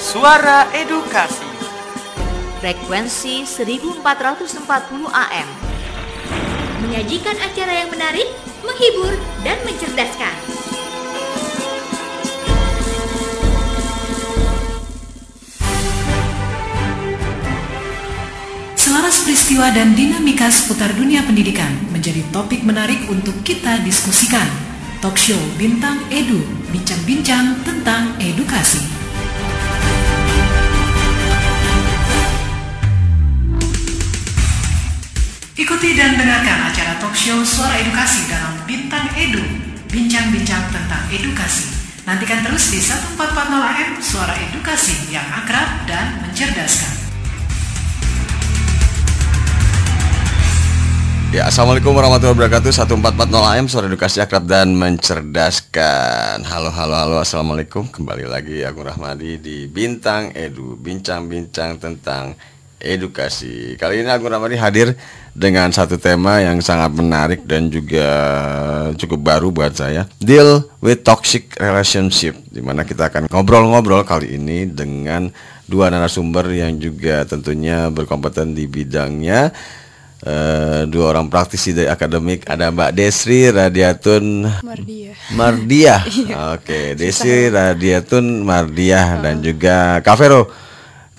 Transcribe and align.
Suara 0.00 0.72
Edukasi. 0.72 1.44
Frekuensi 2.64 3.44
1440 3.44 4.56
AM 5.12 5.48
Menyajikan 6.80 7.36
acara 7.44 7.72
yang 7.76 7.92
menarik, 7.92 8.24
menghibur, 8.64 9.12
dan 9.44 9.60
mencerdaskan. 9.68 10.32
Selaras 18.80 19.20
peristiwa 19.28 19.68
dan 19.76 19.92
dinamika 19.92 20.48
seputar 20.48 20.96
dunia 20.96 21.20
pendidikan 21.20 21.68
menjadi 21.92 22.24
topik 22.32 22.64
menarik 22.64 23.04
untuk 23.12 23.36
kita 23.44 23.84
diskusikan. 23.84 24.73
Talk 25.04 25.20
show 25.20 25.36
Bintang 25.60 26.00
Edu, 26.08 26.40
bincang-bincang 26.72 27.60
tentang 27.60 28.16
edukasi. 28.16 28.80
Ikuti 35.60 35.92
dan 35.92 36.16
dengarkan 36.16 36.72
acara 36.72 36.96
talk 37.04 37.12
show 37.12 37.36
Suara 37.44 37.84
Edukasi 37.84 38.32
dalam 38.32 38.64
Bintang 38.64 39.12
Edu, 39.12 39.44
bincang-bincang 39.92 40.72
tentang 40.72 41.04
edukasi. 41.12 41.68
Nantikan 42.08 42.40
terus 42.40 42.72
di 42.72 42.80
1440 42.80 43.60
AM 43.60 44.00
Suara 44.00 44.32
Edukasi 44.40 45.12
yang 45.12 45.28
akrab 45.36 45.84
dan 45.84 46.24
mencerdaskan. 46.24 47.03
Ya, 51.34 51.50
Assalamualaikum 51.50 51.98
warahmatullahi 51.98 52.46
wabarakatuh. 52.46 52.70
1440 52.70 53.50
AM 53.58 53.66
Suara 53.66 53.90
Edukasi 53.90 54.22
Akrab 54.22 54.46
dan 54.46 54.70
Mencerdaskan. 54.78 56.46
Halo, 56.46 56.70
halo, 56.70 56.94
halo 56.94 57.16
Assalamualaikum. 57.18 57.90
Kembali 57.90 58.22
lagi 58.22 58.62
Agung 58.62 58.86
Rahmadi 58.86 59.42
di 59.42 59.66
Bintang 59.66 60.30
Edu 60.30 60.78
Bincang-bincang 60.78 61.82
tentang 61.82 62.38
edukasi. 62.78 63.74
Kali 63.74 64.06
ini 64.06 64.14
Agung 64.14 64.30
Rahmadi 64.30 64.54
hadir 64.54 64.94
dengan 65.34 65.74
satu 65.74 65.98
tema 65.98 66.38
yang 66.38 66.62
sangat 66.62 66.94
menarik 66.94 67.42
dan 67.42 67.66
juga 67.66 68.06
cukup 68.94 69.34
baru 69.34 69.50
buat 69.50 69.74
saya. 69.74 70.06
Deal 70.22 70.70
with 70.78 71.02
Toxic 71.02 71.50
Relationship 71.58 72.38
Di 72.46 72.62
mana 72.62 72.86
kita 72.86 73.10
akan 73.10 73.26
ngobrol-ngobrol 73.26 74.06
kali 74.06 74.38
ini 74.38 74.70
dengan 74.70 75.34
dua 75.66 75.90
narasumber 75.90 76.46
yang 76.54 76.78
juga 76.78 77.26
tentunya 77.26 77.90
berkompeten 77.90 78.54
di 78.54 78.70
bidangnya 78.70 79.50
Uh, 80.24 80.88
dua 80.88 81.12
orang 81.12 81.28
praktisi 81.28 81.76
dari 81.76 81.84
akademik 81.84 82.48
ada 82.48 82.72
Mbak 82.72 82.96
Desri 82.96 83.44
Radiatun 83.52 84.48
Mardia. 84.64 85.12
Mardia. 85.36 86.00
Oke, 86.56 86.64
okay. 86.64 86.86
Desri 86.96 87.52
Radiatun 87.52 88.40
Mardia 88.40 89.20
dan 89.20 89.44
juga 89.44 90.00
Kak 90.00 90.16
Vero. 90.16 90.48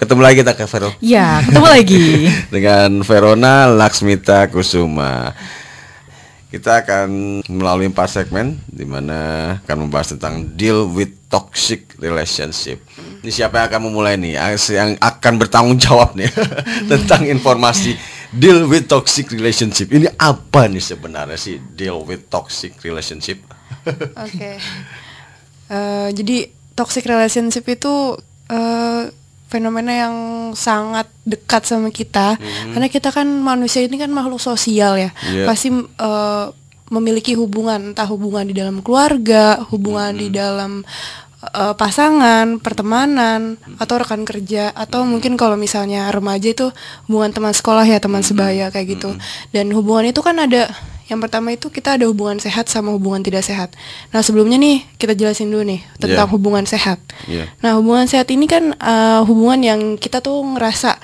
Ketemu 0.02 0.22
lagi 0.26 0.36
kita 0.42 0.58
Kak 0.58 0.70
Vero. 0.74 0.90
Ya, 1.06 1.38
ketemu 1.46 1.68
lagi. 1.70 2.06
Dengan 2.58 3.06
Verona 3.06 3.70
Laksmita 3.70 4.50
Kusuma. 4.50 5.38
Kita 6.50 6.82
akan 6.82 7.46
melalui 7.46 7.86
empat 7.86 8.10
segmen 8.10 8.58
di 8.66 8.90
mana 8.90 9.54
akan 9.70 9.86
membahas 9.86 10.18
tentang 10.18 10.50
deal 10.58 10.90
with 10.90 11.14
toxic 11.30 11.94
relationship. 12.02 12.82
Ini 13.22 13.30
siapa 13.30 13.62
yang 13.62 13.70
akan 13.70 13.82
memulai 13.86 14.18
nih? 14.18 14.42
Yang 14.74 14.98
akan 14.98 15.34
bertanggung 15.38 15.78
jawab 15.78 16.18
nih 16.18 16.34
tentang 16.90 17.30
informasi 17.30 18.15
deal 18.36 18.68
with 18.68 18.86
toxic 18.92 19.32
relationship. 19.32 19.90
Ini 19.90 20.12
apa 20.20 20.68
nih 20.68 20.84
sebenarnya 20.84 21.40
sih 21.40 21.58
deal 21.74 22.04
with 22.04 22.28
toxic 22.28 22.76
relationship? 22.84 23.40
Oke. 23.88 24.06
Okay. 24.30 24.56
Uh, 25.66 26.14
jadi 26.14 26.52
toxic 26.78 27.08
relationship 27.08 27.66
itu 27.66 28.20
uh, 28.52 29.04
fenomena 29.50 29.94
yang 29.94 30.16
sangat 30.58 31.08
dekat 31.24 31.64
sama 31.64 31.90
kita 31.94 32.36
hmm. 32.36 32.76
karena 32.76 32.88
kita 32.92 33.10
kan 33.14 33.26
manusia 33.26 33.86
ini 33.86 33.96
kan 33.96 34.12
makhluk 34.12 34.44
sosial 34.44 35.00
ya. 35.00 35.10
Yeah. 35.32 35.48
Pasti 35.48 35.72
uh, 35.74 36.52
memiliki 36.92 37.34
hubungan 37.34 37.94
entah 37.94 38.06
hubungan 38.06 38.46
di 38.46 38.54
dalam 38.54 38.86
keluarga, 38.86 39.58
hubungan 39.74 40.14
hmm. 40.14 40.22
di 40.22 40.28
dalam 40.30 40.72
uh, 41.42 41.74
pasangan, 41.76 42.60
pertemanan, 42.62 43.60
atau 43.82 43.96
rekan 44.00 44.24
kerja, 44.24 44.72
atau 44.72 45.04
mungkin 45.04 45.36
kalau 45.36 45.60
misalnya 45.60 46.08
remaja 46.14 46.52
itu 46.52 46.68
hubungan 47.10 47.32
teman 47.34 47.54
sekolah 47.56 47.86
ya 47.88 48.00
teman 48.00 48.24
sebaya 48.24 48.72
kayak 48.72 49.00
gitu. 49.00 49.10
Dan 49.52 49.74
hubungan 49.76 50.12
itu 50.12 50.22
kan 50.24 50.38
ada 50.40 50.72
yang 51.06 51.22
pertama 51.22 51.54
itu 51.54 51.70
kita 51.70 52.02
ada 52.02 52.10
hubungan 52.10 52.42
sehat 52.42 52.66
sama 52.66 52.90
hubungan 52.90 53.22
tidak 53.22 53.46
sehat. 53.46 53.70
Nah 54.10 54.26
sebelumnya 54.26 54.58
nih 54.58 54.82
kita 54.98 55.14
jelasin 55.14 55.54
dulu 55.54 55.62
nih 55.62 55.86
tentang 56.02 56.26
yeah. 56.26 56.34
hubungan 56.34 56.66
sehat. 56.66 56.98
Yeah. 57.30 57.46
Nah 57.62 57.78
hubungan 57.78 58.10
sehat 58.10 58.26
ini 58.34 58.50
kan 58.50 58.74
uh, 58.82 59.22
hubungan 59.22 59.62
yang 59.62 59.82
kita 60.02 60.18
tuh 60.26 60.42
ngerasa 60.42 60.98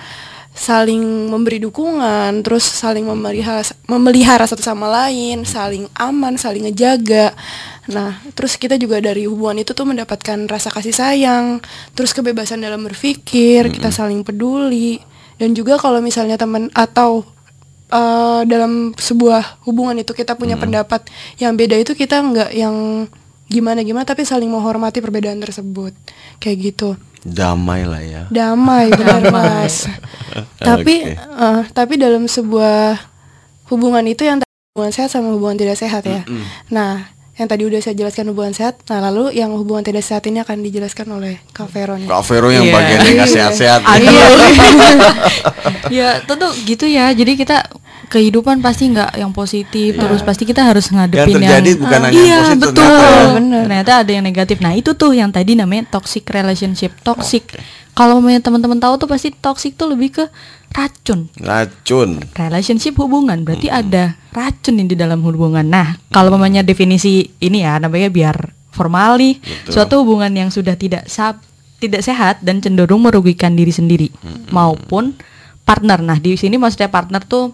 saling 0.51 1.31
memberi 1.31 1.63
dukungan, 1.63 2.44
terus 2.44 2.67
saling 2.67 3.07
memelihara 3.07 3.63
memelihara 3.88 4.44
satu 4.44 4.62
sama 4.62 4.91
lain, 4.91 5.47
saling 5.47 5.88
aman, 5.95 6.35
saling 6.35 6.67
ngejaga. 6.67 7.31
Nah, 7.89 8.19
terus 8.35 8.59
kita 8.59 8.75
juga 8.75 9.00
dari 9.00 9.25
hubungan 9.25 9.63
itu 9.63 9.72
tuh 9.72 9.88
mendapatkan 9.88 10.45
rasa 10.45 10.69
kasih 10.69 10.94
sayang, 10.94 11.63
terus 11.95 12.11
kebebasan 12.11 12.61
dalam 12.61 12.84
berpikir, 12.84 13.72
kita 13.72 13.90
saling 13.90 14.22
peduli, 14.22 15.00
dan 15.41 15.56
juga 15.57 15.79
kalau 15.79 16.03
misalnya 16.03 16.38
teman 16.38 16.69
atau 16.78 17.25
uh, 17.91 18.41
dalam 18.47 18.95
sebuah 18.95 19.63
hubungan 19.67 20.00
itu 20.00 20.16
kita 20.16 20.34
punya 20.40 20.56
hmm. 20.56 20.63
pendapat 20.67 21.01
yang 21.38 21.53
beda 21.53 21.79
itu 21.79 21.94
kita 21.94 22.22
nggak 22.22 22.51
yang 22.56 23.07
gimana 23.51 23.84
gimana 23.84 24.07
tapi 24.07 24.23
saling 24.23 24.47
menghormati 24.47 25.03
perbedaan 25.03 25.44
tersebut 25.44 25.91
kayak 26.39 26.72
gitu 26.72 26.95
damai 27.28 27.84
lah 27.84 28.00
ya 28.00 28.23
damai 28.31 28.89
benar 28.95 29.28
mas 29.35 29.91
tapi 30.57 31.12
okay. 31.12 31.19
uh, 31.35 31.67
tapi 31.75 32.00
dalam 32.00 32.25
sebuah 32.25 32.95
hubungan 33.67 34.07
itu 34.07 34.23
yang 34.23 34.40
hubungan 34.72 34.95
sehat 34.95 35.11
sama 35.11 35.35
hubungan 35.35 35.59
tidak 35.59 35.75
sehat 35.75 36.07
ya 36.07 36.23
mm 36.23 36.31
-hmm. 36.31 36.45
nah 36.72 37.11
yang 37.41 37.50
tadi 37.50 37.63
udah 37.66 37.81
saya 37.81 37.97
jelaskan 37.97 38.29
hubungan 38.29 38.53
sehat. 38.53 38.85
Nah, 38.85 39.01
lalu 39.09 39.34
yang 39.34 39.50
hubungan 39.57 39.81
tidak 39.81 40.06
sehat 40.06 40.22
ini 40.29 40.45
akan 40.45 40.61
dijelaskan 40.61 41.09
oleh 41.09 41.41
Kak 41.56 41.73
Vero. 41.73 41.97
Kak 41.97 42.23
Vero 42.29 42.53
yang 42.53 42.69
yeah. 42.69 42.75
bagian 42.78 43.01
yang 43.17 43.25
sehat-sehat. 43.25 43.81
Iya. 43.81 44.28
ya, 45.97 46.09
tentu 46.22 46.53
gitu 46.69 46.85
ya. 46.85 47.09
Jadi 47.16 47.34
kita 47.40 47.66
kehidupan 48.11 48.59
pasti 48.59 48.91
nggak 48.91 49.16
yang 49.16 49.31
positif 49.31 49.95
yeah. 49.95 50.03
terus 50.03 50.22
pasti 50.22 50.44
kita 50.44 50.67
harus 50.67 50.91
ngadepin 50.91 51.39
yang 51.39 51.47
terjadi 51.47 51.72
yang, 51.72 51.79
bukan 51.79 51.99
uh, 51.99 52.05
hanya 52.05 52.19
iya, 52.19 52.27
yang 52.27 52.44
positif 52.44 52.67
betul 52.67 52.91
ya. 52.91 53.31
bener. 53.39 53.63
ternyata 53.63 53.91
ada 54.03 54.11
yang 54.11 54.25
negatif 54.27 54.57
nah 54.59 54.73
itu 54.75 54.91
tuh 54.91 55.11
yang 55.16 55.31
tadi 55.31 55.55
namanya 55.55 55.88
toxic 55.88 56.27
relationship 56.27 56.91
toxic 57.07 57.47
okay. 57.55 57.63
kalau 57.95 58.19
teman-teman 58.19 58.83
tahu 58.83 58.99
tuh 58.99 59.07
pasti 59.07 59.31
toxic 59.31 59.79
tuh 59.79 59.95
lebih 59.95 60.19
ke 60.19 60.25
racun. 60.72 61.27
Racun. 61.39 62.23
Relationship 62.35 62.95
hubungan 62.97 63.44
berarti 63.44 63.67
hmm. 63.67 63.79
ada 63.83 64.03
racun 64.31 64.79
di 64.88 64.95
dalam 64.95 65.19
hubungan. 65.23 65.67
Nah, 65.67 65.99
kalau 66.09 66.31
namanya 66.31 66.63
definisi 66.63 67.28
ini 67.43 67.63
ya 67.63 67.78
namanya 67.78 68.07
biar 68.07 68.35
formali 68.72 69.38
Betul. 69.43 69.72
suatu 69.75 69.93
hubungan 70.03 70.31
yang 70.31 70.47
sudah 70.47 70.79
tidak 70.79 71.11
sab 71.11 71.43
tidak 71.83 72.07
sehat 72.07 72.39
dan 72.39 72.63
cenderung 72.63 73.03
merugikan 73.03 73.51
diri 73.51 73.73
sendiri 73.73 74.07
hmm. 74.07 74.53
maupun 74.55 75.17
partner. 75.67 75.99
Nah, 75.99 76.17
di 76.17 76.39
sini 76.39 76.55
maksudnya 76.55 76.88
partner 76.88 77.22
tuh 77.28 77.51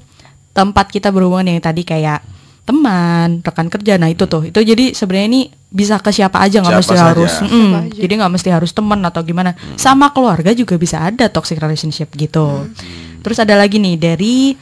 tempat 0.57 0.90
kita 0.90 1.13
berhubungan 1.13 1.53
yang 1.53 1.62
tadi 1.62 1.85
kayak 1.85 2.25
teman, 2.66 3.45
rekan 3.45 3.69
kerja. 3.69 4.01
Nah, 4.01 4.09
itu 4.09 4.25
tuh. 4.25 4.50
Itu 4.50 4.59
jadi 4.59 4.91
sebenarnya 4.91 5.28
ini 5.29 5.41
bisa 5.69 6.01
ke 6.01 6.09
siapa 6.09 6.41
aja 6.41 6.59
nggak 6.59 6.79
mesti 6.81 6.95
saja. 6.95 7.12
harus 7.12 7.34
mm, 7.44 7.95
jadi 7.95 8.13
nggak 8.23 8.34
mesti 8.34 8.50
harus 8.50 8.72
teman 8.73 9.00
atau 9.06 9.22
gimana. 9.22 9.53
Hmm. 9.53 9.78
Sama 9.78 10.12
keluarga 10.12 10.51
juga 10.51 10.75
bisa 10.75 11.00
ada 11.00 11.29
toxic 11.29 11.62
relationship 11.62 12.12
gitu. 12.18 12.44
Hmm 12.44 13.07
Terus 13.28 13.44
ada 13.44 13.59
lagi 13.59 13.75
nih 13.75 14.00
dari 14.00 14.56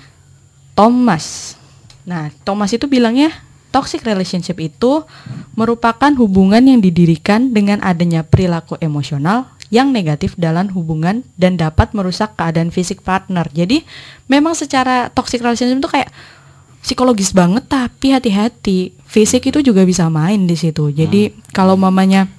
Thomas. 0.74 1.54
Nah, 2.02 2.34
Thomas 2.42 2.74
itu 2.74 2.90
bilangnya 2.90 3.30
toxic 3.70 4.02
relationship 4.02 4.58
itu 4.58 5.06
merupakan 5.54 6.10
hubungan 6.18 6.66
yang 6.66 6.82
didirikan 6.82 7.54
dengan 7.54 7.78
adanya 7.86 8.26
perilaku 8.26 8.74
emosional 8.82 9.46
yang 9.74 9.90
negatif 9.90 10.38
dalam 10.38 10.70
hubungan 10.74 11.26
dan 11.36 11.58
dapat 11.58 11.92
merusak 11.98 12.38
keadaan 12.38 12.70
fisik 12.70 13.02
partner. 13.02 13.50
Jadi, 13.50 13.82
memang 14.30 14.54
secara 14.54 15.10
toxic 15.10 15.42
relationship 15.42 15.82
itu 15.82 15.90
kayak 15.90 16.10
psikologis 16.86 17.34
banget 17.34 17.66
tapi 17.66 18.14
hati-hati. 18.14 18.94
Fisik 19.10 19.50
itu 19.50 19.66
juga 19.66 19.82
bisa 19.82 20.06
main 20.12 20.46
di 20.46 20.54
situ. 20.54 20.94
Jadi, 20.94 21.34
hmm. 21.34 21.50
kalau 21.50 21.74
mamanya 21.74 22.30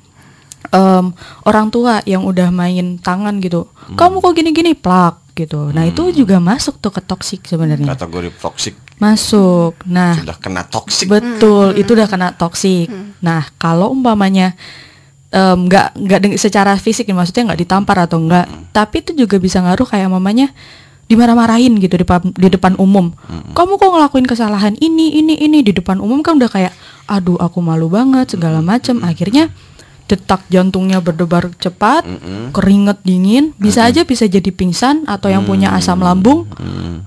um, 0.70 1.10
orang 1.42 1.66
tua 1.70 2.02
yang 2.06 2.22
udah 2.22 2.54
main 2.54 2.98
tangan 3.02 3.42
gitu, 3.42 3.66
hmm. 3.66 3.98
kamu 3.98 4.22
kok 4.22 4.34
gini-gini 4.38 4.72
plak 4.78 5.26
gitu. 5.36 5.68
Nah, 5.74 5.84
hmm. 5.84 5.92
itu 5.92 6.24
juga 6.24 6.40
masuk 6.40 6.80
tuh 6.80 6.94
ke 6.94 7.04
toksik 7.04 7.44
sebenarnya. 7.44 7.92
Kategori 7.92 8.32
toksik. 8.40 8.74
Masuk. 8.96 9.76
Nah, 9.84 10.16
sudah 10.16 10.38
kena 10.40 10.64
toksik. 10.64 11.06
Betul, 11.12 11.76
hmm. 11.76 11.80
itu 11.84 11.90
udah 11.92 12.08
kena 12.08 12.28
toksik. 12.32 12.88
Hmm. 12.88 13.12
Nah, 13.20 13.44
kalau 13.60 13.92
umpamanya 13.92 14.56
nggak 15.32 15.88
um, 15.98 16.06
nggak 16.06 16.20
secara 16.38 16.78
fisik 16.78 17.10
maksudnya 17.10 17.52
nggak 17.52 17.60
ditampar 17.66 17.98
atau 18.06 18.22
enggak, 18.22 18.46
hmm. 18.46 18.70
tapi 18.70 19.02
itu 19.02 19.12
juga 19.12 19.36
bisa 19.42 19.58
ngaruh 19.60 19.86
kayak 19.86 20.08
mamanya 20.08 20.54
dimarah-marahin 21.06 21.78
gitu 21.78 21.98
di, 21.98 22.06
di 22.34 22.48
depan 22.50 22.74
umum. 22.78 23.14
Hmm. 23.14 23.54
Kamu 23.54 23.78
kok 23.78 23.90
ngelakuin 23.90 24.26
kesalahan 24.26 24.74
ini 24.78 25.18
ini 25.18 25.38
ini 25.38 25.62
di 25.62 25.74
depan 25.74 26.02
umum 26.02 26.22
kan 26.22 26.38
udah 26.38 26.50
kayak 26.50 26.72
aduh 27.06 27.38
aku 27.38 27.62
malu 27.62 27.86
banget 27.90 28.38
segala 28.38 28.62
macem. 28.62 29.02
Hmm. 29.02 29.10
Akhirnya 29.10 29.50
detak 30.06 30.46
jantungnya 30.46 31.02
berdebar 31.02 31.50
cepat, 31.58 32.06
keringet 32.54 33.02
dingin, 33.02 33.50
bisa 33.58 33.90
aja 33.90 34.06
bisa 34.06 34.30
jadi 34.30 34.54
pingsan 34.54 35.02
atau 35.02 35.26
yang 35.26 35.42
punya 35.42 35.74
asam 35.74 35.98
lambung, 35.98 36.46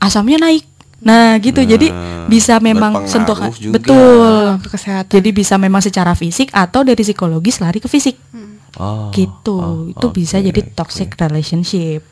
asamnya 0.03 0.35
naik. 0.35 0.68
Nah, 0.99 1.39
gitu. 1.39 1.63
jadi 1.63 1.91
bisa 2.27 2.59
memang 2.59 3.07
sentuh 3.07 3.37
juga. 3.55 3.79
betul. 3.79 4.59
ke 4.59 4.67
kesehatan. 4.75 5.11
Jadi 5.11 5.29
bisa 5.31 5.55
memang 5.55 5.79
secara 5.79 6.11
fisik 6.13 6.51
atau 6.51 6.83
dari 6.83 6.99
psikologis 6.99 7.63
lari 7.63 7.79
ke 7.79 7.87
fisik. 7.87 8.19
Oh, 8.79 9.11
gitu. 9.11 9.91
Itu 9.91 10.07
bisa 10.13 10.39
oke, 10.39 10.45
jadi 10.51 10.61
toxic 10.75 11.15
relationship. 11.19 12.05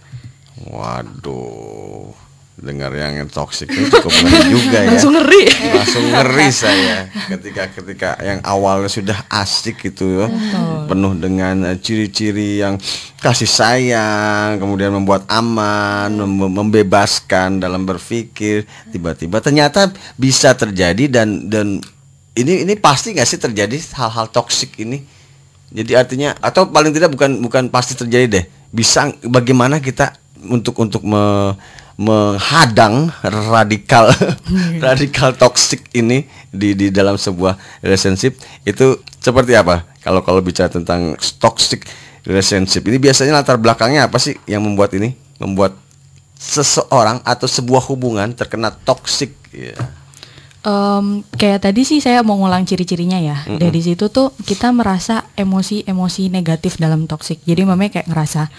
Waduh, 0.68 2.12
dengar 2.58 2.90
yang 2.98 3.30
toxic 3.30 3.70
itu 3.70 3.86
cukup 3.86 4.10
ngeri 4.10 4.42
juga 4.58 4.78
ya. 4.82 4.90
Langsung 4.90 5.14
ngeri. 5.14 5.44
Langsung 5.78 6.04
ngeri 6.10 6.48
saya 6.50 6.98
ketika 7.30 7.64
ketika 7.70 8.10
yang 8.18 8.42
awalnya 8.42 8.90
sudah 8.90 9.18
asik 9.30 9.78
gitu 9.86 10.26
ya, 10.26 10.28
penuh 10.90 11.14
dengan 11.14 11.78
ciri-ciri 11.78 12.66
yang 12.66 12.82
kasih 13.22 13.46
sayang, 13.46 14.58
kemudian 14.58 14.90
membuat 14.90 15.30
aman, 15.30 16.10
mem- 16.10 16.50
membebaskan 16.50 17.62
dalam 17.62 17.86
berpikir, 17.86 18.66
tiba-tiba 18.90 19.38
ternyata 19.38 19.94
bisa 20.18 20.58
terjadi 20.58 21.06
dan 21.06 21.46
dan 21.46 21.78
ini 22.34 22.66
ini 22.66 22.74
pasti 22.74 23.14
nggak 23.14 23.30
sih 23.30 23.38
terjadi 23.38 23.78
hal-hal 24.02 24.34
toksik 24.34 24.82
ini? 24.82 25.06
Jadi 25.70 25.94
artinya 25.94 26.34
atau 26.42 26.66
paling 26.66 26.90
tidak 26.90 27.14
bukan 27.14 27.38
bukan 27.38 27.70
pasti 27.70 27.94
terjadi 27.94 28.26
deh. 28.26 28.46
Bisa 28.74 29.14
bagaimana 29.22 29.78
kita 29.78 30.18
untuk 30.50 30.74
untuk 30.82 31.06
me- 31.06 31.54
menghadang 31.98 33.10
radikal 33.26 34.14
radikal 34.86 35.34
toksik 35.34 35.90
ini 35.98 36.30
di 36.54 36.78
di 36.78 36.88
dalam 36.94 37.18
sebuah 37.18 37.58
relationship 37.82 38.38
itu 38.64 39.02
seperti 39.18 39.58
apa? 39.58 39.84
Kalau 40.06 40.22
kalau 40.22 40.40
bicara 40.46 40.70
tentang 40.70 41.18
toxic 41.42 41.90
relationship 42.22 42.86
ini 42.86 43.02
biasanya 43.02 43.42
latar 43.42 43.58
belakangnya 43.58 44.06
apa 44.06 44.22
sih 44.22 44.38
yang 44.46 44.62
membuat 44.62 44.94
ini 44.94 45.18
membuat 45.42 45.74
seseorang 46.38 47.18
atau 47.26 47.50
sebuah 47.50 47.82
hubungan 47.90 48.30
terkena 48.38 48.70
toxic 48.70 49.34
ya. 49.50 49.74
Em, 50.68 51.26
kayak 51.34 51.66
tadi 51.66 51.82
sih 51.82 51.98
saya 51.98 52.22
mau 52.22 52.38
ngulang 52.38 52.68
ciri-cirinya 52.68 53.18
ya. 53.18 53.38
Dari 53.48 53.82
situ 53.82 54.12
tuh 54.14 54.36
kita 54.46 54.70
merasa 54.70 55.26
emosi-emosi 55.34 56.30
negatif 56.30 56.78
dalam 56.78 57.10
toksik. 57.10 57.42
Jadi 57.48 57.66
mamanya 57.66 58.02
kayak 58.02 58.10
ngerasa 58.12 58.52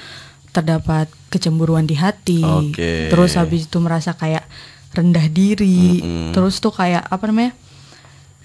terdapat 0.53 1.09
kecemburuan 1.29 1.85
di 1.85 1.97
hati. 1.97 2.41
Oke. 2.41 3.13
Terus 3.13 3.37
habis 3.37 3.69
itu 3.69 3.79
merasa 3.79 4.17
kayak 4.17 4.49
rendah 4.97 5.27
diri. 5.29 6.01
Terus 6.33 6.59
tuh 6.59 6.73
kayak 6.73 7.05
apa 7.07 7.25
namanya? 7.29 7.53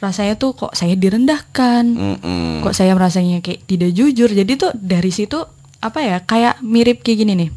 Rasanya 0.03 0.35
tuh 0.35 0.51
kok 0.51 0.75
saya 0.75 0.99
direndahkan. 0.99 1.83
Mm-mm. 1.87 2.59
Kok 2.59 2.75
saya 2.75 2.91
merasanya 2.93 3.39
kayak 3.39 3.63
tidak 3.63 3.95
jujur. 3.95 4.27
Jadi 4.27 4.51
tuh 4.59 4.71
dari 4.75 5.11
situ 5.15 5.39
apa 5.79 5.99
ya? 6.03 6.17
Kayak 6.23 6.59
mirip 6.59 7.01
kayak 7.01 7.17
gini 7.23 7.33
nih. 7.39 7.49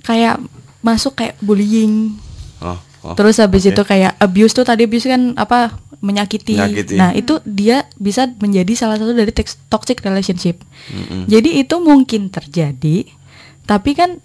Kayak 0.00 0.40
masuk 0.80 1.18
kayak 1.20 1.36
bullying. 1.44 2.16
Oh, 2.64 2.80
oh, 3.04 3.12
Terus 3.12 3.36
habis 3.42 3.68
oke. 3.68 3.76
itu 3.76 3.82
kayak 3.84 4.16
abuse 4.16 4.56
tuh 4.56 4.64
tadi 4.64 4.88
abuse 4.88 5.04
kan 5.04 5.36
apa 5.36 5.76
menyakiti. 6.00 6.56
Menyakiti. 6.56 6.94
Nah, 6.96 7.12
itu 7.12 7.42
dia 7.44 7.84
bisa 8.00 8.30
menjadi 8.40 8.72
salah 8.72 8.96
satu 8.96 9.12
dari 9.12 9.32
toxic 9.68 10.00
relationship. 10.00 10.62
Jadi 11.26 11.60
itu 11.60 11.76
mungkin 11.82 12.30
terjadi, 12.30 13.08
tapi 13.66 13.98
kan 13.98 14.22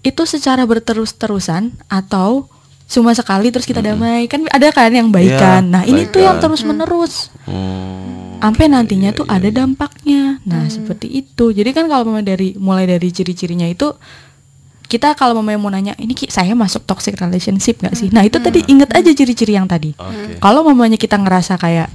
itu 0.00 0.22
secara 0.24 0.64
berterus-terusan 0.64 1.76
atau 1.92 2.48
cuma 2.88 3.12
sekali 3.12 3.52
terus 3.52 3.68
kita 3.68 3.84
damai. 3.84 4.24
Kan 4.26 4.48
ada 4.48 4.72
kan 4.72 4.88
yang 4.88 5.12
baikan. 5.12 5.68
Iya, 5.68 5.72
nah, 5.72 5.82
ini 5.84 6.08
tuh 6.08 6.24
yang 6.24 6.40
baikan. 6.40 6.48
terus-menerus. 6.48 7.28
Hmm. 7.44 8.40
Sampai 8.40 8.70
nantinya 8.70 9.10
iya, 9.12 9.18
tuh 9.18 9.26
ada 9.28 9.48
dampaknya. 9.50 10.40
Nah, 10.46 10.64
seperti 10.70 11.10
itu. 11.10 11.52
Jadi 11.52 11.70
kan 11.74 11.90
kalau 11.90 12.08
memang 12.08 12.24
dari 12.24 12.56
mulai 12.56 12.88
dari 12.88 13.10
ciri-cirinya 13.12 13.68
itu 13.68 13.92
kita 14.88 15.12
kalau 15.20 15.36
memang 15.44 15.60
mau 15.60 15.68
nanya 15.68 15.92
ini 16.00 16.16
Ki, 16.16 16.32
saya 16.32 16.56
masuk 16.56 16.88
toxic 16.88 17.12
relationship 17.20 17.76
nggak 17.76 17.92
sih? 17.92 18.08
Nah 18.08 18.24
itu 18.24 18.40
tadi 18.40 18.64
inget 18.72 18.88
aja 18.96 19.12
ciri-ciri 19.12 19.52
yang 19.52 19.68
tadi. 19.68 19.92
Oke. 19.92 20.40
Kalau 20.40 20.64
mamanya 20.64 20.96
kita 20.96 21.20
ngerasa 21.20 21.60
kayak 21.60 21.92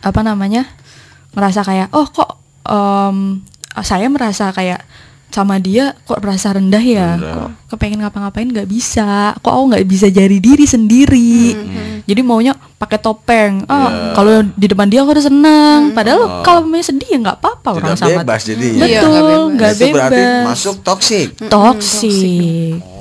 apa 0.00 0.20
namanya 0.24 0.64
ngerasa 1.36 1.60
kayak 1.68 1.92
oh 1.92 2.08
kok 2.08 2.40
em, 2.64 3.44
saya 3.84 4.08
merasa 4.08 4.48
kayak 4.56 4.80
sama 5.28 5.60
dia 5.60 5.94
kok 6.08 6.18
merasa 6.20 6.56
rendah 6.56 6.80
ya? 6.80 7.16
Rendah. 7.16 7.34
kok 7.36 7.48
kepengen 7.76 8.00
ngapa-ngapain 8.04 8.48
nggak 8.48 8.68
bisa? 8.68 9.36
Kok 9.38 9.52
aku 9.52 9.64
nggak 9.74 9.84
bisa 9.84 10.06
jadi 10.08 10.36
diri 10.40 10.64
sendiri? 10.64 11.54
Jadi 12.08 12.20
maunya 12.24 12.56
pakai 12.56 12.98
topeng. 12.98 13.68
Ah 13.68 14.12
kalau 14.16 14.42
di 14.56 14.66
depan 14.66 14.88
dia 14.88 15.04
aku 15.04 15.12
harus 15.12 15.28
senang 15.28 15.92
padahal 15.92 16.42
kalau 16.42 16.64
mamanya 16.64 16.90
sedih 16.90 17.08
ya 17.12 17.18
nggak 17.20 17.38
apa-apa 17.40 17.68
orang 17.76 17.96
sama 17.96 18.24
bebas 18.24 18.42
jadinya. 18.44 18.84
Iya, 18.84 19.00
nggak 19.00 19.04
betul 19.04 19.24
bebas. 19.24 19.54
nggak 19.54 19.70
itu 19.72 19.86
berarti 19.92 20.22
bebas. 20.22 20.44
masuk 20.48 20.76
toxic. 20.82 21.28
toksik 21.48 22.74
Oke 22.80 22.97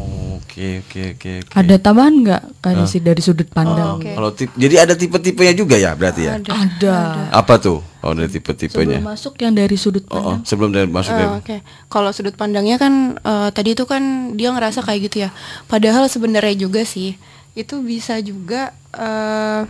oke 0.58 1.02
oke. 1.14 1.32
oke. 1.46 1.54
ada 1.54 1.76
tambahan 1.78 2.14
nggak 2.26 2.42
kan 2.60 2.76
sih 2.84 2.98
dari 2.98 3.22
sudut 3.22 3.46
pandang 3.48 4.02
Oke. 4.02 4.12
Kalau 4.12 4.30
tip, 4.34 4.50
jadi 4.58 4.84
ada 4.84 4.94
tipe-tipenya 4.94 5.54
juga 5.54 5.78
ya 5.78 5.94
berarti 5.94 6.22
ya. 6.26 6.42
Ada. 6.42 6.52
ada 6.54 6.96
Apa 7.30 7.62
tuh? 7.62 7.80
Oh 8.02 8.14
ada 8.14 8.26
sebelum 8.26 8.42
tipe-tipenya. 8.58 9.00
masuk 9.02 9.38
yang 9.38 9.54
dari 9.54 9.78
sudut 9.78 10.04
Oh, 10.08 10.18
oh, 10.18 10.22
pandang 10.38 10.46
sebelum 10.46 10.70
dari 10.74 10.88
masuk 10.90 11.14
dari. 11.14 11.30
Oke, 11.38 11.58
kalau 11.88 12.10
sudut 12.10 12.34
pandangnya 12.34 12.78
kan 12.78 13.18
eh, 13.18 13.50
tadi 13.54 13.78
itu 13.78 13.86
kan 13.86 14.34
dia 14.34 14.50
ngerasa 14.50 14.82
kayak 14.82 15.00
gitu 15.12 15.18
ya. 15.26 15.30
Padahal 15.66 16.10
sebenarnya 16.10 16.56
juga 16.58 16.82
sih 16.84 17.14
itu 17.54 17.76
bisa 17.82 18.18
juga 18.22 18.74
eh, 18.94 19.62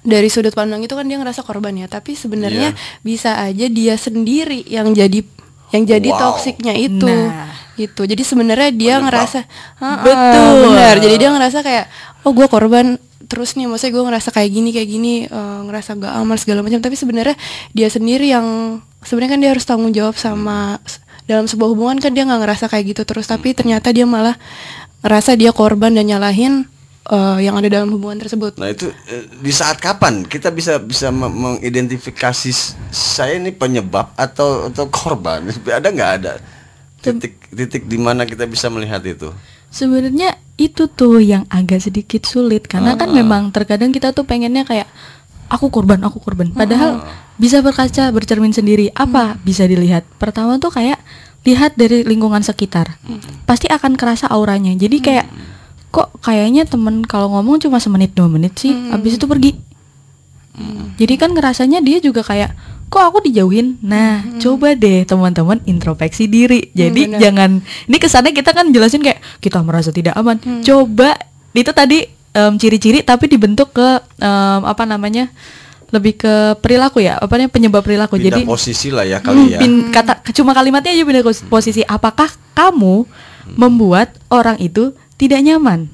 dari 0.00 0.28
sudut 0.32 0.54
pandang 0.56 0.80
itu 0.80 0.94
kan 0.96 1.04
dia 1.04 1.18
ngerasa 1.20 1.42
korban 1.44 1.76
ya. 1.76 1.86
Tapi 1.86 2.16
sebenarnya 2.16 2.72
Iya. 2.72 3.00
bisa 3.02 3.36
aja 3.36 3.66
dia 3.68 3.94
sendiri 3.98 4.64
yang 4.66 4.92
jadi 4.94 5.22
yang 5.70 5.82
jadi 5.86 6.08
Wow. 6.10 6.18
toksiknya 6.34 6.74
itu. 6.74 7.06
Nah. 7.06 7.50
Gitu. 7.74 8.02
Jadi 8.04 8.22
sebenarnya 8.22 8.70
dia 8.70 8.94
ngerasa 9.00 9.40
"Ha-ha, 9.80 10.04
Betul. 10.04 10.54
benar. 10.68 10.94
Jadi 11.00 11.14
dia 11.16 11.30
ngerasa 11.32 11.58
kayak 11.64 11.84
oh 12.26 12.32
gue 12.36 12.46
korban 12.46 13.00
terus 13.24 13.54
nih 13.54 13.70
maksudnya 13.70 13.94
gue 13.94 14.04
ngerasa 14.10 14.28
kayak 14.34 14.50
gini 14.50 14.68
kayak 14.74 14.88
gini 14.90 15.14
eh, 15.24 15.60
ngerasa 15.64 15.94
gak 15.96 16.12
aman 16.18 16.34
segala 16.34 16.66
macam 16.66 16.82
tapi 16.82 16.98
sebenarnya 16.98 17.38
dia 17.70 17.86
sendiri 17.86 18.26
yang 18.26 18.78
sebenarnya 19.06 19.30
kan 19.30 19.40
dia 19.40 19.50
harus 19.54 19.62
tanggung 19.62 19.94
jawab 19.94 20.18
sama 20.18 20.82
dalam 21.30 21.46
sebuah 21.46 21.70
hubungan 21.70 22.02
kan 22.02 22.10
dia 22.10 22.26
nggak 22.26 22.42
ngerasa 22.42 22.66
kayak 22.66 22.90
gitu 22.90 23.02
terus 23.06 23.30
tapi 23.30 23.54
ternyata 23.54 23.94
dia 23.94 24.02
malah 24.02 24.34
ngerasa 25.06 25.38
dia 25.38 25.54
korban 25.54 25.94
dan 25.94 26.10
nyalahin 26.10 26.66
eh, 27.10 27.38
yang 27.44 27.58
ada 27.58 27.66
dalam 27.66 27.90
hubungan 27.90 28.22
tersebut 28.22 28.56
Nah 28.56 28.70
itu 28.70 28.88
eh, 29.10 29.26
di 29.42 29.50
saat 29.50 29.82
kapan 29.82 30.22
kita 30.22 30.54
bisa 30.54 30.78
bisa 30.78 31.10
me- 31.10 31.58
mengidentifikasi 31.58 32.50
saya 32.94 33.36
ini 33.36 33.50
penyebab 33.50 34.14
atau 34.14 34.70
atau 34.70 34.86
korban? 34.86 35.50
Ada 35.78 35.90
nggak 35.90 36.12
ada 36.22 36.32
titik 37.00 37.48
titik 37.48 37.82
di 37.88 37.96
mana 37.96 38.28
kita 38.28 38.44
bisa 38.44 38.68
melihat 38.68 39.00
itu? 39.02 39.32
Sebenarnya 39.72 40.36
itu 40.60 40.86
tuh 40.90 41.22
yang 41.24 41.48
agak 41.48 41.80
sedikit 41.80 42.28
sulit 42.28 42.68
karena 42.68 42.94
kan 42.98 43.08
memang 43.08 43.48
terkadang 43.48 43.94
kita 43.94 44.12
tuh 44.12 44.28
pengennya 44.28 44.68
kayak 44.68 44.84
aku 45.48 45.72
korban, 45.72 45.98
aku 46.04 46.20
korban. 46.20 46.52
Padahal 46.52 47.06
bisa 47.40 47.64
berkaca, 47.64 48.12
bercermin 48.12 48.52
sendiri. 48.52 48.92
Apa 48.92 49.40
bisa 49.40 49.64
dilihat? 49.64 50.04
Pertama 50.20 50.60
tuh 50.60 50.68
kayak 50.74 51.00
lihat 51.46 51.78
dari 51.78 52.04
lingkungan 52.04 52.44
sekitar. 52.44 53.00
Pasti 53.48 53.70
akan 53.70 53.96
kerasa 53.96 54.28
auranya. 54.28 54.74
Jadi 54.76 55.00
kayak 55.00 55.26
kok 55.90 56.14
kayaknya 56.20 56.64
temen 56.64 57.02
kalau 57.02 57.30
ngomong 57.30 57.58
cuma 57.58 57.78
semenit 57.78 58.14
dua 58.14 58.26
menit 58.26 58.54
sih, 58.56 58.70
habis 58.90 59.14
itu 59.14 59.26
pergi. 59.26 59.58
Jadi 60.96 61.14
kan 61.16 61.32
ngerasanya 61.32 61.80
dia 61.80 61.98
juga 61.98 62.20
kayak 62.20 62.52
kok 62.86 63.00
aku 63.00 63.24
dijauhin. 63.24 63.80
Nah, 63.80 64.20
coba 64.38 64.74
deh 64.74 65.02
teman-teman 65.02 65.62
introspeksi 65.64 66.26
diri. 66.26 66.68
Jadi 66.72 67.08
benar. 67.08 67.20
jangan 67.22 67.50
ini 67.86 67.96
kesannya 67.96 68.30
kita 68.30 68.50
kan 68.52 68.68
jelasin 68.68 69.00
kayak 69.00 69.18
kita 69.38 69.62
merasa 69.62 69.88
tidak 69.88 70.12
aman. 70.14 70.36
Coba 70.60 71.16
itu 71.50 71.70
tadi 71.70 72.04
em, 72.30 72.52
ciri-ciri 72.54 73.00
tapi 73.00 73.26
dibentuk 73.26 73.72
ke 73.72 73.88
em, 74.16 74.62
apa 74.62 74.84
namanya? 74.84 75.30
lebih 75.90 76.22
ke 76.22 76.34
perilaku 76.62 77.02
ya, 77.02 77.18
apa 77.18 77.34
namanya 77.34 77.50
penyebab 77.50 77.82
perilaku. 77.82 78.14
Pindah 78.14 78.38
Jadi 78.38 78.46
posisi 78.46 78.94
lah 78.94 79.02
ya 79.02 79.18
Hmm, 79.18 79.26
kali 79.26 79.42
ya. 79.50 79.58
pin- 79.58 79.90
kata 79.90 80.22
cuma 80.30 80.54
kalimatnya 80.54 80.94
aja 80.94 81.02
pindah 81.02 81.26
posisi. 81.50 81.82
Apakah 81.82 82.30
kamu 82.54 83.10
membuat 83.58 84.14
orang 84.30 84.54
itu 84.62 84.94
tidak 85.20 85.44
nyaman? 85.44 85.84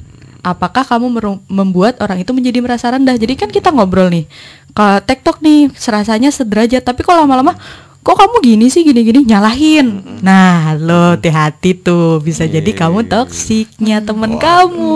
Apakah 0.47 0.87
kamu 0.87 1.11
membuat 1.51 1.99
orang 1.99 2.23
itu 2.23 2.31
menjadi 2.31 2.63
merasa 2.63 2.87
rendah? 2.87 3.19
Jadi 3.19 3.35
kan 3.35 3.51
kita 3.51 3.75
ngobrol 3.75 4.07
nih, 4.07 4.31
ke 4.71 4.87
TikTok 5.03 5.43
nih, 5.43 5.75
serasanya 5.75 6.31
sederajat, 6.31 6.87
tapi 6.87 7.03
kok 7.03 7.19
lama-lama 7.19 7.59
kok 8.07 8.15
kamu 8.15 8.39
gini 8.39 8.71
sih 8.71 8.87
gini-gini 8.87 9.27
nyalahin. 9.27 10.23
Nah, 10.23 10.79
lo 10.79 11.19
hati-hati 11.19 11.75
tuh 11.75 12.23
bisa 12.23 12.47
jadi 12.47 12.71
kamu 12.71 13.11
toksiknya 13.11 13.99
temen 13.99 14.39
kamu. 14.39 14.95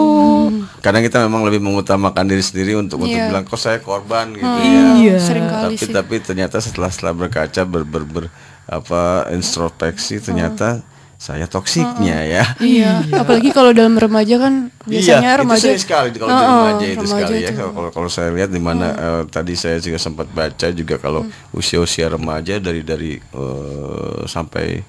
Kadang 0.79 1.03
kita 1.03 1.19
memang 1.27 1.43
lebih 1.43 1.59
mengutamakan 1.59 2.31
diri 2.31 2.39
sendiri 2.39 2.79
untuk 2.79 3.03
untuk 3.03 3.11
Iya. 3.11 3.27
bilang 3.27 3.43
kok 3.43 3.59
saya 3.59 3.83
korban 3.83 4.31
gitu 4.31 4.47
Hmm, 4.47 4.63
ya. 4.63 4.83
Iya. 4.95 5.15
sering 5.19 5.43
kali 5.43 5.75
tapi 5.75 5.83
sih 5.83 5.91
tapi 5.91 6.15
ternyata 6.23 6.63
setelah 6.63 6.87
setelah 6.87 7.27
berkaca 7.27 7.67
ber, 7.67 7.83
ber, 7.83 8.07
ber- 8.07 8.33
apa 8.71 9.27
introspeksi 9.35 10.23
ternyata 10.23 10.79
saya 11.21 11.45
toksiknya 11.45 12.17
ya. 12.25 12.45
Iya, 12.57 13.05
apalagi 13.21 13.53
kalau 13.53 13.77
dalam 13.77 13.93
remaja 14.01 14.41
kan 14.41 14.73
biasanya 14.89 15.37
iya, 15.37 15.41
remaja 15.45 15.69
itu 15.69 15.85
sekali 15.85 16.17
kalau 16.17 16.33
di 16.33 16.41
Oh, 16.41 16.49
remaja 16.49 16.87
itu 16.89 17.05
remaja 17.05 17.25
sekali 17.29 17.39
ya. 17.45 17.51
itu. 17.53 17.61
Kalau 17.61 17.91
kalau 17.93 18.09
saya 18.09 18.33
lihat 18.33 18.49
di 18.49 18.57
mana 18.57 18.87
eh, 18.97 19.23
tadi 19.29 19.53
saya 19.53 19.77
juga 19.85 20.01
sempat 20.01 20.33
baca 20.33 20.73
juga 20.73 20.97
kalau 20.97 21.29
usia-usia 21.53 22.09
remaja 22.09 22.57
dari 22.57 22.81
dari 22.81 23.21
eh, 23.21 24.21
sampai 24.25 24.81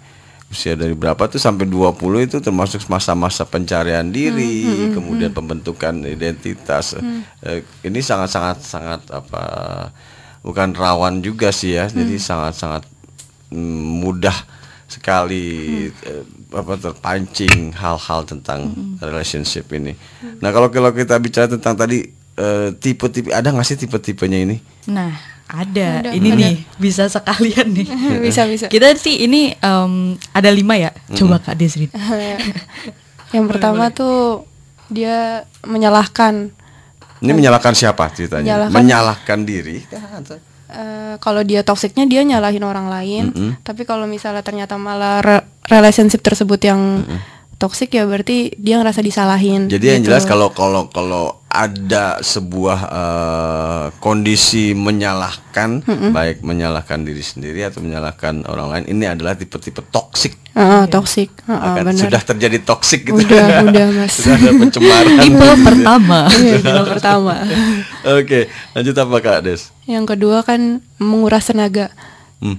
usia 0.47 0.79
dari 0.79 0.95
berapa 0.95 1.19
tuh 1.27 1.35
sampai 1.39 1.67
20 1.67 1.99
itu 2.27 2.37
termasuk 2.39 2.87
masa-masa 2.87 3.43
pencarian 3.43 4.07
diri, 4.07 4.87
kemudian 4.95 5.35
pembentukan 5.35 5.99
identitas. 6.07 6.95
Eh, 7.43 7.59
ini 7.83 7.99
sangat-sangat 7.99 8.63
sangat 8.63 9.01
apa 9.11 9.43
bukan 10.47 10.71
rawan 10.79 11.19
juga 11.19 11.51
sih 11.51 11.75
ya. 11.75 11.91
Jadi 11.91 12.15
sangat-sangat 12.15 12.87
mm, 13.51 13.83
mudah 13.99 14.60
sekali 14.91 15.45
eh, 15.87 16.23
apa 16.51 16.75
terpancing 16.75 17.71
hal-hal 17.71 18.21
tentang 18.21 18.67
relationship 18.99 19.71
ini. 19.71 19.95
Nah 20.37 20.51
kalau 20.51 20.67
kalau 20.67 20.91
kita 20.91 21.15
bicara 21.15 21.47
tentang 21.47 21.73
tadi 21.73 22.03
eh, 22.35 22.69
tipe-tipe 22.75 23.31
ada 23.31 23.47
nggak 23.47 23.63
sih 23.65 23.77
tipe-tipenya 23.77 24.39
ini? 24.41 24.57
Nah, 24.85 25.15
ada. 25.47 26.11
ini 26.11 26.29
nih 26.29 26.53
bisa 26.75 27.07
sekalian 27.07 27.71
nih. 27.71 27.87
bisa 28.25 28.43
bisa. 28.45 28.65
Kita 28.67 28.91
sih 28.95 29.23
ini 29.23 29.51
em, 29.53 29.93
ada 30.29 30.49
lima 30.49 30.75
ya. 30.75 30.91
Coba 31.09 31.39
Kak 31.39 31.55
Desri. 31.55 31.87
Yang 33.35 33.45
pertama 33.47 33.87
tuh 33.89 34.43
dia 34.87 35.47
menyalahkan 35.63 36.51
Ini 37.21 37.31
menyalahkan 37.31 37.71
siapa 37.71 38.09
ceritanya? 38.11 38.67
Menyalahkan- 38.67 38.75
Menyalahkan 38.75 39.39
diri. 39.45 39.77
Eh, 40.71 41.15
kalau 41.19 41.43
dia 41.43 41.61
toksiknya 41.61 42.07
dia 42.07 42.23
nyalahin 42.23 42.63
orang 42.63 42.87
lain, 42.87 43.23
tapi 43.59 43.83
kalau 43.83 44.07
misalnya 44.07 44.39
ternyata 44.39 44.79
malah 44.79 45.19
re- 45.19 45.43
relationship 45.67 46.23
tersebut 46.23 46.63
yang 46.63 47.03
toksik 47.61 47.93
ya 47.93 48.09
berarti 48.09 48.57
dia 48.57 48.81
ngerasa 48.81 49.05
disalahin. 49.05 49.69
Jadi 49.69 49.85
yang 49.85 50.01
gitu. 50.01 50.09
jelas 50.09 50.25
kalau 50.25 50.49
kalau 50.49 50.89
kalau 50.89 51.37
ada 51.45 52.17
sebuah 52.25 52.79
eh, 52.89 53.85
kondisi 54.01 54.73
menyalahkan, 54.73 55.85
baik 55.85 56.41
menyalahkan 56.41 57.05
diri 57.05 57.21
sendiri 57.21 57.61
atau 57.61 57.85
menyalahkan 57.85 58.49
orang 58.49 58.67
lain, 58.73 58.85
ini 58.89 59.05
adalah 59.05 59.37
tipe-tipe 59.37 59.85
toksik. 59.93 60.41
Heeh, 60.57 60.83
toksik, 60.89 61.31
Heeh, 61.47 61.61
Akan 61.61 61.85
benar. 61.85 62.01
sudah 62.01 62.21
terjadi 62.25 62.57
toksik 62.65 63.07
gitu. 63.07 63.21
Udah, 63.23 63.61
udah, 63.69 63.85
Mas. 63.93 64.17
sudah 64.17 64.35
ada 64.41 64.51
pencemaran. 64.57 65.15
Tipe 65.21 65.47
pertama. 65.69 66.19
Iya, 66.33 66.55
yang 66.65 66.87
pertama. 66.87 67.35
Oke, 68.19 68.39
lanjut 68.73 68.95
apa 68.97 69.15
Kak 69.21 69.39
Des? 69.45 69.61
Yang 69.85 70.05
kedua 70.17 70.41
kan 70.41 70.81
menguras 70.97 71.45
tenaga. 71.45 71.93
Hmm. 72.41 72.57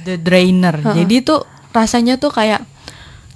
The 0.00 0.16
drainer. 0.16 0.80
Jadi 0.80 1.20
tuh 1.20 1.44
rasanya 1.76 2.16
tuh 2.16 2.32
kayak 2.32 2.64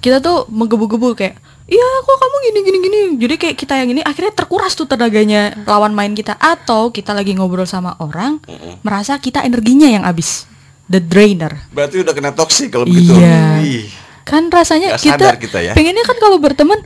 kita 0.05 0.21
tuh 0.21 0.45
menggebu-gebu 0.53 1.17
kayak 1.17 1.41
Iya 1.65 1.89
kok 2.05 2.17
kamu 2.21 2.37
gini 2.45 2.59
gini 2.61 2.79
gini 2.85 3.01
Jadi 3.17 3.35
kayak 3.41 3.57
kita 3.57 3.81
yang 3.81 3.89
ini 3.97 4.05
akhirnya 4.05 4.37
terkuras 4.37 4.77
tuh 4.77 4.85
tenaganya 4.85 5.65
lawan 5.65 5.97
main 5.97 6.13
kita 6.13 6.37
Atau 6.37 6.93
kita 6.93 7.17
lagi 7.17 7.33
ngobrol 7.33 7.65
sama 7.65 7.97
orang 8.05 8.37
Merasa 8.85 9.17
kita 9.17 9.41
energinya 9.49 9.89
yang 9.89 10.05
habis 10.05 10.45
The 10.93 11.01
drainer 11.01 11.57
Berarti 11.73 12.05
udah 12.05 12.13
kena 12.13 12.37
toksik 12.37 12.69
kalau 12.69 12.85
begitu. 12.85 13.17
Iya. 13.17 13.65
Ih. 13.65 13.89
Kan 14.29 14.53
rasanya 14.53 14.93
Nggak 14.93 15.09
kita, 15.09 15.27
kita 15.41 15.59
ya. 15.65 15.73
pengennya 15.73 16.05
kan 16.05 16.21
kalau 16.21 16.37
berteman 16.37 16.85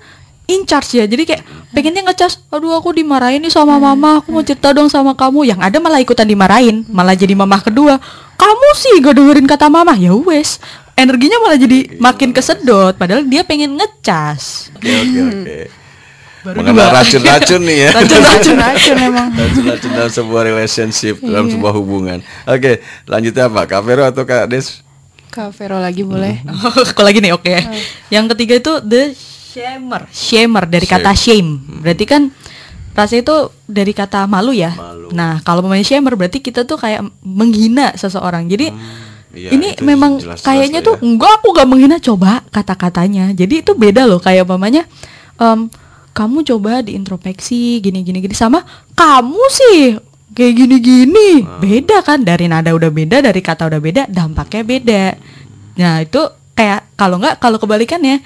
in 0.49 0.65
charge 0.65 0.99
ya. 0.99 1.05
Jadi 1.05 1.29
kayak 1.29 1.43
pengennya 1.71 2.03
ngecas, 2.09 2.43
aduh 2.49 2.75
aku 2.81 2.97
dimarahin 2.97 3.45
nih 3.45 3.53
sama 3.53 3.77
mama, 3.77 4.19
aku 4.19 4.33
mau 4.33 4.43
cerita 4.43 4.73
dong 4.73 4.89
sama 4.89 5.13
kamu. 5.13 5.55
Yang 5.55 5.61
ada 5.61 5.77
malah 5.79 6.01
ikutan 6.01 6.25
dimarahin, 6.27 6.89
malah 6.89 7.15
jadi 7.15 7.37
mamah 7.37 7.61
kedua. 7.63 8.01
Kamu 8.41 8.69
sih 8.75 8.99
gak 9.05 9.15
dengerin 9.15 9.47
kata 9.47 9.69
mama. 9.69 9.95
Ya 9.95 10.17
wes, 10.17 10.59
energinya 10.99 11.39
malah 11.39 11.59
jadi 11.59 11.79
makin 11.97 12.35
kesedot 12.35 12.99
padahal 12.99 13.23
dia 13.23 13.47
pengen 13.47 13.79
ngecas. 13.79 14.75
Oke 14.75 14.91
oke 14.91 15.21
oke. 15.23 15.59
Baru 16.39 16.63
Mengenal 16.63 16.87
dua. 16.87 16.97
racun-racun 17.03 17.61
nih 17.67 17.79
ya. 17.83 17.91
Racun-racun 17.99 18.57
racun 18.57 18.97
emang. 19.11 19.29
Racun-racun 19.35 19.91
dalam 19.91 20.13
sebuah 20.15 20.43
relationship, 20.47 21.19
dalam 21.19 21.51
sebuah 21.51 21.73
hubungan. 21.75 22.23
Oke, 22.47 22.79
lanjutnya 23.11 23.51
apa? 23.51 23.67
Kak 23.67 23.83
Vero 23.83 24.07
atau 24.07 24.23
Kak 24.23 24.47
Des? 24.47 24.81
Kak 25.35 25.51
Vero 25.59 25.83
lagi 25.83 26.07
boleh. 26.07 26.47
Kok 26.95 27.03
lagi 27.03 27.19
nih 27.19 27.35
oke. 27.35 27.55
Yang 28.09 28.27
ketiga 28.33 28.55
itu 28.55 28.73
the 28.87 29.03
shamer. 29.19 30.07
Shamer 30.15 30.65
dari 30.71 30.87
kata 30.87 31.11
shame. 31.13 31.59
Berarti 31.83 32.05
kan 32.07 32.31
rasa 32.95 33.19
itu 33.19 33.51
dari 33.67 33.91
kata 33.91 34.31
malu 34.31 34.55
ya. 34.55 34.73
Nah, 35.11 35.43
kalau 35.43 35.67
pemain 35.67 35.83
shamer 35.83 36.15
berarti 36.15 36.39
kita 36.39 36.63
tuh 36.63 36.79
kayak 36.79 37.03
menghina 37.21 37.99
seseorang. 37.99 38.47
Jadi 38.47 38.71
Iya, 39.39 39.51
ini 39.55 39.69
memang 39.87 40.19
jelas-jelas 40.19 40.43
kayaknya 40.43 40.81
lah 40.83 40.87
tuh 40.91 40.95
ya. 40.99 41.03
enggak 41.07 41.33
aku 41.39 41.47
gak 41.55 41.69
menghina 41.71 41.97
coba 42.03 42.43
kata-katanya. 42.51 43.31
Jadi 43.31 43.63
itu 43.63 43.73
beda 43.79 44.03
loh 44.05 44.19
kayak 44.19 44.45
mamanya 44.51 44.83
em, 45.39 45.71
kamu 46.11 46.43
coba 46.43 46.83
diintrospeksi 46.83 47.79
gini 47.79 48.03
gini 48.03 48.19
sama 48.35 48.67
kamu 48.99 49.43
sih 49.55 49.95
kayak 50.35 50.55
gini-gini. 50.59 51.47
Ah. 51.47 51.63
beda 51.63 52.03
kan 52.03 52.27
dari 52.27 52.51
nada 52.51 52.75
udah 52.75 52.91
beda 52.91 53.23
dari 53.23 53.39
kata 53.39 53.71
udah 53.71 53.81
beda 53.81 54.03
dampaknya 54.11 54.63
beda. 54.67 55.05
Nah 55.79 56.03
itu 56.03 56.21
kayak 56.59 56.99
kalau 56.99 57.23
nggak 57.23 57.39
kalau 57.39 57.63
kebalikannya 57.63 58.19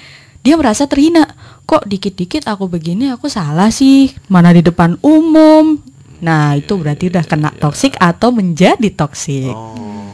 dia 0.42 0.54
merasa 0.56 0.88
terhina. 0.88 1.28
Kok 1.62 1.86
dikit-dikit 1.86 2.48
aku 2.50 2.66
begini 2.66 3.12
aku 3.14 3.30
salah 3.30 3.70
sih? 3.70 4.10
Mana 4.26 4.50
di 4.50 4.60
depan 4.60 4.98
umum? 5.00 5.78
Nah 6.22 6.54
itu 6.54 6.78
berarti 6.78 7.10
udah 7.10 7.24
kena 7.26 7.50
toksik 7.58 7.98
atau 7.98 8.30
menjadi 8.30 8.88
toksik 8.94 9.50
Oh, 9.50 10.11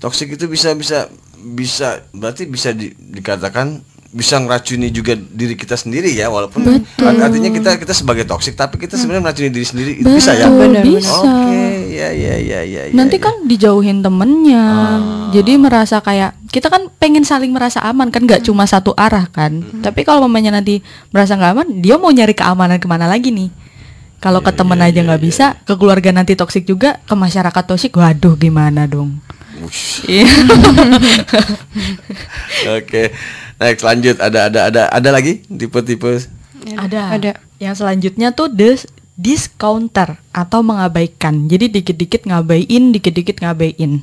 toksik 0.00 0.34
itu 0.34 0.48
bisa 0.48 0.72
bisa 0.72 1.06
bisa 1.40 2.04
berarti 2.10 2.48
bisa 2.48 2.72
di- 2.72 2.92
dikatakan 2.96 3.80
bisa 4.10 4.42
ngeracuni 4.42 4.90
juga 4.90 5.14
diri 5.14 5.54
kita 5.54 5.78
sendiri 5.78 6.10
ya 6.10 6.26
walaupun 6.26 6.66
art- 6.98 7.22
artinya 7.30 7.46
kita 7.46 7.78
kita 7.78 7.94
sebagai 7.94 8.26
toksik 8.26 8.58
tapi 8.58 8.74
kita 8.74 8.98
sebenarnya 8.98 9.22
meracuni 9.22 9.54
diri 9.54 9.62
sendiri 9.62 10.02
itu 10.02 10.08
bisa 10.10 10.34
ya. 10.34 10.50
Betul, 10.50 10.66
Benar, 10.66 10.82
bisa. 10.82 11.14
Oke, 11.14 11.62
ya 11.94 12.08
ya 12.10 12.34
ya 12.42 12.60
ya. 12.66 12.82
ya, 12.90 12.96
nanti 12.96 13.22
ya. 13.22 13.30
kan 13.30 13.34
dijauhin 13.46 14.02
temennya 14.02 14.64
jadi 15.30 15.52
merasa 15.62 16.02
kayak 16.02 16.34
kita 16.50 16.66
kan 16.66 16.90
pengen 16.98 17.22
saling 17.22 17.54
merasa 17.54 17.78
aman 17.86 18.10
kan 18.10 18.26
nggak 18.26 18.42
cuma 18.42 18.66
satu 18.66 18.90
arah 18.98 19.30
kan. 19.30 19.62
Tapi 19.78 20.02
kalau 20.02 20.26
mamanya 20.26 20.58
nanti 20.58 20.82
merasa 21.14 21.38
nggak 21.38 21.52
aman 21.54 21.66
dia 21.78 21.94
mau 21.94 22.10
nyari 22.10 22.34
keamanan 22.34 22.82
ke 22.82 22.90
mana 22.90 23.06
lagi 23.06 23.30
nih? 23.30 23.54
Kalau 24.18 24.42
ke 24.42 24.50
temen 24.50 24.76
aja 24.82 25.00
nggak 25.06 25.22
bisa 25.22 25.54
ke 25.62 25.78
keluarga 25.78 26.10
nanti 26.10 26.34
toksik 26.34 26.66
juga 26.66 26.98
ke 27.06 27.14
masyarakat 27.14 27.62
toksik 27.62 27.94
waduh 27.94 28.34
gimana 28.34 28.90
dong. 28.90 29.22
Iya. 30.08 30.26
Oke. 32.80 33.12
Next 33.60 33.84
lanjut. 33.84 34.16
Ada 34.16 34.48
ada 34.48 34.60
ada 34.72 34.82
ada 34.88 35.08
lagi 35.12 35.44
tipe-tipe? 35.46 36.24
Ada. 36.76 37.16
Ada. 37.16 37.32
yang 37.60 37.76
selanjutnya 37.76 38.32
tuh 38.32 38.48
dis 38.48 38.88
discounter 39.20 40.16
atau 40.32 40.64
mengabaikan. 40.64 41.44
Jadi 41.44 41.68
dikit-dikit 41.68 42.24
ngabain 42.24 42.82
dikit-dikit 42.96 43.44
ngabain. 43.44 44.00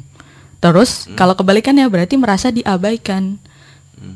Terus 0.62 1.10
kalau 1.18 1.34
kebalikannya 1.34 1.90
berarti 1.90 2.22
merasa 2.22 2.54
diabaikan. 2.54 3.42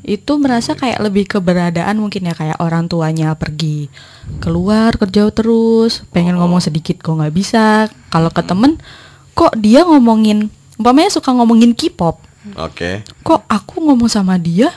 Itu 0.05 0.37
merasa 0.37 0.77
kayak 0.77 1.01
lebih 1.01 1.25
keberadaan 1.25 1.97
mungkin 1.97 2.29
ya 2.29 2.37
kayak 2.37 2.61
orang 2.61 2.85
tuanya 2.85 3.33
pergi 3.33 3.89
keluar 4.37 4.93
kerja 4.93 5.33
terus 5.33 6.05
pengen 6.13 6.37
ngomong 6.37 6.61
sedikit 6.61 7.01
kok 7.01 7.17
nggak 7.17 7.33
bisa. 7.33 7.89
Kalau 8.13 8.29
ke 8.29 8.45
temen 8.45 8.77
kok 9.33 9.57
dia 9.57 9.81
ngomongin 9.81 10.53
umpamanya 10.81 11.13
suka 11.13 11.29
ngomongin 11.31 11.71
K-pop. 11.71 12.17
Oke. 12.57 13.05
kok 13.21 13.45
aku 13.45 13.85
ngomong 13.85 14.09
sama 14.09 14.33
dia 14.35 14.73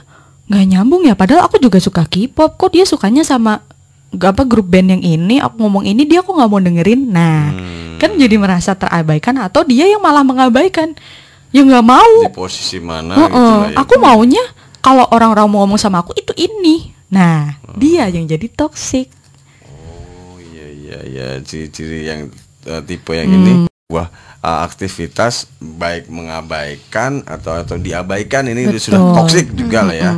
nggak 0.46 0.64
nyambung 0.68 1.02
ya? 1.02 1.16
Padahal 1.16 1.48
aku 1.48 1.56
juga 1.56 1.80
suka 1.80 2.04
K-pop. 2.04 2.60
Kok 2.60 2.70
dia 2.70 2.84
sukanya 2.84 3.24
sama 3.24 3.64
gak 4.12 4.36
apa 4.36 4.42
grup 4.44 4.68
band 4.68 4.92
yang 4.92 5.02
ini? 5.02 5.40
Aku 5.40 5.58
ngomong 5.58 5.82
ini 5.82 6.04
dia 6.04 6.20
kok 6.20 6.30
nggak 6.30 6.46
mau 6.46 6.60
dengerin? 6.60 7.08
Nah 7.08 7.40
kan 7.96 8.12
jadi 8.14 8.36
merasa 8.36 8.76
terabaikan 8.76 9.40
atau 9.40 9.64
dia 9.64 9.88
yang 9.88 9.98
malah 9.98 10.20
mengabaikan. 10.20 10.92
Ya 11.50 11.62
nggak 11.62 11.82
mau. 11.82 12.14
Di 12.20 12.34
posisi 12.34 12.76
mana 12.78 13.16
Heeh, 13.16 13.30
gitu 13.30 13.38
lah 13.40 13.70
ya. 13.72 13.76
aku 13.80 13.94
maunya 13.96 14.44
kalau 14.78 15.08
orang-orang 15.08 15.46
mau 15.48 15.64
ngomong 15.64 15.80
sama 15.80 16.04
aku 16.04 16.12
itu 16.14 16.36
ini. 16.36 16.92
Nah 17.08 17.56
dia 17.74 18.10
yang 18.10 18.28
jadi 18.28 18.44
toxic. 18.50 19.08
Oh 19.64 20.36
iya 20.42 20.66
iya 20.68 20.98
iya. 21.06 21.26
Ciri-ciri 21.40 22.04
yang 22.04 22.28
eh, 22.66 22.82
tipe 22.84 23.14
yang 23.14 23.30
Hmm. 23.30 23.38
ini 23.40 23.52
wah 23.88 24.10
eh, 24.44 24.58
aktivitas 24.68 25.48
baik 25.56 26.12
mengabaikan 26.12 27.24
atau 27.24 27.56
atau 27.56 27.80
diabaikan 27.80 28.44
ini 28.52 28.68
udah 28.68 28.82
sudah 28.82 29.00
Betul. 29.00 29.16
toksik 29.16 29.46
juga 29.56 29.80
lah 29.88 29.96
ya. 29.96 30.12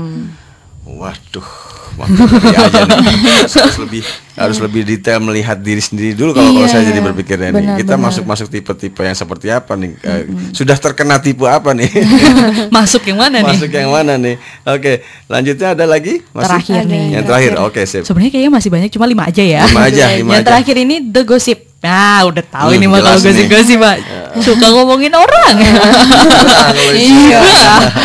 Waduh, 0.87 1.51
aja 1.99 2.81
nih. 2.83 2.99
harus, 3.39 3.55
harus 3.55 3.79
lebih 3.79 4.03
harus 4.35 4.59
lebih 4.59 4.83
detail 4.85 5.17
melihat 5.19 5.57
diri 5.57 5.79
sendiri 5.79 6.13
dulu 6.13 6.31
kalau 6.31 6.53
kalau 6.53 6.63
Iya, 6.63 6.69
saya 6.71 6.85
jadi 6.85 7.01
berpikirnya 7.03 7.49
nih. 7.49 7.57
benar, 7.57 7.77
Kita 7.79 7.95
benar. 7.95 8.05
masuk 8.07 8.25
masuk 8.25 8.47
tipe-tipe 8.47 9.01
yang 9.01 9.15
seperti 9.15 9.49
apa 9.49 9.73
nih? 9.75 9.97
Eh, 9.99 10.23
Sudah 10.51 10.75
terkena 10.75 11.17
tipe 11.17 11.43
apa 11.43 11.73
nih? 11.73 11.89
masuk 12.77 13.01
yang 13.03 13.17
mana 13.19 13.41
nih 13.41 13.49
masuk 13.51 13.71
yang 13.71 13.89
mana 13.89 14.15
nih? 14.15 14.37
Oke, 14.63 15.01
lanjutnya 15.25 15.69
ada 15.71 15.85
lagi? 15.85 16.21
Masih? 16.29 16.49
Terakhir 16.51 16.81
nih. 16.85 17.05
Yang 17.13 17.25
terakhir. 17.25 17.53
Oke, 17.63 17.81
sip. 17.83 18.03
sebenarnya 18.03 18.31
kayaknya 18.31 18.53
masih 18.53 18.69
banyak 18.69 18.91
cuma 18.91 19.07
lima 19.07 19.25
aja 19.25 19.41
ya 19.41 19.63
Lima 19.65 19.83
aja, 19.85 20.05
lima 20.13 20.31
yang 20.31 20.43
aja. 20.43 20.49
terakhir 20.53 20.77
ini 20.77 20.97
the 21.03 21.23
gossip 21.23 21.59
nah 21.77 22.25
udah 22.25 22.41
tahu 22.43 22.69
Hmm, 22.69 22.77
ini 22.77 22.87
mah 22.87 22.99
kalau 22.99 23.21
gosip-gosip 23.21 23.79
pak 23.79 23.97
suka 24.47 24.67
ngomongin 24.67 25.13
orang 25.13 25.55
Nah, 25.55 26.73
kalau 26.73 26.93
Iya. 26.99 27.41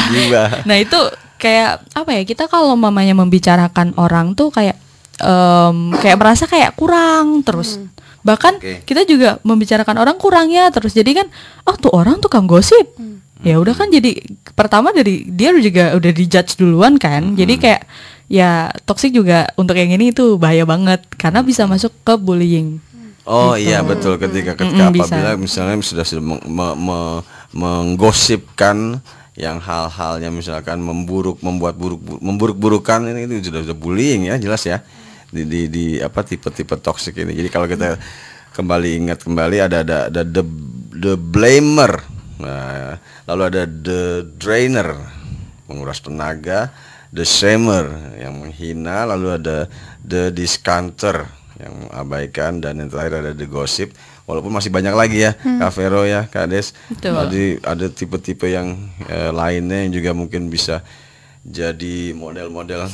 Gibah. 0.07 0.48
Nah 0.63 0.77
itu 0.77 1.00
kayak 1.41 1.81
apa 1.98 2.10
ya 2.13 2.21
kita 2.21 2.45
kalau 2.45 2.77
mamanya 2.77 3.17
membicarakan 3.17 3.98
orang 3.98 4.38
tuh 4.38 4.53
kayak 4.53 4.77
em, 5.17 5.89
kayak 5.98 6.17
merasa 6.21 6.45
kayak 6.45 6.77
kurang 6.77 7.41
terus. 7.41 7.81
Bahkan 8.21 8.62
Oke. 8.62 8.86
kita 8.86 9.01
juga 9.10 9.41
membicarakan 9.41 9.98
orang 9.98 10.21
kurang 10.21 10.53
ya 10.53 10.69
terus. 10.69 10.93
Jadi 10.93 11.17
kan 11.17 11.27
oh 11.65 11.74
tuh 11.74 11.89
orang 11.89 12.21
tukang 12.21 12.45
gosip. 12.45 12.93
Ya 13.41 13.57
udah 13.57 13.74
kan 13.74 13.89
jadi 13.89 14.21
pertama 14.53 14.93
dari 14.93 15.25
dia 15.25 15.50
juga 15.57 15.98
udah 15.98 16.12
dijudge 16.13 16.62
duluan 16.62 17.01
kan. 17.01 17.33
Jadi 17.33 17.57
kayak 17.57 17.89
ya 18.29 18.69
toxic 18.86 19.10
juga 19.10 19.50
untuk 19.57 19.74
yang 19.74 19.89
ini 19.89 20.13
itu 20.13 20.38
bahaya 20.38 20.62
banget. 20.69 21.01
Karena 21.17 21.41
bisa 21.41 21.65
masuk 21.65 21.89
ke 22.05 22.13
bullying. 22.21 22.77
Oh 23.25 23.57
iya 23.57 23.81
betul. 23.81 24.21
Ketika 24.21 24.53
ketika 24.53 24.86
Mm-mm, 24.89 24.93
bisa. 24.93 25.17
apabila 25.17 25.31
misalnya 25.41 25.81
sudah 25.81 26.05
sudah 26.05 26.21
meng- 26.21 26.45
me- 26.45 26.77
me- 26.77 27.21
menggosipkan 27.53 29.01
yang 29.41 29.57
hal-halnya 29.57 30.29
misalkan 30.29 30.77
memburuk 30.86 31.41
membuat 31.41 31.74
buruk 31.74 31.98
memburuk-burukan 32.21 33.10
ini, 33.10 33.25
itu 33.25 33.50
sudah 33.50 33.65
sudah 33.65 33.77
bullying 33.77 34.29
ya 34.29 34.38
jelas 34.38 34.62
ya 34.62 34.86
di 35.33 35.50
di, 35.50 35.62
di 35.65 35.86
apa 35.98 36.21
tipe-tipe 36.21 36.77
toxic 36.77 37.17
ini. 37.17 37.33
Jadi 37.33 37.50
kalau 37.50 37.65
kita 37.65 37.98
kembali 38.53 38.89
ingat 39.01 39.25
kembali 39.25 39.57
ada 39.65 39.81
ada 39.81 39.98
ada 40.13 40.21
the 40.21 40.45
the 40.93 41.13
blamer. 41.17 42.05
Nah, 42.38 43.01
lalu 43.25 43.41
ada 43.50 43.63
the 43.65 44.29
drainer 44.38 44.93
menguras 45.65 46.05
tenaga, 46.05 46.69
the 47.10 47.25
shamer 47.25 48.13
yang 48.21 48.38
menghina, 48.38 49.10
lalu 49.10 49.41
ada 49.41 49.65
the 50.05 50.29
discounter 50.29 51.25
yang 51.62 51.74
mengabaikan 51.88 52.58
dan 52.58 52.82
yang 52.82 52.89
terakhir 52.89 53.22
ada 53.22 53.32
the 53.38 53.46
gossip. 53.46 53.94
Walaupun 54.25 54.50
masih 54.53 54.74
banyak 54.74 54.96
lagi 54.96 55.27
ya, 55.27 55.36
Kak 55.36 55.72
Vero 55.77 56.01
ya, 56.08 56.25
Kak 56.25 56.50
Des. 56.50 56.74
Betul. 56.89 57.13
Jadi 57.13 57.44
ada 57.62 57.86
tipe-tipe 57.91 58.48
yang 58.50 58.77
eh, 59.06 59.30
lainnya 59.30 59.86
yang 59.86 59.91
juga 59.94 60.12
mungkin 60.18 60.50
bisa 60.50 60.82
jadi 61.46 62.13
model-model 62.18 62.89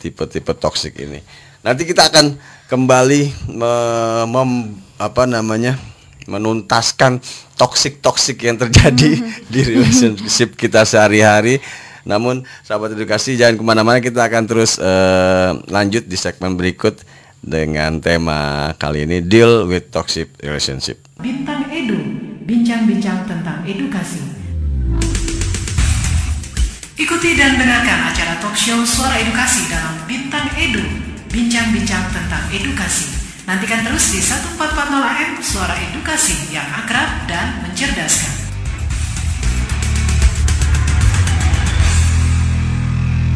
tipe-tipe 0.00 0.52
toxic 0.58 0.96
ini. 0.98 1.22
Nanti 1.62 1.86
kita 1.86 2.10
akan 2.10 2.34
kembali 2.66 3.52
me- 3.54 4.26
mem- 4.26 4.74
apa 4.98 5.28
namanya 5.28 5.78
menuntaskan 6.26 7.22
toxic-toxic 7.54 8.38
yang 8.42 8.58
terjadi 8.58 9.22
di 9.52 9.60
relationship 9.62 10.58
kita 10.58 10.82
sehari-hari. 10.82 11.62
Namun 12.02 12.42
sahabat 12.66 12.98
edukasi 12.98 13.38
jangan 13.38 13.54
ke 13.54 13.62
mana-mana 13.62 13.98
kita 14.02 14.26
akan 14.26 14.42
terus 14.50 14.74
eh, 14.82 15.50
lanjut 15.70 16.02
di 16.02 16.18
segmen 16.18 16.58
berikut 16.58 16.98
dengan 17.42 17.98
tema 17.98 18.70
kali 18.78 19.02
ini 19.04 19.18
deal 19.20 19.66
with 19.66 19.90
toxic 19.90 20.30
relationship. 20.40 21.02
Bintang 21.18 21.66
Edu, 21.68 21.98
bincang-bincang 22.46 23.26
tentang 23.26 23.66
edukasi. 23.66 24.22
Ikuti 27.02 27.34
dan 27.34 27.58
dengarkan 27.58 28.14
acara 28.14 28.38
talk 28.38 28.54
show 28.54 28.78
Suara 28.86 29.18
Edukasi 29.18 29.66
dalam 29.66 30.06
Bintang 30.06 30.46
Edu, 30.54 30.86
bincang-bincang 31.34 32.14
tentang 32.14 32.46
edukasi. 32.54 33.10
Nantikan 33.42 33.82
terus 33.82 34.14
di 34.14 34.22
1440 34.22 35.02
AM 35.02 35.32
Suara 35.42 35.74
Edukasi 35.82 36.54
yang 36.54 36.68
akrab 36.70 37.26
dan 37.26 37.66
mencerdaskan. 37.66 38.41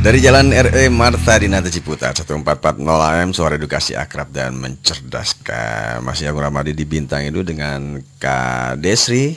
Dari 0.06 0.22
Jalan 0.22 0.54
RE 0.54 0.86
Marta 0.86 1.34
Dinata 1.34 1.66
Ciputat 1.66 2.14
1440 2.14 2.78
AM 2.78 3.34
Suara 3.34 3.58
Edukasi 3.58 3.98
Akrab 3.98 4.30
dan 4.30 4.54
Mencerdaskan. 4.54 5.98
Masih 5.98 6.30
aku 6.30 6.46
Ramadi 6.46 6.78
di 6.78 6.86
Bintang 6.86 7.26
itu 7.26 7.42
dengan 7.42 7.98
Kak 8.14 8.78
Desri 8.78 9.34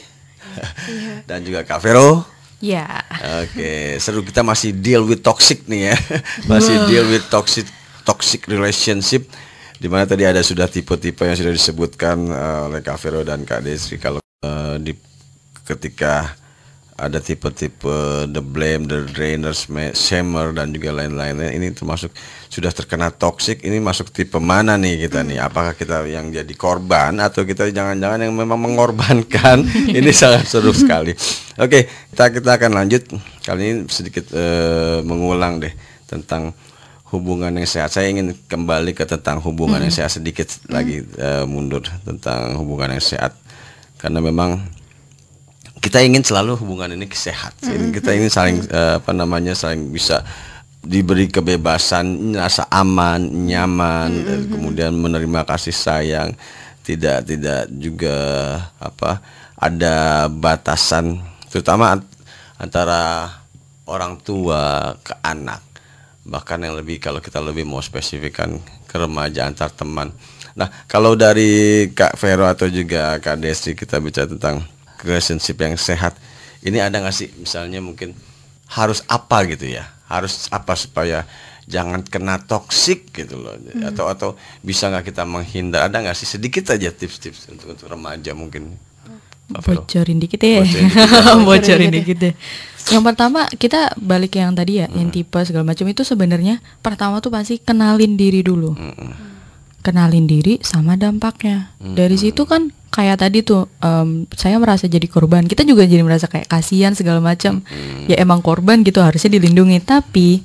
Dan 1.30 1.42
juga 1.42 1.66
Kak 1.66 1.82
Vero. 1.82 2.22
Ya 2.62 3.02
Oke 3.42 3.98
seru. 3.98 4.22
Kita 4.22 4.46
masih 4.46 4.78
deal 4.78 5.10
with 5.10 5.26
toxic 5.26 5.66
nih 5.66 5.90
ya. 5.90 5.98
Masih 6.54 6.86
deal 6.86 7.10
with 7.10 7.26
toxic 7.34 7.66
toxic 8.06 8.46
relationship 8.46 9.26
Di 9.74 9.90
mana 9.90 10.06
tadi 10.06 10.30
ada 10.30 10.46
sudah 10.46 10.70
tipe-tipe 10.70 11.26
yang 11.26 11.34
sudah 11.34 11.50
disebutkan 11.50 12.30
eh, 12.30 12.60
oleh 12.70 12.86
Kak 12.86 13.02
Vero 13.02 13.26
dan 13.26 13.42
Kak 13.42 13.66
Desri 13.66 13.98
Kalau 13.98 14.22
eh, 14.22 14.78
di 14.78 14.94
ketika 15.66 16.38
ada 17.00 17.24
tipe-tipe 17.24 18.28
the 18.28 18.44
blame, 18.44 18.86
the 18.86 19.08
drainer, 19.08 19.56
sma- 19.56 19.96
shamer 19.96 20.52
dan 20.52 20.76
juga 20.76 20.92
lain-lainnya. 20.92 21.56
Ini 21.56 21.72
termasuk 21.72 22.12
sudah 22.52 22.76
terkena 22.76 23.08
toxic. 23.10 23.64
Ini 23.64 23.80
masuk 23.80 24.12
tipe 24.12 24.36
mana 24.44 24.76
nih 24.76 25.08
kita 25.08 25.24
nih? 25.24 25.40
Apakah 25.40 25.74
kita 25.80 26.04
yang 26.06 26.28
jadi 26.30 26.54
korban 26.60 27.24
atau 27.24 27.48
kita 27.48 27.72
jangan-jangan 27.72 28.28
yang 28.28 28.36
memang 28.36 28.60
mengorbankan? 28.60 29.64
Ini 29.98 30.12
sangat 30.12 30.46
seru 30.52 30.76
sekali. 30.76 31.16
Oke 31.56 31.88
kita 32.12 32.36
kita 32.36 32.52
akan 32.60 32.72
lanjut. 32.76 33.04
Kali 33.48 33.62
ini 33.64 33.82
sedikit 33.88 34.28
eh, 34.36 35.00
mengulang 35.08 35.64
deh 35.64 35.72
tentang 36.04 36.52
hubungan 37.10 37.50
yang 37.56 37.66
sehat. 37.66 37.96
Saya 37.96 38.12
ingin 38.12 38.36
kembali 38.36 38.94
ke 38.94 39.08
tentang 39.08 39.42
hubungan 39.42 39.82
yang 39.82 39.94
sehat 39.94 40.14
sedikit 40.20 40.52
lagi 40.68 41.02
eh, 41.18 41.46
mundur 41.48 41.82
tentang 42.04 42.60
hubungan 42.60 42.94
yang 42.98 43.04
sehat. 43.04 43.34
Karena 44.00 44.20
memang 44.20 44.79
kita 45.80 46.04
ingin 46.04 46.24
selalu 46.24 46.60
hubungan 46.60 46.92
ini 46.92 47.08
sehat. 47.12 47.56
Ini 47.64 47.96
kita 47.96 48.12
ingin 48.12 48.32
saling 48.32 48.58
eh, 48.68 49.00
apa 49.00 49.12
namanya 49.16 49.56
saling 49.56 49.92
bisa 49.92 50.24
diberi 50.80 51.28
kebebasan, 51.28 52.36
rasa 52.36 52.68
aman, 52.72 53.20
nyaman, 53.28 54.12
dan 54.24 54.40
kemudian 54.48 54.96
menerima 54.96 55.44
kasih 55.44 55.76
sayang, 55.76 56.32
tidak 56.84 57.28
tidak 57.28 57.68
juga 57.72 58.16
apa 58.80 59.20
ada 59.60 60.28
batasan, 60.32 61.20
terutama 61.52 62.00
ant- 62.00 62.16
antara 62.56 63.28
orang 63.88 64.20
tua 64.24 64.96
ke 65.04 65.16
anak. 65.20 65.60
Bahkan 66.24 66.64
yang 66.64 66.80
lebih 66.80 67.02
kalau 67.02 67.20
kita 67.20 67.44
lebih 67.44 67.68
mau 67.68 67.84
spesifikkan 67.84 68.62
ke 68.88 68.96
remaja 68.96 69.50
antar 69.50 69.74
teman. 69.74 70.14
Nah, 70.56 70.70
kalau 70.88 71.16
dari 71.16 71.88
Kak 71.92 72.16
Vero 72.20 72.46
atau 72.48 72.68
juga 72.70 73.18
Kak 73.20 73.40
Desi 73.42 73.74
kita 73.76 74.00
bicara 74.00 74.30
tentang 74.30 74.64
relationship 75.04 75.58
yang 75.60 75.76
sehat. 75.80 76.16
Ini 76.60 76.92
ada 76.92 77.00
nggak 77.00 77.16
sih 77.16 77.30
misalnya 77.40 77.80
mungkin 77.80 78.12
harus 78.70 79.04
apa 79.08 79.48
gitu 79.48 79.70
ya? 79.70 79.88
Harus 80.10 80.50
apa 80.50 80.74
supaya 80.76 81.24
jangan 81.70 82.02
kena 82.02 82.42
toksik 82.42 83.14
gitu 83.14 83.40
loh. 83.40 83.56
Atau 83.86 84.06
atau 84.10 84.30
bisa 84.66 84.90
nggak 84.92 85.14
kita 85.14 85.24
menghindar? 85.24 85.88
Ada 85.88 86.04
nggak 86.04 86.18
sih 86.18 86.28
sedikit 86.28 86.68
aja 86.74 86.92
tips-tips 86.92 87.52
untuk 87.54 87.78
untuk 87.78 87.88
remaja 87.88 88.36
mungkin? 88.36 88.76
Bocorin 89.50 90.22
dikit 90.22 90.38
ya 90.46 90.62
Bocorin 90.62 90.86
dikit 90.86 91.10
ya. 91.10 91.34
bocorin 91.42 91.90
dikit 91.90 92.18
deh 92.22 92.34
yang 92.90 93.06
pertama 93.06 93.46
kita 93.50 93.94
balik 93.98 94.38
yang 94.38 94.54
tadi 94.54 94.82
ya 94.82 94.88
yang 94.90 95.14
tipe 95.14 95.38
segala 95.46 95.66
macam 95.66 95.86
itu 95.86 96.02
sebenarnya 96.02 96.58
pertama 96.82 97.22
tuh 97.22 97.30
pasti 97.30 97.62
kenalin 97.62 98.18
diri 98.18 98.42
dulu 98.42 98.74
kenalin 99.82 100.26
diri 100.28 100.60
sama 100.62 101.00
dampaknya. 101.00 101.74
Dari 101.80 102.16
situ 102.20 102.44
kan 102.46 102.72
kayak 102.90 103.22
tadi 103.22 103.46
tuh 103.46 103.70
em, 103.80 104.28
saya 104.36 104.60
merasa 104.60 104.86
jadi 104.86 105.06
korban. 105.08 105.46
Kita 105.46 105.64
juga 105.64 105.88
jadi 105.88 106.04
merasa 106.04 106.28
kayak 106.28 106.50
kasihan 106.52 106.94
segala 106.94 107.24
macam. 107.24 107.64
Ya 108.10 108.20
emang 108.20 108.44
korban 108.44 108.82
gitu 108.84 109.00
harusnya 109.00 109.32
dilindungi. 109.40 109.80
Tapi 109.84 110.44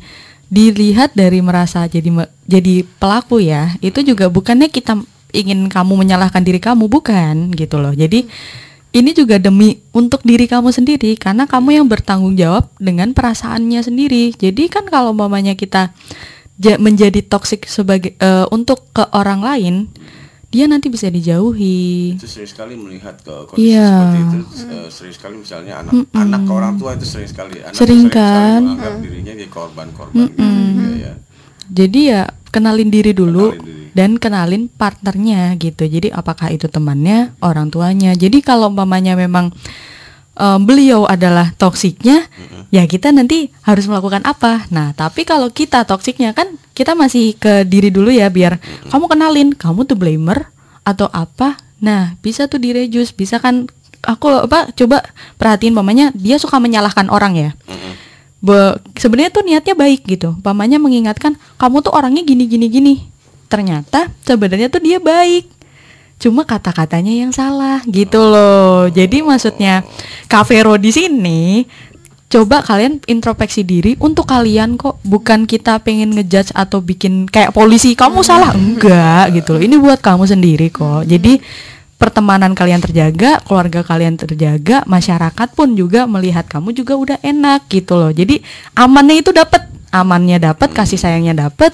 dilihat 0.52 1.16
dari 1.16 1.42
merasa 1.42 1.88
jadi 1.88 2.30
jadi 2.46 2.84
pelaku 3.00 3.42
ya 3.42 3.74
itu 3.80 4.04
juga 4.04 4.28
bukannya 4.28 4.68
kita 4.70 5.00
ingin 5.34 5.66
kamu 5.66 5.98
menyalahkan 5.98 6.46
diri 6.46 6.62
kamu 6.62 6.86
bukan 6.86 7.50
gitu 7.58 7.82
loh. 7.82 7.90
Jadi 7.90 8.30
ini 8.94 9.10
juga 9.10 9.42
demi 9.42 9.82
untuk 9.90 10.22
diri 10.22 10.46
kamu 10.46 10.70
sendiri 10.70 11.18
karena 11.18 11.50
kamu 11.50 11.82
yang 11.82 11.86
bertanggung 11.90 12.38
jawab 12.38 12.70
dengan 12.78 13.10
perasaannya 13.10 13.82
sendiri. 13.82 14.30
Jadi 14.38 14.70
kan 14.70 14.86
kalau 14.86 15.10
mamanya 15.10 15.58
kita 15.58 15.90
menjadi 16.56 17.20
toksik 17.20 17.64
sebagai 17.64 18.14
eh, 18.14 18.46
untuk 18.48 18.86
ke 18.90 19.04
orang 19.10 19.40
lain 19.40 19.74
dia 20.48 20.64
nanti 20.64 20.86
bisa 20.86 21.08
dijauhi 21.08 22.14
itu 22.14 22.24
sering 22.24 22.46
sekali 22.46 22.74
melihat 22.74 23.18
ke 23.18 23.34
kondisi 23.44 23.74
Iya. 23.74 23.90
seperti 23.90 24.18
itu 24.20 24.38
eh, 24.64 24.88
sering 24.88 25.10
sekali 25.12 25.34
misalnya 25.36 25.74
anak 25.80 25.92
anak 26.12 26.40
ke 26.40 26.52
orang 26.52 26.74
tua 26.76 26.90
itu 26.94 27.02
sering 27.04 27.26
sekali 27.26 27.58
anak 27.58 27.74
Sering 27.74 28.06
sekali 28.06 28.14
kan? 28.14 28.60
menganggap 28.62 28.94
dirinya 29.00 29.32
jadi 29.34 29.48
korban-korban 29.48 30.14
gitu 30.14 30.38
juga 30.38 30.90
ya 30.96 31.14
Jadi 31.64 32.00
ya 32.06 32.22
kenalin 32.48 32.86
diri 32.88 33.10
dulu 33.10 33.50
Kenalin 33.50 33.66
diri. 33.66 33.90
dan 33.90 34.10
kenalin 34.14 34.62
partnernya 34.68 35.42
gitu. 35.56 35.82
Jadi 35.82 36.12
apakah 36.12 36.52
itu 36.52 36.68
temannya, 36.68 37.32
orang 37.40 37.66
tuanya. 37.66 38.12
Jadi 38.12 38.38
kalau 38.40 38.68
umpamanya 38.68 39.16
memang 39.16 39.48
em, 40.34 40.60
beliau 40.62 41.06
adalah 41.06 41.54
toksiknya, 41.54 42.26
ya 42.70 42.84
kita 42.84 43.10
nanti 43.14 43.50
harus 43.62 43.86
melakukan 43.86 44.22
apa. 44.26 44.66
Nah, 44.70 44.92
tapi 44.92 45.22
kalau 45.22 45.50
kita 45.50 45.86
toksiknya 45.86 46.34
kan 46.34 46.54
kita 46.74 46.94
masih 46.98 47.38
ke 47.38 47.62
diri 47.62 47.90
dulu 47.94 48.10
ya 48.10 48.26
biar 48.28 48.58
kamu 48.90 49.06
kenalin 49.06 49.48
kamu 49.54 49.86
tuh 49.86 49.98
blamer 49.98 50.50
atau 50.82 51.06
apa. 51.10 51.58
Nah, 51.78 52.16
bisa 52.24 52.48
tuh 52.48 52.58
direjus, 52.58 53.14
bisa 53.14 53.38
kan 53.38 53.66
aku 54.04 54.28
apa 54.50 54.68
coba 54.76 55.00
perhatiin 55.40 55.72
umpamanya 55.72 56.12
dia 56.12 56.36
suka 56.36 56.60
menyalahkan 56.60 57.08
orang 57.08 57.32
ya 57.40 57.50
be- 58.44 58.76
sebenarnya 59.00 59.32
tuh 59.32 59.42
niatnya 59.48 59.72
baik 59.72 60.04
gitu. 60.04 60.36
Pamannya 60.44 60.76
mengingatkan 60.76 61.40
kamu 61.56 61.80
tuh 61.80 61.96
orangnya 61.96 62.20
gini 62.20 62.44
gini 62.44 62.68
gini. 62.68 62.94
Ternyata 63.48 64.12
sebenarnya 64.28 64.68
tuh 64.68 64.84
dia 64.84 65.00
baik. 65.00 65.48
Cuma 66.18 66.48
kata-katanya 66.48 67.12
yang 67.12 67.32
salah 67.34 67.84
gitu 67.84 68.18
loh. 68.18 68.88
Jadi 68.88 69.20
maksudnya 69.20 69.84
Kavero 70.30 70.80
di 70.80 70.90
sini 70.94 71.40
coba 72.32 72.66
kalian 72.66 72.98
introspeksi 73.06 73.62
diri 73.62 73.94
untuk 74.00 74.26
kalian 74.26 74.80
kok. 74.80 74.98
Bukan 75.04 75.44
kita 75.44 75.78
pengen 75.84 76.16
ngejudge 76.16 76.54
atau 76.56 76.80
bikin 76.80 77.28
kayak 77.28 77.52
polisi 77.52 77.92
kamu 77.92 78.24
salah. 78.24 78.56
Enggak 78.56 79.36
gitu 79.36 79.58
loh. 79.58 79.62
Ini 79.62 79.76
buat 79.78 80.00
kamu 80.00 80.24
sendiri 80.26 80.72
kok. 80.72 81.04
Jadi 81.04 81.38
pertemanan 81.94 82.52
kalian 82.52 82.82
terjaga 82.82 83.38
keluarga 83.46 83.80
kalian 83.86 84.18
terjaga 84.18 84.82
masyarakat 84.84 85.48
pun 85.54 85.72
juga 85.78 86.04
melihat 86.10 86.44
kamu 86.44 86.74
juga 86.74 86.98
udah 86.98 87.18
enak 87.22 87.70
gitu 87.70 87.94
loh. 87.96 88.10
Jadi 88.10 88.42
amannya 88.74 89.22
itu 89.22 89.30
dapat 89.30 89.70
amannya 89.94 90.42
dapat 90.42 90.74
kasih 90.74 90.98
sayangnya 90.98 91.46
dapat 91.48 91.70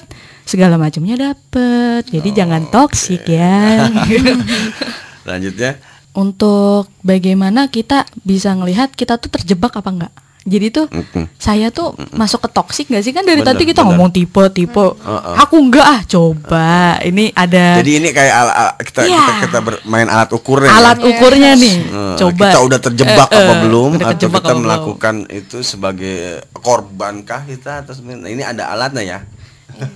segala 0.51 0.75
macamnya 0.75 1.31
dapat 1.31 2.03
jadi 2.05 2.29
jangan 2.35 2.67
toksik 2.67 3.23
ya 3.25 3.87
Lanjutnya 5.23 5.77
untuk 6.11 6.91
bagaimana 7.01 7.69
kita 7.69 8.03
bisa 8.19 8.51
ngelihat 8.51 8.91
kita 8.91 9.15
tuh 9.15 9.31
terjebak 9.31 9.71
apa 9.71 9.89
enggak. 9.89 10.13
Jadi 10.41 10.67
tuh 10.69 10.85
Mm-mm. 10.89 11.29
saya 11.37 11.69
tuh 11.69 11.93
masuk 12.11 12.41
ke 12.41 12.49
toksik 12.49 12.89
gak 12.89 12.99
sih 12.99 13.13
kan 13.13 13.21
dari 13.21 13.39
Bener, 13.39 13.53
tadi 13.53 13.63
kita 13.63 13.79
bener. 13.79 13.93
ngomong 13.93 14.09
tipe 14.09 14.43
tipe. 14.49 14.85
Heeh. 14.97 15.35
Aku 15.37 15.55
enggak 15.55 15.85
ah 15.85 16.01
coba. 16.03 16.67
Ini 16.99 17.29
ada 17.31 17.77
Jadi 17.77 17.91
ini 17.95 18.09
kayak 18.09 18.33
ala, 18.33 18.51
ala- 18.51 18.77
kita, 18.81 18.99
Iya. 19.05 19.21
kita 19.21 19.33
kita 19.45 19.59
bermain 19.61 20.09
alat 20.09 20.29
ukurnya. 20.33 20.73
alat 20.73 20.97
ya. 20.97 21.05
ukurnya 21.07 21.51
nih. 21.55 21.75
Eh, 21.77 22.15
coba. 22.17 22.43
kita 22.43 22.59
udah 22.59 22.79
terjebak 22.81 23.27
Eh, 23.29 23.37
apa 23.37 23.53
eh, 23.53 23.59
belum 23.61 23.89
atau 23.93 24.17
kita 24.17 24.27
apa 24.33 24.49
belum. 24.49 24.61
melakukan 24.65 25.15
itu 25.29 25.57
sebagai 25.61 26.17
korbankah 26.51 27.41
kita 27.45 27.85
atau 27.85 27.93
ini 28.25 28.41
ada 28.41 28.67
alatnya 28.67 29.03
ya. 29.05 29.19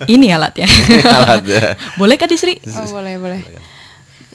Ini 0.05 0.35
alatnya. 0.35 0.67
alatnya. 1.19 1.79
Boleh 1.99 2.15
Kak 2.15 2.29
Disri? 2.29 2.59
Oh 2.75 2.87
boleh 2.91 3.15
boleh. 3.19 3.41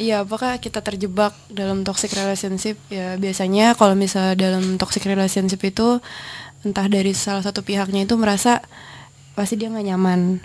Iya, 0.00 0.24
apakah 0.24 0.56
kita 0.56 0.80
terjebak 0.80 1.36
dalam 1.52 1.84
toxic 1.84 2.16
relationship? 2.16 2.80
Ya 2.88 3.20
biasanya 3.20 3.76
kalau 3.76 3.92
misal 3.92 4.32
dalam 4.32 4.80
toxic 4.80 5.04
relationship 5.04 5.60
itu 5.60 6.00
entah 6.64 6.88
dari 6.88 7.12
salah 7.12 7.44
satu 7.44 7.60
pihaknya 7.60 8.08
itu 8.08 8.16
merasa 8.16 8.64
pasti 9.36 9.60
dia 9.60 9.68
nggak 9.68 9.86
nyaman 9.92 10.40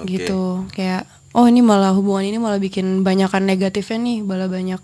Oke. 0.00 0.16
gitu. 0.16 0.64
Kayak 0.72 1.04
oh 1.36 1.44
ini 1.44 1.60
malah 1.60 1.92
hubungan 1.92 2.24
ini 2.24 2.40
malah 2.40 2.56
bikin 2.56 3.04
banyakan 3.04 3.44
negatifnya 3.44 4.00
nih, 4.00 4.18
malah 4.24 4.48
banyak 4.48 4.80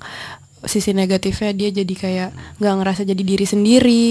sisi 0.68 0.94
negatifnya 0.94 1.50
dia 1.56 1.70
jadi 1.74 1.94
kayak 1.96 2.30
nggak 2.60 2.74
ngerasa 2.78 3.02
jadi 3.08 3.22
diri 3.24 3.46
sendiri, 3.48 4.06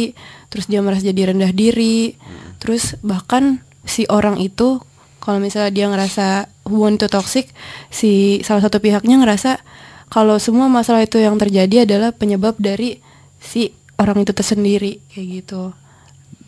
terus 0.51 0.65
dia 0.67 0.83
merasa 0.83 1.05
jadi 1.05 1.31
rendah 1.31 1.53
diri, 1.53 2.17
terus 2.59 2.97
bahkan 3.05 3.63
si 3.85 4.03
orang 4.09 4.41
itu 4.41 4.81
kalau 5.21 5.37
misalnya 5.37 5.69
dia 5.69 5.85
ngerasa 5.85 6.27
hubungan 6.65 6.97
itu 6.97 7.07
toksik, 7.07 7.45
si 7.87 8.41
salah 8.41 8.65
satu 8.65 8.81
pihaknya 8.81 9.21
ngerasa 9.21 9.61
kalau 10.09 10.35
semua 10.35 10.67
masalah 10.67 11.05
itu 11.05 11.21
yang 11.21 11.37
terjadi 11.37 11.85
adalah 11.85 12.11
penyebab 12.11 12.57
dari 12.57 12.99
si 13.39 13.71
orang 13.95 14.25
itu 14.25 14.33
tersendiri 14.33 14.99
kayak 15.07 15.27
gitu. 15.39 15.71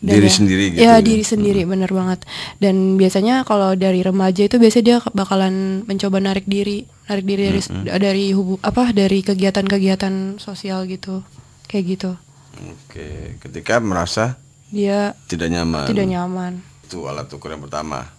Diri 0.04 0.28
ya- 0.28 0.36
sendiri 0.36 0.64
gitu 0.68 0.80
ya. 0.84 0.84
Ya, 0.84 0.94
diri 1.00 1.24
sendiri 1.24 1.64
bener 1.64 1.88
banget. 1.88 2.28
Dan 2.60 3.00
biasanya 3.00 3.40
kalau 3.42 3.72
dari 3.72 4.04
remaja 4.04 4.44
itu 4.44 4.60
biasanya 4.60 4.84
dia 4.84 4.96
bakalan 5.16 5.80
mencoba 5.88 6.20
narik 6.20 6.44
diri, 6.44 6.84
narik 7.08 7.24
diri 7.24 7.42
dari 7.48 7.60
dari 7.96 8.26
hubu 8.36 8.60
apa 8.60 8.92
dari 8.92 9.24
kegiatan-kegiatan 9.24 10.36
sosial 10.36 10.84
gitu. 10.84 11.24
Kayak 11.64 11.84
gitu. 11.88 12.10
Oke, 12.84 13.40
ketika 13.40 13.80
merasa 13.80 14.36
Dia 14.68 15.16
tidak 15.24 15.48
nyaman. 15.48 15.86
tidak 15.88 16.04
nyaman. 16.04 16.52
Itu 16.84 17.08
alat 17.08 17.32
ukur 17.32 17.48
yang 17.48 17.64
pertama. 17.64 18.12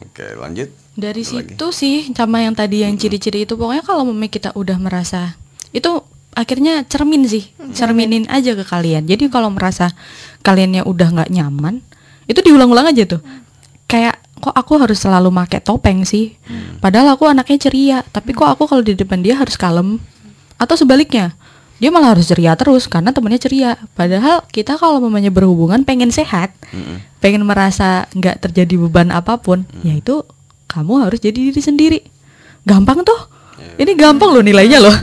Oke, 0.00 0.24
lanjut. 0.38 0.72
Dari 0.96 1.24
Ada 1.24 1.32
lagi? 1.36 1.52
situ 1.52 1.66
sih 1.72 1.96
sama 2.12 2.40
yang 2.44 2.56
tadi 2.56 2.84
yang 2.84 2.96
ciri-ciri 2.96 3.44
itu. 3.44 3.56
Pokoknya 3.56 3.84
kalau 3.84 4.08
memang 4.08 4.32
kita 4.32 4.52
udah 4.56 4.76
merasa 4.80 5.36
itu 5.72 6.00
akhirnya 6.32 6.84
cermin 6.88 7.28
sih. 7.28 7.48
Cerminin 7.76 8.24
aja 8.32 8.56
ke 8.56 8.64
kalian. 8.64 9.04
Jadi 9.04 9.28
kalau 9.28 9.52
merasa 9.52 9.92
kaliannya 10.40 10.84
udah 10.88 11.08
nggak 11.12 11.30
nyaman 11.32 11.84
itu 12.28 12.40
diulang-ulang 12.40 12.88
aja 12.88 13.04
tuh. 13.04 13.20
Kayak 13.88 14.20
kok 14.40 14.54
aku 14.56 14.80
harus 14.80 14.96
selalu 14.96 15.28
pakai 15.28 15.60
topeng 15.60 16.08
sih? 16.08 16.36
Padahal 16.80 17.14
aku 17.14 17.28
anaknya 17.28 17.58
ceria 17.68 17.98
tapi 18.08 18.32
kok 18.32 18.48
aku 18.48 18.64
kalau 18.64 18.82
di 18.84 18.96
depan 18.96 19.20
dia 19.20 19.36
harus 19.36 19.56
kalem? 19.60 20.00
Atau 20.56 20.78
sebaliknya 20.78 21.34
dia 21.82 21.90
malah 21.90 22.14
harus 22.14 22.24
ceria 22.24 22.54
terus 22.54 22.86
karena 22.86 23.10
temennya 23.10 23.42
ceria. 23.42 23.74
Padahal 23.92 24.46
kita 24.46 24.78
kalau 24.78 25.02
mamanya 25.02 25.28
berhubungan 25.28 25.82
pengen 25.82 26.08
sehat 26.08 26.54
pengen 27.18 27.42
merasa 27.42 28.06
nggak 28.12 28.38
terjadi 28.40 28.78
beban 28.78 29.10
apa 29.10 29.34
pun 29.36 29.66
yaitu 29.82 30.22
kamu 30.70 31.02
harus 31.02 31.18
jadi 31.18 31.50
diri 31.50 31.58
sendiri. 31.58 32.00
Gampang 32.62 33.02
tuh. 33.02 33.18
Ini 33.72 33.94
gampang 33.94 34.30
loh 34.30 34.40
nilainya 34.40 34.78
loh. 34.78 34.94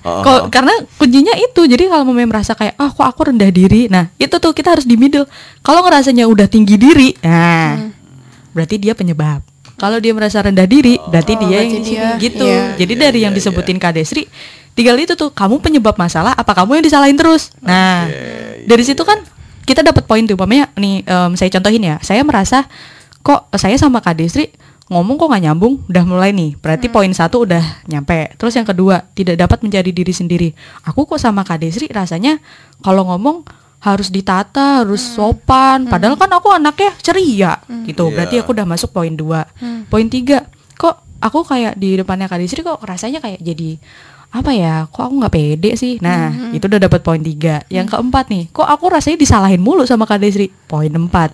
Oh, 0.00 0.20
Kok- 0.20 0.48
karena 0.48 0.72
kuncinya 0.94 1.32
itu. 1.34 1.64
Jadi 1.64 1.86
kalau 1.86 2.04
mamanya 2.04 2.36
merasa 2.36 2.52
kayak 2.52 2.76
ah 2.76 2.88
kok 2.88 3.04
aku 3.04 3.20
rendah 3.28 3.48
diri? 3.48 3.86
Nah 3.86 4.12
itu 4.14 4.32
tuh 4.32 4.52
kita 4.52 4.74
harus 4.74 4.84
di 4.84 4.94
middle. 4.94 5.24
Kalau 5.60 5.80
ngerasanya 5.80 6.24
udah 6.24 6.44
tinggi 6.44 6.76
diri 6.76 7.16
nah 7.18 7.88
berarti 8.52 8.76
dia 8.76 8.92
penyebab. 8.92 9.40
Kalau 9.78 9.96
dia 9.96 10.10
merasa 10.10 10.42
rendah 10.42 10.66
diri 10.66 10.98
berarti 11.00 11.32
Oh, 11.32 11.40
dia 11.40 11.56
yang 11.56 11.70
berarti 11.70 11.80
dia- 11.86 12.16
gitu. 12.18 12.42
iya. 12.44 12.74
jadi 12.74 12.92
Iya, 12.92 13.00
dari 13.00 13.18
yang 13.22 13.32
iya, 13.32 13.38
disebutin 13.38 13.78
Kak 13.78 13.94
Desri 13.94 14.26
tinggal 14.78 14.94
itu 14.94 15.18
tuh 15.18 15.34
kamu 15.34 15.58
penyebab 15.58 15.98
masalah 15.98 16.38
apa 16.38 16.54
kamu 16.54 16.78
yang 16.78 16.84
disalahin 16.86 17.18
terus? 17.18 17.50
Nah 17.58 18.06
dari 18.62 18.86
situ 18.86 19.02
kan 19.02 19.18
kita 19.66 19.82
dapat 19.82 20.06
poin 20.06 20.22
tuh 20.22 20.38
umpamanya 20.38 20.70
nih 20.78 21.02
em, 21.02 21.30
saya 21.34 21.50
contohin 21.50 21.82
ya 21.82 21.96
saya 21.98 22.22
merasa 22.22 22.70
kok 23.26 23.50
saya 23.58 23.74
sama 23.74 23.98
Kak 23.98 24.14
Desri 24.14 24.54
ngomong 24.88 25.20
kok 25.20 25.28
nggak 25.28 25.42
nyambung 25.50 25.74
udah 25.90 26.04
mulai 26.06 26.30
nih. 26.32 26.56
Berarti 26.56 26.88
poin 26.88 27.10
satu 27.12 27.44
udah 27.44 27.84
nyampe. 27.90 28.32
Terus 28.40 28.54
yang 28.56 28.64
kedua 28.64 29.04
tidak 29.12 29.36
dapat 29.36 29.60
menjadi 29.60 29.90
diri 29.92 30.14
sendiri. 30.14 30.48
Aku 30.86 31.04
kok 31.04 31.20
sama 31.20 31.44
Kak 31.44 31.60
Desri 31.60 31.90
rasanya 31.92 32.40
kalau 32.80 33.04
ngomong 33.10 33.44
harus 33.78 34.08
ditata 34.08 34.86
harus 34.86 35.02
sopan. 35.02 35.90
Padahal 35.90 36.16
kan 36.16 36.30
aku 36.32 36.48
anaknya 36.54 36.94
ceria 37.02 37.60
gitu. 37.84 38.08
Iya. 38.08 38.14
berarti 38.14 38.34
aku 38.40 38.50
udah 38.56 38.66
masuk 38.66 38.94
poin 38.94 39.12
dua. 39.12 39.44
Poin 39.92 40.08
tiga 40.08 40.48
kok 40.80 41.04
aku 41.20 41.44
kayak 41.44 41.76
di 41.76 41.98
depannya 41.98 42.30
Kak 42.30 42.40
Desri 42.40 42.64
kok 42.64 42.80
rasanya 42.80 43.20
kayak 43.20 43.42
jadi 43.44 43.76
apa 44.28 44.50
ya? 44.50 44.84
Kok 44.86 45.02
aku 45.02 45.14
nggak 45.18 45.32
pede 45.32 45.70
sih? 45.74 45.96
Nah 45.98 46.28
itu 46.50 46.62
udah 46.62 46.80
dapat 46.80 47.00
poin 47.00 47.18
tiga. 47.18 47.64
Yang 47.66 47.92
keempat 47.92 48.28
nih 48.28 48.48
kok 48.48 48.64
aku 48.64 48.84
rasanya 48.88 49.16
disalahin 49.16 49.58
mulu 49.58 49.82
sama 49.82 50.04
Kak 50.04 50.18
Desri? 50.18 50.52
Poin 50.64 50.88
empat. 50.88 51.32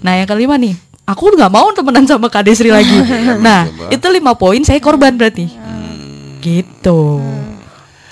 Nah 0.00 0.14
yang 0.14 0.26
kelima 0.26 0.54
nih 0.54 0.76
aku 1.04 1.28
nggak 1.30 1.48
mau 1.48 1.68
temenan 1.70 2.04
sama 2.04 2.28
Kak 2.28 2.44
Desri 2.44 2.68
lagi. 2.76 2.94
Nah 3.38 3.64
coba. 3.66 3.88
itu 3.90 4.06
lima 4.10 4.32
poin 4.34 4.60
saya 4.60 4.76
korban 4.78 5.14
berarti. 5.14 5.48
Gitu. 6.38 7.00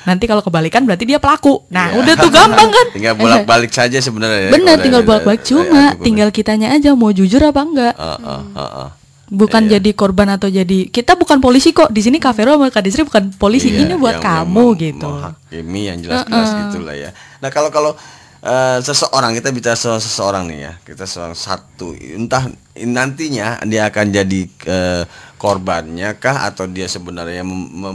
Nanti 0.02 0.24
kalau 0.24 0.40
kebalikan 0.40 0.82
berarti 0.82 1.04
dia 1.04 1.20
pelaku. 1.20 1.62
Nah 1.68 1.92
udah 1.94 2.14
tuh 2.16 2.26
gampang 2.28 2.66
kan? 2.66 2.86
Tinggal 2.96 3.14
bolak-balik 3.14 3.70
saja 3.70 4.00
sebenarnya. 4.00 4.48
ya, 4.48 4.50
bener 4.50 4.76
tinggal 4.80 5.00
dari- 5.00 5.10
bolak-balik. 5.12 5.40
Dari 5.40 5.50
cuma 5.52 5.62
ukurnya. 5.86 6.02
tinggal 6.02 6.28
kitanya 6.32 6.68
aja 6.72 6.90
mau 6.92 7.12
jujur 7.12 7.38
apa 7.38 7.60
enggak. 7.60 7.94
Ah, 7.94 8.18
ah, 8.18 8.42
ah, 8.50 8.62
ah. 8.80 8.90
Bukan 9.32 9.64
Iya. 9.64 9.80
jadi 9.80 9.90
korban 9.96 10.28
atau 10.36 10.52
jadi 10.52 10.92
kita 10.92 11.16
bukan 11.16 11.40
polisi 11.40 11.72
kok 11.72 11.88
di 11.88 12.04
sini 12.04 12.20
Kak 12.20 12.36
Vero 12.36 12.60
sama 12.60 12.68
Kak 12.68 12.84
Desri 12.84 13.00
bukan 13.08 13.32
polisi 13.40 13.72
Iya, 13.72 13.88
ini 13.88 13.94
buat 13.96 14.20
kamu 14.20 14.64
gitu 14.76 15.08
menghakimi 15.08 15.88
yang 15.88 15.98
jelas-jelas 16.04 16.48
gitulah 16.68 16.92
ya. 16.92 17.10
Nah 17.40 17.48
kalau 17.48 17.72
kalau 17.72 17.96
eh, 18.44 18.78
seseorang 18.84 19.32
kita 19.32 19.48
bicara 19.48 19.72
soal 19.72 20.04
seseorang 20.04 20.52
nih 20.52 20.58
ya, 20.68 20.72
kita 20.84 21.08
seorang 21.08 21.32
satu, 21.32 21.96
entah 21.96 22.44
nantinya 22.76 23.56
dia 23.64 23.88
akan 23.88 24.06
jadi 24.12 24.40
eh, 24.68 25.02
korbannya 25.40 26.12
kah 26.20 26.44
atau 26.46 26.68
dia 26.68 26.86
sebenarnya 26.86 27.40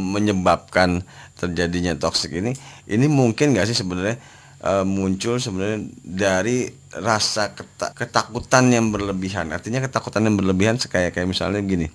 menyebabkan 0.01 1.05
terjadinya 1.37 1.93
toksik 1.93 2.33
ini, 2.33 2.57
ini 2.89 3.05
mungkin 3.05 3.53
nggak 3.53 3.69
sih 3.69 3.77
sebenarnya 3.77 4.17
eh, 4.61 4.85
muncul 4.85 5.37
sebenarnya 5.37 5.79
dari 6.01 6.67
rasa 6.93 7.53
keta- 7.53 7.93
ketakutan 7.93 8.69
yang 8.69 8.89
berlebihan. 8.89 9.49
Artinya 9.49 9.79
ketakutan 9.79 10.25
yang 10.25 10.35
berlebihan 10.35 10.75
kayak 10.77 11.13
kayak 11.13 11.27
misalnya 11.27 11.61
gini, 11.61 11.87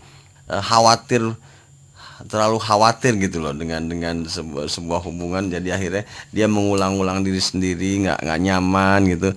eh, 0.46 0.62
khawatir 0.62 1.22
terlalu 2.31 2.62
khawatir 2.62 3.18
gitu 3.18 3.42
loh 3.42 3.51
dengan 3.51 3.83
dengan 3.83 4.22
sebuah, 4.22 4.70
sebuah 4.70 5.01
hubungan 5.03 5.51
jadi 5.51 5.75
akhirnya 5.75 6.05
dia 6.31 6.46
mengulang-ulang 6.46 7.27
diri 7.27 7.42
sendiri 7.42 8.07
nggak 8.07 8.18
nggak 8.22 8.40
nyaman 8.40 9.01
gitu 9.09 9.31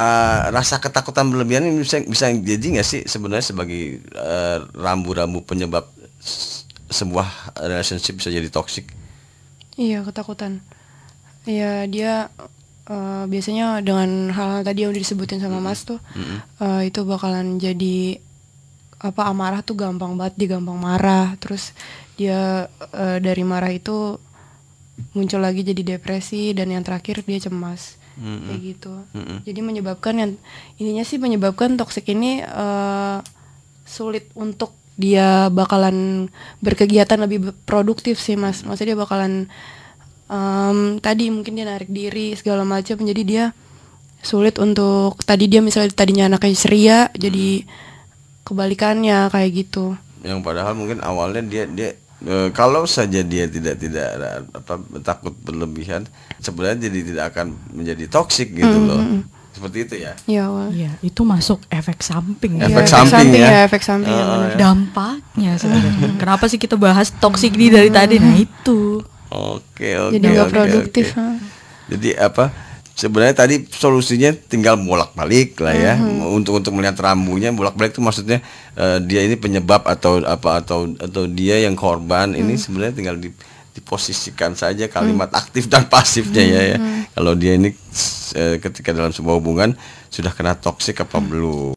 Eh, 0.00 0.42
rasa 0.48 0.80
ketakutan 0.80 1.28
berlebihan 1.28 1.60
ini 1.60 1.84
bisa 1.84 2.00
bisa 2.00 2.32
jadi 2.32 2.62
nggak 2.78 2.86
sih 2.86 3.04
sebenarnya 3.04 3.44
sebagai 3.44 4.00
rambu-rambu 4.72 5.44
penyebab 5.44 5.84
s- 6.16 6.64
sebuah 6.88 7.28
relationship 7.60 8.16
bisa 8.16 8.32
jadi 8.32 8.48
toksik 8.48 8.88
Iya 9.76 10.00
ketakutan. 10.00 10.64
Iya 11.44 11.84
dia 11.84 12.32
eh, 12.90 13.24
biasanya 13.30 13.78
dengan 13.86 14.34
hal-hal 14.34 14.66
tadi 14.66 14.82
yang 14.82 14.90
udah 14.90 15.02
disebutin 15.06 15.38
sama 15.38 15.62
Mas 15.62 15.86
tuh 15.86 16.02
eh, 16.58 16.90
itu 16.90 17.06
bakalan 17.06 17.62
jadi 17.62 18.18
apa 19.00 19.32
amarah 19.32 19.64
tuh 19.64 19.78
gampang 19.78 20.12
banget 20.18 20.34
dia 20.36 20.48
gampang 20.58 20.76
marah 20.76 21.32
terus 21.38 21.72
dia 22.20 22.68
eh, 22.92 23.18
dari 23.22 23.40
marah 23.46 23.72
itu 23.72 24.18
muncul 25.16 25.40
lagi 25.40 25.64
jadi 25.64 25.96
depresi 25.96 26.52
dan 26.52 26.68
yang 26.68 26.84
terakhir 26.84 27.24
dia 27.24 27.40
cemas. 27.40 27.96
Kayak 28.20 28.60
gitu. 28.60 28.92
Jadi 29.48 29.60
menyebabkan 29.64 30.12
yang 30.12 30.30
intinya 30.76 31.04
sih 31.08 31.16
menyebabkan 31.16 31.80
toksik 31.80 32.12
ini 32.12 32.44
eh, 32.44 33.18
sulit 33.88 34.28
untuk 34.36 34.76
dia 35.00 35.48
bakalan 35.48 36.28
berkegiatan 36.60 37.16
lebih 37.16 37.56
produktif 37.64 38.20
sih 38.20 38.36
mas. 38.36 38.60
Maksudnya 38.60 38.92
dia 38.92 39.00
bakalan 39.00 39.48
em, 40.30 41.02
tadi 41.02 41.28
mungkin 41.28 41.58
dia 41.58 41.66
narik 41.66 41.90
diri 41.90 42.38
segala 42.38 42.62
macam 42.62 42.96
jadi 43.02 43.22
dia 43.26 43.44
sulit 44.22 44.60
untuk 44.60 45.18
tadi 45.26 45.48
dia 45.50 45.64
misalnya 45.64 45.90
tadinya 45.92 46.30
anaknya 46.30 46.56
ceria 46.56 46.98
jadi 47.16 47.64
kebalikannya 48.46 49.32
kayak 49.32 49.50
gitu 49.66 49.96
yang 50.22 50.44
padahal 50.44 50.76
mungkin 50.76 51.00
awalnya 51.00 51.40
dia 51.40 51.64
dia 51.64 51.96
e, 52.20 52.52
kalau 52.52 52.84
saja 52.84 53.24
dia 53.24 53.48
tidak 53.48 53.80
tidak 53.80 54.08
apa 54.52 54.74
takut 55.00 55.32
berlebihan 55.40 56.04
sebenarnya 56.36 56.92
jadi 56.92 56.98
tidak 57.00 57.24
akan 57.32 57.56
menjadi 57.72 58.04
toksik 58.12 58.52
gitu 58.52 58.76
loh 58.84 59.24
seperti 59.50 59.78
itu 59.84 59.94
ya 60.00 60.12
ya. 60.24 60.44
Iya, 60.70 60.90
itu 61.04 61.20
masuk 61.26 61.60
efek 61.68 62.00
samping. 62.00 62.62
Iya, 62.62 62.70
Efek 62.70 62.86
samping 62.88 63.28
ya. 63.34 63.66
efek 63.68 63.82
samping 63.84 64.14
ya, 64.14 64.24
benar. 64.24 64.48
ya. 64.48 64.56
Dampaknya 64.56 65.52
sebenarnya. 65.60 66.08
Kenapa 66.22 66.44
sih 66.48 66.56
kita 66.56 66.80
bahas 66.80 67.12
toksik 67.12 67.58
ini 67.58 67.68
dari 67.68 67.90
tadi? 67.92 68.16
Nah, 68.16 68.40
itu. 68.40 69.04
Oke 69.30 69.94
oke. 69.94 70.18
Jadi 70.18 70.26
nggak 70.26 70.50
produktif, 70.50 71.06
oke. 71.14 71.38
Jadi 71.90 72.08
apa? 72.18 72.50
Sebenarnya 72.98 73.32
tadi 73.32 73.64
solusinya 73.64 74.28
tinggal 74.34 74.76
bolak 74.76 75.16
balik 75.16 75.56
lah 75.64 75.72
ya 75.72 75.96
untuk 76.28 76.60
untuk 76.60 76.76
melihat 76.76 77.00
rambunya 77.00 77.48
bolak 77.48 77.72
balik 77.72 77.96
itu 77.96 78.04
maksudnya 78.04 78.44
eh, 78.76 79.00
dia 79.00 79.24
ini 79.24 79.40
penyebab 79.40 79.88
atau 79.88 80.20
apa 80.20 80.60
atau 80.60 80.84
atau 81.00 81.24
dia 81.24 81.64
yang 81.64 81.72
korban 81.72 82.36
ini 82.36 82.60
sebenarnya 82.60 82.92
tinggal 82.92 83.16
di, 83.16 83.32
diposisikan 83.72 84.52
saja 84.52 84.84
kalimat 84.92 85.32
aktif 85.32 85.64
dan 85.72 85.88
pasifnya 85.88 86.44
ya 86.44 86.62
ya. 86.76 86.78
Kalau 87.16 87.32
dia 87.32 87.56
ini 87.56 87.72
eh, 88.36 88.60
ketika 88.60 88.92
dalam 88.92 89.16
sebuah 89.16 89.40
hubungan 89.40 89.72
sudah 90.12 90.36
kena 90.36 90.52
toksik 90.60 91.00
apa 91.00 91.24
belum? 91.24 91.72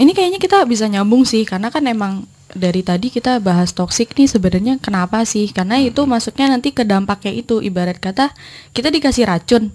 Ini 0.00 0.12
kayaknya 0.16 0.40
kita 0.40 0.64
bisa 0.64 0.88
nyambung 0.88 1.28
sih 1.28 1.44
karena 1.44 1.68
kan 1.68 1.84
emang 1.84 2.24
dari 2.56 2.80
tadi 2.82 3.12
kita 3.12 3.38
bahas 3.38 3.70
toksik 3.76 4.16
nih 4.16 4.26
sebenarnya 4.26 4.74
kenapa 4.80 5.22
sih? 5.28 5.52
Karena 5.52 5.76
itu 5.78 6.02
masuknya 6.08 6.50
nanti 6.50 6.72
ke 6.72 6.82
dampaknya 6.82 7.32
itu 7.36 7.60
ibarat 7.60 8.00
kata 8.00 8.32
kita 8.72 8.88
dikasih 8.90 9.28
racun. 9.28 9.70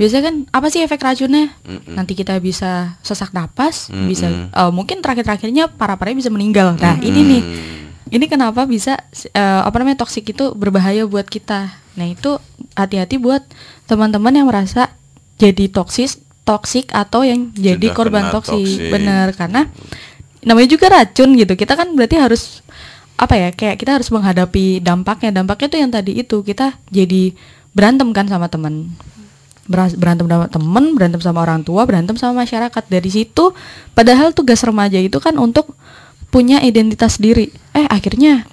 Biasanya 0.00 0.22
kan 0.28 0.34
apa 0.52 0.66
sih 0.68 0.84
efek 0.84 1.00
racunnya? 1.00 1.52
Nanti 1.88 2.12
kita 2.16 2.36
bisa 2.40 2.98
sesak 3.00 3.32
napas, 3.36 3.88
bisa 3.88 4.50
eh, 4.50 4.72
mungkin 4.72 5.00
terakhir-terakhirnya 5.00 5.72
para-paranya 5.72 6.24
bisa 6.24 6.32
meninggal. 6.32 6.76
Nah, 6.80 6.98
ini 7.00 7.20
nih. 7.22 7.42
Ini 8.04 8.28
kenapa 8.28 8.68
bisa 8.68 9.00
eh, 9.32 9.62
apa 9.64 9.74
namanya 9.80 10.04
toksik 10.04 10.36
itu 10.36 10.52
berbahaya 10.52 11.08
buat 11.08 11.24
kita. 11.24 11.72
Nah, 11.96 12.06
itu 12.06 12.36
hati-hati 12.76 13.16
buat 13.16 13.42
teman-teman 13.88 14.34
yang 14.34 14.46
merasa 14.46 14.92
jadi 15.40 15.66
toksis 15.72 16.20
toksik 16.44 16.92
atau 16.92 17.24
yang 17.24 17.50
jadi 17.56 17.88
Sudah 17.90 17.96
korban 17.96 18.24
toksik. 18.28 18.60
toksik. 18.60 18.92
Bener 18.92 19.32
karena 19.32 19.72
namanya 20.44 20.68
juga 20.70 20.86
racun 20.92 21.34
gitu. 21.34 21.52
Kita 21.58 21.74
kan 21.74 21.92
berarti 21.92 22.16
harus 22.20 22.64
apa 23.16 23.34
ya? 23.36 23.48
Kayak 23.50 23.76
kita 23.80 24.00
harus 24.00 24.08
menghadapi 24.08 24.84
dampaknya. 24.84 25.30
Dampaknya 25.34 25.68
tuh 25.68 25.78
yang 25.80 25.90
tadi 25.90 26.12
itu 26.20 26.40
kita 26.44 26.76
jadi 26.88 27.34
berantem 27.72 28.12
kan 28.12 28.28
sama 28.28 28.46
teman. 28.52 28.92
Berantem 29.66 30.28
sama 30.28 30.46
temen, 30.52 30.84
berantem 30.92 31.20
sama 31.24 31.40
orang 31.40 31.64
tua, 31.64 31.88
berantem 31.88 32.14
sama 32.20 32.44
masyarakat. 32.44 32.84
Dari 32.84 33.10
situ 33.10 33.56
padahal 33.96 34.36
tugas 34.36 34.60
remaja 34.60 35.00
itu 35.00 35.16
kan 35.18 35.34
untuk 35.40 35.72
punya 36.28 36.60
identitas 36.60 37.16
diri. 37.16 37.48
Eh 37.72 37.88
akhirnya 37.88 38.44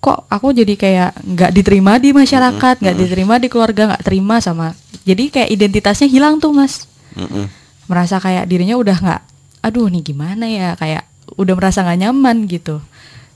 kok 0.00 0.30
aku 0.30 0.54
jadi 0.54 0.78
kayak 0.78 1.10
nggak 1.26 1.50
diterima 1.50 1.98
di 1.98 2.14
masyarakat, 2.14 2.80
nggak 2.80 2.96
diterima 2.96 3.42
di 3.42 3.50
keluarga, 3.50 3.90
nggak 3.90 4.04
terima 4.06 4.38
sama. 4.38 4.78
Jadi 5.02 5.34
kayak 5.34 5.50
identitasnya 5.50 6.06
hilang 6.06 6.38
tuh 6.38 6.54
mas 6.54 6.86
merasa 7.90 8.22
kayak 8.22 8.46
dirinya 8.46 8.78
udah 8.78 8.94
nggak 9.02 9.22
aduh 9.66 9.90
nih 9.90 10.02
gimana 10.06 10.46
ya 10.46 10.78
kayak 10.78 11.09
udah 11.36 11.54
merasa 11.54 11.82
nggak 11.82 12.00
nyaman 12.06 12.46
gitu. 12.48 12.80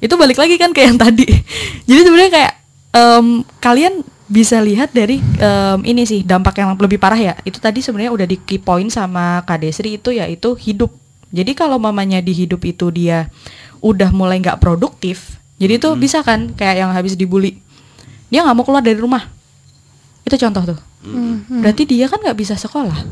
Itu 0.03 0.15
balik 0.19 0.39
lagi 0.39 0.59
kan 0.59 0.75
kayak 0.75 0.87
yang 0.95 1.01
tadi. 1.01 1.27
Jadi 1.89 2.01
sebenarnya 2.03 2.33
kayak 2.33 2.53
em, 2.95 3.27
kalian 3.59 3.95
bisa 4.25 4.59
lihat 4.59 4.91
dari 4.91 5.21
em, 5.21 5.79
ini 5.85 6.03
sih 6.09 6.25
dampak 6.25 6.59
yang 6.59 6.75
lebih 6.75 6.99
parah 6.99 7.19
ya. 7.19 7.35
Itu 7.47 7.63
tadi 7.63 7.85
sebenarnya 7.85 8.11
udah 8.15 8.27
di 8.27 8.37
key 8.41 8.59
point 8.59 8.91
sama 8.91 9.43
Kak 9.47 9.63
Desri 9.63 10.01
itu 10.01 10.11
yaitu 10.15 10.57
hidup. 10.59 10.91
Jadi 11.35 11.55
kalau 11.59 11.79
mamanya 11.83 12.23
di 12.23 12.31
hidup 12.31 12.63
itu 12.63 12.95
dia 12.95 13.27
udah 13.83 14.09
mulai 14.15 14.41
nggak 14.41 14.63
produktif 14.63 15.35
jadi 15.59 15.79
itu 15.79 15.89
bisa 15.95 16.21
kan 16.27 16.51
kayak 16.55 16.83
yang 16.83 16.91
habis 16.91 17.15
dibully. 17.15 17.63
Dia 18.31 18.43
nggak 18.43 18.57
mau 18.59 18.65
keluar 18.67 18.83
dari 18.83 18.99
rumah. 18.99 19.23
Itu 20.27 20.35
contoh 20.35 20.75
tuh. 20.75 20.81
Berarti 21.63 21.87
dia 21.87 22.11
kan 22.11 22.19
nggak 22.19 22.39
bisa 22.39 22.59
sekolah. 22.59 23.07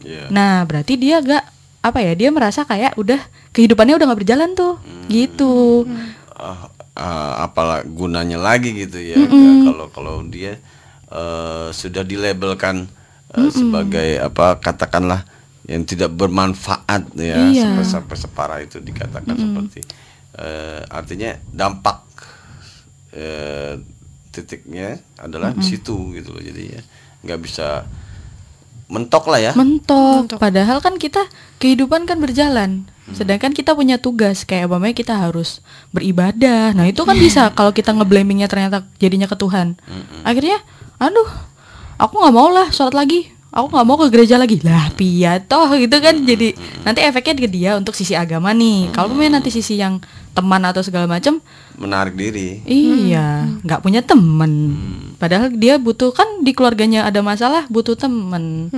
Iya. 0.00 0.32
Nah, 0.32 0.64
berarti 0.64 0.96
dia 0.96 1.20
gak 1.20 1.44
apa 1.80 1.98
ya? 2.00 2.12
Dia 2.12 2.28
merasa 2.28 2.62
kayak 2.62 2.96
udah 2.96 3.20
kehidupannya 3.50 3.96
udah 3.96 4.06
nggak 4.06 4.20
berjalan 4.20 4.50
tuh, 4.52 4.76
gitu. 5.08 5.84
Ah, 6.32 6.68
ah, 6.92 7.44
apalah 7.44 7.80
gunanya 7.82 8.36
lagi 8.36 8.72
gitu 8.72 8.96
ya. 8.96 9.16
Ya, 9.16 9.28
kalau 9.64 9.86
kalau 9.90 10.14
dia 10.24 10.60
eh, 11.08 11.68
sudah 11.72 12.04
dilabelkan 12.04 12.88
eh, 13.32 13.50
sebagai 13.50 14.20
apa 14.20 14.60
katakanlah 14.60 15.24
yang 15.66 15.86
tidak 15.86 16.10
bermanfaat 16.10 17.14
ya 17.14 17.46
Iya. 17.46 17.62
sampai 17.62 17.84
sampai 17.86 18.16
separah 18.18 18.58
itu 18.58 18.78
dikatakan 18.78 19.34
seperti 19.34 19.80
eh, 20.34 20.82
artinya 20.90 21.30
dampak 21.48 22.02
eh, 23.14 23.78
titiknya 24.30 24.98
adalah 25.18 25.50
di 25.50 25.62
situ 25.62 26.14
gitu 26.14 26.30
loh 26.30 26.42
jadi 26.42 26.78
ya 26.78 26.82
nggak 27.22 27.40
bisa 27.42 27.82
mentok 28.90 29.30
lah 29.30 29.38
ya 29.38 29.52
Mentok. 29.54 30.36
Padahal 30.36 30.82
kan 30.82 30.98
kita 30.98 31.30
kehidupan 31.62 32.04
kan 32.04 32.18
berjalan. 32.18 32.90
Sedangkan 33.10 33.50
kita 33.50 33.74
punya 33.74 33.98
tugas 33.98 34.46
kayak 34.46 34.70
umpamanya 34.70 34.94
kita 34.94 35.14
harus 35.18 35.62
beribadah. 35.90 36.70
Nah, 36.74 36.86
itu 36.86 37.02
kan 37.02 37.18
bisa 37.18 37.50
kalau 37.58 37.74
kita 37.74 37.90
ngeblamingnya 37.90 38.46
ternyata 38.46 38.86
jadinya 39.02 39.26
ke 39.26 39.34
Tuhan. 39.34 39.74
Akhirnya, 40.22 40.62
aduh, 41.02 41.26
aku 41.98 42.14
nggak 42.22 42.34
mau 42.34 42.50
lah 42.54 42.70
sholat 42.70 42.94
lagi. 42.94 43.30
Aku 43.50 43.66
nggak 43.66 43.86
mau 43.86 43.98
ke 43.98 44.06
gereja 44.14 44.38
lagi. 44.38 44.62
Lah, 44.62 44.94
pia 44.94 45.42
toh 45.42 45.66
gitu 45.74 45.98
kan. 45.98 46.14
Jadi 46.22 46.54
nanti 46.86 47.00
efeknya 47.02 47.34
ke 47.34 47.50
dia 47.50 47.70
untuk 47.74 47.98
sisi 47.98 48.14
agama 48.14 48.54
nih. 48.54 48.94
Kalau 48.94 49.10
umpamanya 49.10 49.42
nanti 49.42 49.50
sisi 49.50 49.74
yang 49.74 49.98
teman 50.30 50.62
atau 50.62 50.78
segala 50.86 51.10
macam, 51.10 51.42
menarik 51.74 52.14
diri 52.14 52.62
Iya, 52.62 53.58
nggak 53.66 53.82
punya 53.82 54.06
temen. 54.06 54.78
Padahal 55.18 55.50
dia 55.50 55.74
butuh 55.82 56.14
kan 56.14 56.46
di 56.46 56.54
keluarganya 56.54 57.02
ada 57.10 57.18
masalah, 57.26 57.66
butuh 57.66 57.98
temen. 57.98 58.70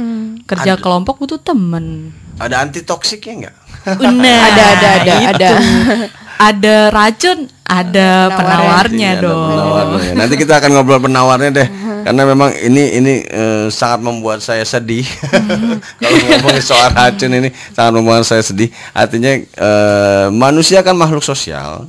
Kerja 0.48 0.80
kelompok 0.80 1.20
butuh 1.20 1.36
temen. 1.36 2.16
ada 2.40 2.64
anti 2.64 2.80
toksiknya 2.80 3.34
nggak 3.44 3.56
Nah, 4.00 4.40
Ada, 4.48 4.64
ada, 4.64 4.88
ada, 4.98 5.14
ada. 5.34 5.50
Ada 6.42 6.74
racun, 6.90 7.46
ada 7.72 8.10
penawarnya 8.36 9.10
ada 9.16 9.22
dong. 9.24 9.48
penawarnya. 9.48 10.12
Nanti 10.12 10.34
kita 10.36 10.60
akan 10.60 10.70
ngobrol 10.76 11.00
penawarnya 11.00 11.50
deh. 11.50 11.68
Karena 12.02 12.22
memang 12.26 12.50
ini 12.58 12.98
ini 12.98 13.14
eh, 13.24 13.66
sangat 13.72 14.00
membuat 14.02 14.42
saya 14.44 14.66
sedih. 14.66 15.06
Kalau 16.02 16.18
ngomongin 16.28 16.62
soal 16.62 16.90
racun 16.92 17.32
ini 17.32 17.48
sangat 17.72 17.92
membuat 17.96 18.26
saya 18.28 18.42
sedih. 18.44 18.68
Artinya 18.92 19.32
eh, 19.38 20.26
manusia 20.34 20.84
kan 20.84 20.98
makhluk 20.98 21.24
sosial. 21.24 21.88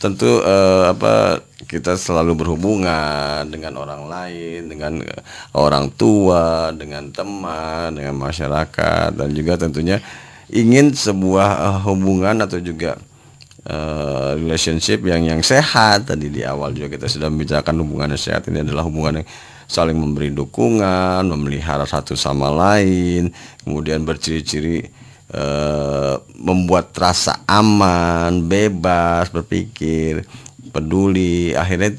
Tentu 0.00 0.40
eh, 0.44 0.84
apa 0.90 1.44
kita 1.70 1.94
selalu 1.94 2.34
berhubungan 2.34 3.46
dengan 3.46 3.78
orang 3.78 4.10
lain, 4.10 4.66
dengan 4.66 4.98
orang 5.54 5.92
tua, 5.94 6.74
dengan 6.74 7.12
teman, 7.14 7.94
dengan 7.94 8.18
masyarakat 8.18 9.14
dan 9.14 9.28
juga 9.30 9.54
tentunya 9.54 10.02
ingin 10.50 10.90
sebuah 10.90 11.48
eh, 11.62 11.78
hubungan 11.86 12.42
atau 12.42 12.58
juga 12.58 12.98
eh, 13.66 14.30
relationship 14.40 15.04
yang 15.04 15.26
yang 15.26 15.40
sehat. 15.44 16.08
Tadi 16.08 16.32
di 16.32 16.44
awal 16.44 16.72
juga 16.72 16.96
kita 16.96 17.06
sudah 17.10 17.28
membicarakan 17.28 17.76
hubungan 17.84 18.14
yang 18.14 18.22
sehat 18.22 18.48
ini 18.48 18.64
adalah 18.64 18.84
hubungan 18.86 19.20
yang 19.20 19.28
saling 19.70 19.94
memberi 19.94 20.34
dukungan, 20.34 21.22
memelihara 21.30 21.86
satu 21.86 22.18
sama 22.18 22.50
lain, 22.50 23.30
kemudian 23.62 24.02
berciri-ciri 24.02 24.82
eh, 25.30 26.14
membuat 26.40 26.90
rasa 26.98 27.38
aman, 27.46 28.50
bebas 28.50 29.30
berpikir, 29.30 30.26
peduli, 30.74 31.54
akhirnya 31.54 31.94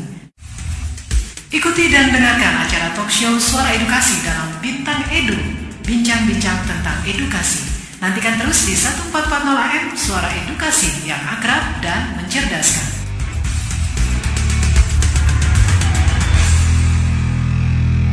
Ikuti 1.50 1.90
dan 1.90 2.14
dengarkan 2.14 2.62
acara 2.62 2.94
talk 2.94 3.10
show 3.10 3.34
Suara 3.40 3.74
Edukasi 3.74 4.22
dalam 4.22 4.54
Bintang 4.62 5.02
Edu, 5.10 5.34
bincang-bincang 5.82 6.62
tentang 6.68 7.02
edukasi. 7.08 7.64
Nantikan 7.98 8.38
terus 8.38 8.70
di 8.70 8.78
1440 8.78 9.58
AM 9.58 9.90
Suara 9.98 10.30
Edukasi 10.30 11.10
yang 11.10 11.18
akrab 11.26 11.82
dan 11.82 12.14
mencerdaskan. 12.22 12.99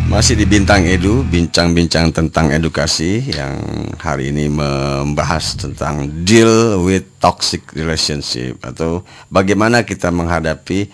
Masih 0.08 0.40
di 0.40 0.48
Bintang 0.48 0.88
Edu, 0.88 1.20
bincang-bincang 1.28 2.16
tentang 2.16 2.48
edukasi 2.48 3.28
yang 3.28 3.60
hari 4.00 4.32
ini 4.32 4.48
membahas 4.48 5.60
tentang 5.60 6.08
deal 6.24 6.80
with 6.80 7.04
toxic 7.20 7.68
relationship 7.76 8.56
atau 8.64 9.04
bagaimana 9.28 9.84
kita 9.84 10.08
menghadapi 10.08 10.88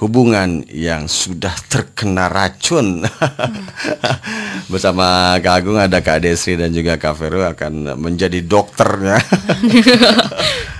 hubungan 0.00 0.64
yang 0.72 1.04
sudah 1.04 1.52
terkena 1.68 2.32
racun. 2.32 3.04
Bersama 4.72 5.36
Kak 5.44 5.54
Agung 5.60 5.76
ada 5.76 6.00
Kak 6.00 6.24
Desri 6.24 6.56
dan 6.56 6.72
juga 6.72 6.96
Kak 6.96 7.20
Vero 7.20 7.44
akan 7.44 8.00
menjadi 8.00 8.40
dokternya. 8.40 9.20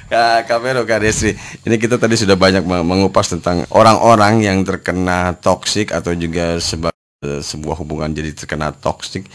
Kak, 0.09 0.41
Kak 0.49 0.59
Vero, 0.65 0.89
Kak 0.89 1.05
Desri, 1.05 1.37
ini 1.69 1.77
kita 1.77 2.01
tadi 2.01 2.17
sudah 2.17 2.35
banyak 2.35 2.65
mengupas 2.65 3.29
tentang 3.29 3.69
orang-orang 3.69 4.41
yang 4.41 4.65
terkena 4.65 5.37
toksik 5.37 5.93
atau 5.93 6.17
juga 6.17 6.57
sebab 6.57 6.94
Eh, 6.94 6.94
sebuah 7.43 7.81
hubungan 7.81 8.13
jadi 8.13 8.37
terkena 8.37 8.71
toksik 8.71 9.27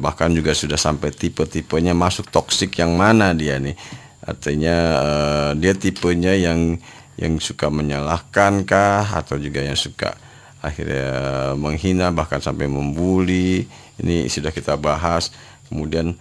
bahkan 0.00 0.32
juga 0.32 0.56
sudah 0.56 0.80
sampai 0.80 1.12
tipe-tipenya 1.12 1.92
masuk 1.92 2.32
toksik 2.32 2.80
yang 2.80 2.96
mana 2.96 3.36
dia 3.36 3.60
nih. 3.60 3.76
Artinya 4.24 4.76
uh, 4.98 5.50
dia 5.52 5.76
tipenya 5.76 6.32
yang 6.32 6.80
yang 7.20 7.36
suka 7.40 7.68
menyalahkan 7.68 8.64
kah 8.64 9.04
atau 9.04 9.36
juga 9.36 9.64
yang 9.64 9.76
suka 9.76 10.16
akhirnya 10.64 11.52
menghina 11.54 12.08
bahkan 12.10 12.40
sampai 12.40 12.66
membuli. 12.66 13.68
Ini 14.00 14.28
sudah 14.32 14.50
kita 14.50 14.80
bahas. 14.80 15.30
Kemudian 15.68 16.16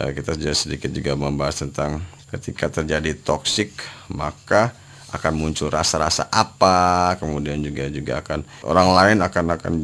uh, 0.00 0.10
kita 0.16 0.34
juga 0.40 0.54
sedikit 0.56 0.90
juga 0.90 1.12
membahas 1.14 1.68
tentang 1.68 2.00
ketika 2.32 2.82
terjadi 2.82 3.14
toksik 3.20 3.76
maka 4.10 4.74
akan 5.14 5.32
muncul 5.36 5.68
rasa-rasa 5.68 6.26
apa. 6.32 7.14
Kemudian 7.20 7.60
juga 7.60 7.86
juga 7.92 8.24
akan 8.24 8.40
orang 8.64 8.88
lain 8.96 9.18
akan 9.20 9.44
akan 9.60 9.74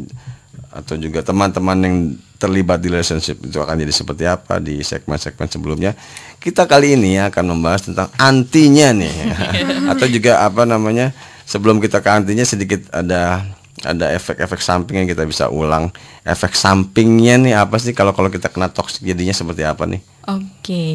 atau 0.70 0.94
juga 0.94 1.20
teman-teman 1.26 1.78
yang 1.82 1.96
terlibat 2.40 2.80
di 2.80 2.88
relationship 2.88 3.36
itu 3.44 3.58
akan 3.60 3.76
jadi 3.84 3.92
seperti 3.92 4.24
apa 4.24 4.62
di 4.62 4.80
segmen-segmen 4.80 5.50
sebelumnya. 5.50 5.92
Kita 6.40 6.64
kali 6.64 6.96
ini 6.96 7.20
akan 7.20 7.52
membahas 7.52 7.90
tentang 7.90 8.08
antinya 8.16 8.94
nih 8.96 9.16
atau 9.92 10.06
juga 10.08 10.40
apa 10.46 10.64
namanya 10.64 11.12
sebelum 11.44 11.82
kita 11.82 12.00
ke 12.00 12.08
antinya 12.08 12.46
sedikit 12.46 12.86
ada 12.94 13.44
ada 13.84 14.12
efek-efek 14.12 14.60
samping 14.60 15.04
yang 15.04 15.08
kita 15.10 15.26
bisa 15.26 15.50
ulang. 15.50 15.90
Efek 16.24 16.54
sampingnya 16.56 17.36
nih 17.40 17.54
apa 17.58 17.76
sih 17.76 17.92
kalau 17.92 18.14
kalau 18.14 18.30
kita 18.30 18.48
kena 18.48 18.70
toxic 18.70 19.04
jadinya 19.04 19.34
seperti 19.34 19.66
apa 19.66 19.84
nih? 19.84 20.00
Oke. 20.30 20.86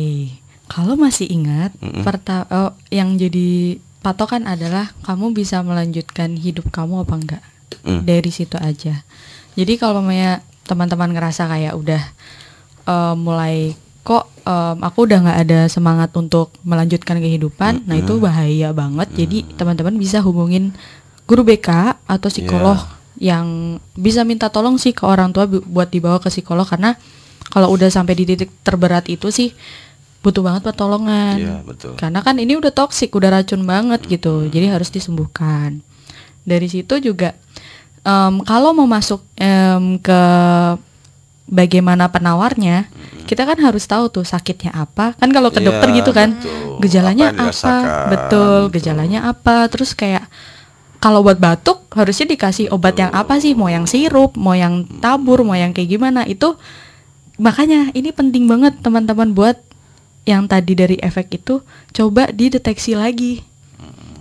Kalau 0.66 0.98
masih 0.98 1.30
ingat, 1.30 1.78
mm 1.78 1.90
-hmm. 1.94 2.02
perta 2.02 2.50
oh, 2.50 2.74
yang 2.90 3.22
jadi 3.22 3.78
patokan 4.02 4.50
adalah 4.50 4.94
kamu 5.06 5.34
bisa 5.38 5.62
melanjutkan 5.62 6.34
hidup 6.34 6.74
kamu 6.74 7.06
apa 7.06 7.16
enggak. 7.18 7.44
Mm. 7.86 8.02
Dari 8.06 8.32
situ 8.34 8.58
aja. 8.58 9.06
Jadi 9.56 9.80
kalau 9.80 10.04
mamanya 10.04 10.44
teman-teman 10.68 11.16
ngerasa 11.16 11.48
kayak 11.48 11.74
udah 11.80 12.02
uh, 12.90 13.16
mulai 13.16 13.74
kok 14.06 14.30
um, 14.46 14.78
aku 14.86 15.10
udah 15.10 15.18
nggak 15.26 15.40
ada 15.50 15.60
semangat 15.66 16.14
untuk 16.14 16.54
melanjutkan 16.62 17.18
kehidupan, 17.18 17.82
mm-hmm. 17.82 17.90
nah 17.90 17.96
itu 17.98 18.14
bahaya 18.22 18.70
banget. 18.76 19.08
Mm-hmm. 19.10 19.22
Jadi 19.26 19.38
teman-teman 19.58 19.96
bisa 19.98 20.22
hubungin 20.22 20.78
guru 21.26 21.42
BK 21.42 21.98
atau 22.06 22.30
psikolog 22.30 22.78
yeah. 23.18 23.34
yang 23.34 23.48
bisa 23.98 24.22
minta 24.22 24.54
tolong 24.54 24.78
sih 24.78 24.94
ke 24.94 25.02
orang 25.10 25.34
tua 25.34 25.50
buat 25.50 25.90
dibawa 25.90 26.22
ke 26.22 26.30
psikolog 26.30 26.70
karena 26.70 26.94
kalau 27.50 27.74
udah 27.74 27.90
sampai 27.90 28.14
di 28.14 28.30
titik 28.30 28.54
terberat 28.62 29.10
itu 29.10 29.34
sih 29.34 29.54
butuh 30.22 30.42
banget 30.42 30.66
pertolongan. 30.66 31.38
Yeah, 31.38 31.62
betul. 31.62 31.94
Karena 31.98 32.26
kan 32.26 32.38
ini 32.42 32.58
udah 32.58 32.74
toksik, 32.74 33.14
udah 33.14 33.42
racun 33.42 33.62
banget 33.66 34.06
gitu. 34.10 34.50
Jadi 34.50 34.74
harus 34.74 34.90
disembuhkan. 34.90 35.86
Dari 36.46 36.66
situ 36.66 36.98
juga 36.98 37.38
um, 38.06 38.46
kalau 38.46 38.72
mau 38.72 38.88
masuk 38.88 39.20
um, 39.36 39.98
ke 40.00 40.22
bagaimana 41.50 42.10
penawarnya, 42.10 42.88
hmm. 42.88 43.26
kita 43.26 43.46
kan 43.46 43.58
harus 43.60 43.86
tahu 43.86 44.10
tuh 44.10 44.26
sakitnya 44.26 44.72
apa. 44.74 45.18
Kan 45.18 45.34
kalau 45.34 45.50
ke 45.50 45.60
yeah, 45.60 45.68
dokter 45.68 45.90
gitu 45.94 46.12
kan, 46.14 46.38
betul. 46.38 46.80
gejalanya 46.86 47.28
apa, 47.34 47.50
apa 47.50 47.52
betul, 47.52 48.10
betul, 48.10 48.62
gejalanya 48.78 49.20
apa, 49.30 49.56
terus 49.68 49.92
kayak 49.98 50.26
kalau 51.02 51.22
buat 51.22 51.38
batuk 51.38 51.86
harusnya 51.94 52.34
dikasih 52.34 52.74
obat 52.74 52.98
betul. 52.98 53.02
yang 53.06 53.12
apa 53.14 53.34
sih? 53.38 53.54
Mau 53.54 53.70
yang 53.70 53.86
sirup, 53.86 54.34
mau 54.38 54.58
yang 54.58 54.86
tabur, 55.02 55.46
mau 55.46 55.58
yang 55.58 55.74
kayak 55.74 55.90
gimana? 55.90 56.26
Itu 56.26 56.58
makanya 57.38 57.92
ini 57.94 58.10
penting 58.16 58.48
banget 58.48 58.80
teman-teman 58.80 59.36
buat 59.36 59.60
yang 60.26 60.50
tadi 60.50 60.74
dari 60.74 60.98
efek 60.98 61.38
itu 61.38 61.62
coba 61.94 62.34
dideteksi 62.34 62.98
lagi 62.98 63.46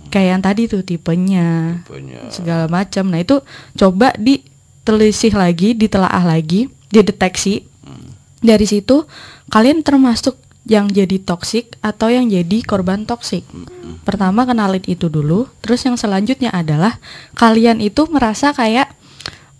kayak 0.09 0.29
yang 0.37 0.43
tadi 0.43 0.61
tuh 0.69 0.81
tipenya, 0.85 1.81
tipenya. 1.85 2.21
segala 2.31 2.65
macam. 2.71 3.09
Nah 3.09 3.19
itu 3.21 3.41
coba 3.75 4.13
ditelisih 4.15 5.33
lagi, 5.35 5.75
ditelaah 5.75 6.23
lagi, 6.23 6.71
dideteksi. 6.89 7.65
Hmm. 7.83 8.15
Dari 8.41 8.65
situ 8.65 9.05
kalian 9.49 9.85
termasuk 9.85 10.39
yang 10.65 10.89
jadi 10.89 11.21
toksik 11.21 11.77
atau 11.81 12.09
yang 12.09 12.25
jadi 12.25 12.57
korban 12.65 13.05
toksik. 13.05 13.45
Hmm. 13.49 14.01
Pertama 14.01 14.45
kenalin 14.45 14.81
itu 14.89 15.09
dulu, 15.09 15.49
terus 15.61 15.85
yang 15.85 15.97
selanjutnya 15.97 16.49
adalah 16.53 16.97
kalian 17.37 17.81
itu 17.81 18.05
merasa 18.09 18.53
kayak 18.53 18.89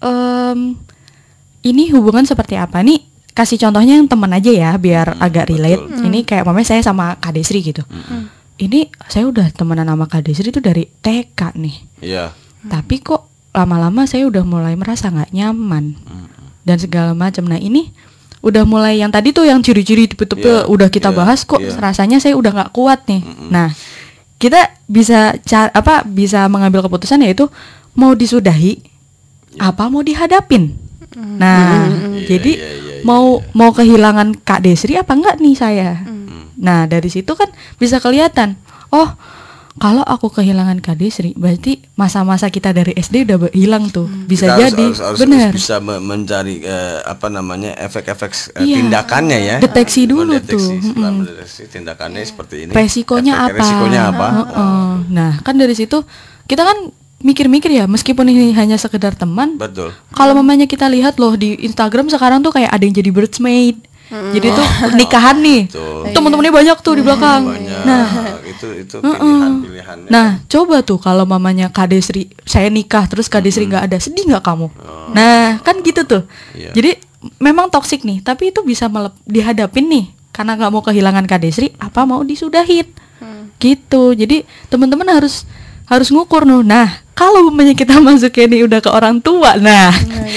um, 0.02 0.74
ini 1.66 1.90
hubungan 1.94 2.26
seperti 2.26 2.58
apa 2.58 2.82
nih? 2.82 3.02
Kasih 3.36 3.60
contohnya 3.60 4.00
yang 4.00 4.08
teman 4.08 4.32
aja 4.32 4.48
ya, 4.48 4.72
biar 4.80 5.18
hmm, 5.18 5.22
agak 5.22 5.52
relate. 5.52 5.84
Hmm. 5.84 6.08
Ini 6.08 6.20
kayak 6.24 6.48
mamanya 6.48 6.72
saya 6.72 6.82
sama 6.82 7.20
Kak 7.20 7.36
Desri 7.36 7.60
gitu. 7.62 7.84
Hmm 7.86 8.35
ini 8.56 8.88
saya 9.12 9.28
udah 9.28 9.52
temenan 9.52 9.91
sama 9.91 10.08
Kak 10.08 10.24
Desri 10.24 10.48
itu 10.52 10.63
dari 10.63 10.88
TK 10.88 11.39
nih. 11.60 11.78
Iya. 12.00 12.26
Tapi 12.65 13.04
kok 13.04 13.52
lama-lama 13.52 14.08
saya 14.08 14.28
udah 14.28 14.44
mulai 14.48 14.76
merasa 14.80 15.12
nggak 15.12 15.32
nyaman 15.36 15.96
mm. 15.96 16.28
dan 16.63 16.78
segala 16.80 17.12
macam. 17.12 17.48
Nah 17.48 17.60
ini 17.60 17.91
udah 18.46 18.63
mulai 18.63 19.02
yang 19.02 19.10
tadi 19.10 19.34
tuh 19.34 19.50
yang 19.50 19.60
ciri-ciri 19.60 20.06
tipe-tipe 20.06 20.46
yeah, 20.46 20.70
udah 20.70 20.88
kita 20.88 21.10
yeah, 21.10 21.18
bahas 21.18 21.41
kok 21.44 21.60
yeah. 21.60 21.74
rasanya 21.82 22.22
saya 22.22 22.38
udah 22.38 22.52
nggak 22.54 22.72
kuat 22.72 23.04
nih. 23.10 23.26
Mm 23.26 23.34
-mm. 23.34 23.50
Nah 23.52 23.68
kita 24.38 24.72
bisa 24.86 25.34
cara 25.41 25.74
apa 25.74 26.06
bisa 26.06 26.46
mengambil 26.52 26.86
keputusan 26.86 27.26
yaitu 27.26 27.50
mau 27.98 28.13
disudahi 28.13 28.80
yeah. 29.58 29.74
apa 29.74 29.89
mau 29.91 30.06
dihadapin. 30.06 30.78
Mm. 31.12 31.36
Nah 31.41 31.89
mm. 31.91 32.24
jadi 32.30 32.52
yeah, 32.56 32.72
yeah, 32.72 32.76
yeah, 32.80 32.85
mau 33.06 33.39
yeah. 33.39 33.54
mau 33.54 33.70
kehilangan 33.70 34.41
Kak 34.41 34.65
Desri 34.65 34.98
apa 34.98 35.13
enggak 35.13 35.38
nih 35.38 35.56
saya? 35.56 36.02
Mm 36.04 36.26
Nah 36.56 36.88
dari 36.88 37.12
situ 37.12 37.36
kan 37.36 37.52
bisa 37.76 38.00
kelihatan, 38.00 38.56
oh 38.89 39.12
kalau 39.76 40.08
aku 40.08 40.32
kehilangan 40.32 40.80
Kadisri, 40.80 41.36
berarti 41.36 41.84
masa-masa 42.00 42.48
kita 42.48 42.72
dari 42.72 42.96
SD 42.96 43.28
udah 43.28 43.52
hilang 43.52 43.91
tuh. 43.91 44.08
Hmm. 44.08 44.24
Bisa 44.24 44.56
kita 44.56 44.72
jadi, 44.72 44.86
benar. 45.20 45.52
Bisa 45.52 45.84
mencari 45.84 46.63
uh, 46.63 47.04
apa 47.04 47.28
namanya 47.28 47.76
efek-efek 47.84 48.56
uh, 48.56 48.63
iya. 48.63 48.80
tindakannya 48.80 49.39
ya. 49.44 49.58
Deteksi 49.60 50.08
dulu 50.08 50.32
mendeteksi, 50.32 50.80
tuh. 50.80 50.96
Mendeteksi 50.96 51.63
tindakannya 51.68 52.24
seperti 52.24 52.56
ini. 52.63 52.72
Resikonya 52.72 53.52
apa? 53.52 53.60
Resikonya 53.60 54.02
apa? 54.15 54.28
Uh, 54.32 54.39
uh. 54.39 54.89
Nah 55.12 55.32
kan 55.44 55.60
dari 55.60 55.76
situ 55.76 56.08
kita 56.48 56.63
kan 56.63 56.96
mikir-mikir 57.23 57.71
ya 57.71 57.86
meskipun 57.88 58.28
ini 58.28 58.51
hanya 58.56 58.75
sekedar 58.75 59.15
teman. 59.15 59.56
Betul. 59.60 59.95
Kalau 60.12 60.34
mamanya 60.36 60.67
kita 60.67 60.89
lihat 60.91 61.19
loh 61.19 61.36
di 61.36 61.56
Instagram 61.63 62.12
sekarang 62.12 62.43
tuh 62.43 62.51
kayak 62.51 62.71
ada 62.71 62.84
yang 62.84 62.95
jadi 62.95 63.12
birdsmaid 63.12 63.80
Hmm. 64.06 64.38
Jadi 64.38 64.54
tuh 64.54 64.67
nikahan 64.93 65.38
nih. 65.41 65.65
Teman-temannya 66.13 66.54
banyak 66.54 66.78
tuh 66.86 66.93
di 66.93 67.01
belakang. 67.01 67.49
Banyak. 67.49 67.84
Nah, 67.89 68.06
itu 68.45 68.67
itu 68.78 68.95
pilihan 69.01 69.97
Nah, 70.06 70.45
coba 70.45 70.86
tuh 70.86 71.01
kalau 71.01 71.25
mamanya 71.25 71.73
Kadesri 71.73 72.30
saya 72.45 72.69
nikah 72.69 73.10
terus 73.10 73.25
Kadesri 73.25 73.65
nggak 73.65 73.89
ada, 73.89 73.97
sedih 73.97 74.30
nggak 74.30 74.45
kamu? 74.45 74.67
Oh. 74.69 75.10
Nah, 75.10 75.58
kan 75.65 75.82
gitu 75.82 76.06
tuh. 76.06 76.23
Yeah. 76.54 76.73
Jadi 76.78 77.01
memang 77.41 77.73
toksik 77.73 78.06
nih, 78.06 78.21
tapi 78.21 78.54
itu 78.54 78.62
bisa 78.62 78.86
dihadapin 79.25 79.89
nih 79.89 80.06
karena 80.30 80.54
nggak 80.54 80.71
mau 80.71 80.86
kehilangan 80.86 81.25
Kadesri, 81.25 81.73
apa 81.82 82.05
mau 82.05 82.22
disudahin. 82.22 82.86
Hmm. 83.18 83.49
Gitu. 83.57 84.13
Jadi 84.13 84.45
teman-teman 84.70 85.09
harus 85.09 85.49
harus 85.89 86.13
ngukur 86.13 86.45
nuh. 86.45 86.61
Nah, 86.61 87.05
kalau 87.16 87.47
umpamanya 87.47 87.72
kita 87.72 87.95
masuk 88.05 88.36
ini 88.43 88.68
udah 88.68 88.84
ke 88.84 88.91
orang 88.91 89.24
tua, 89.24 89.55
nah 89.55 89.89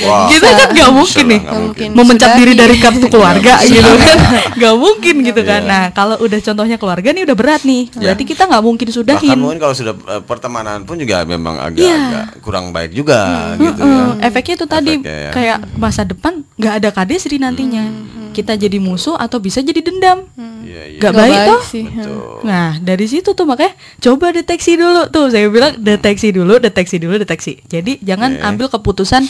wow. 0.07 0.31
kita 0.31 0.47
kan 0.47 0.69
nggak 0.71 0.91
mungkin 0.95 1.25
nih 1.27 1.43
mungkin. 1.43 1.89
memecat 1.91 2.31
diri 2.39 2.55
dari 2.55 2.79
kartu 2.79 3.07
keluarga 3.11 3.59
gitu 3.67 3.93
kan, 3.99 4.19
nggak 4.55 4.75
mungkin 4.79 5.15
gitu 5.27 5.43
kan. 5.43 5.61
Nah 5.69 5.91
kalau 5.91 6.17
udah 6.23 6.39
contohnya 6.39 6.79
keluarga 6.79 7.11
nih 7.11 7.27
udah 7.27 7.37
berat 7.37 7.67
nih, 7.67 7.91
yeah. 7.93 8.01
berarti 8.09 8.25
kita 8.25 8.47
nggak 8.47 8.63
mungkin 8.63 8.87
sudahin. 8.95 9.27
Bahkan 9.27 9.43
mungkin 9.43 9.59
kalau 9.59 9.75
sudah 9.75 9.95
uh, 10.07 10.23
pertemanan 10.23 10.87
pun 10.87 10.97
juga 10.97 11.27
memang 11.27 11.59
agak, 11.59 11.83
yeah. 11.83 11.99
agak 12.09 12.27
kurang 12.41 12.71
baik 12.71 12.95
juga 12.95 13.53
hmm. 13.59 13.61
gitu 13.61 13.83
hmm. 13.83 13.99
ya. 14.23 14.31
Efeknya 14.31 14.55
itu 14.55 14.67
tadi 14.71 14.95
ya. 15.03 15.35
kayak 15.35 15.59
masa 15.75 16.07
depan 16.07 16.47
nggak 16.57 16.75
ada 16.79 16.89
kadesri 16.95 17.43
nantinya. 17.43 17.85
Hmm. 17.91 18.31
Kita 18.31 18.55
jadi 18.55 18.79
musuh 18.79 19.19
atau 19.19 19.43
bisa 19.43 19.59
jadi 19.61 19.83
dendam. 19.83 20.31
Hmm. 20.39 20.48
Yeah. 20.61 20.67
Iya, 20.69 20.83
iya. 20.89 20.99
Gak 20.99 21.11
Nggak 21.11 21.15
baik 21.19 21.35
baik 21.35 21.49
toh. 21.49 21.61
sih. 21.65 21.85
Betul. 21.85 22.39
Nah 22.43 22.69
dari 22.79 23.07
situ 23.07 23.31
tuh 23.33 23.45
makanya 23.45 23.73
coba 23.99 24.27
deteksi 24.31 24.73
dulu 24.75 25.03
tuh 25.09 25.25
saya 25.29 25.47
bilang 25.47 25.73
deteksi 25.77 26.29
dulu, 26.31 26.55
deteksi 26.57 26.97
dulu, 26.97 27.15
deteksi. 27.17 27.53
Jadi 27.65 27.99
jangan 28.01 28.35
Oke. 28.35 28.45
ambil 28.45 28.67
keputusan 28.69 29.23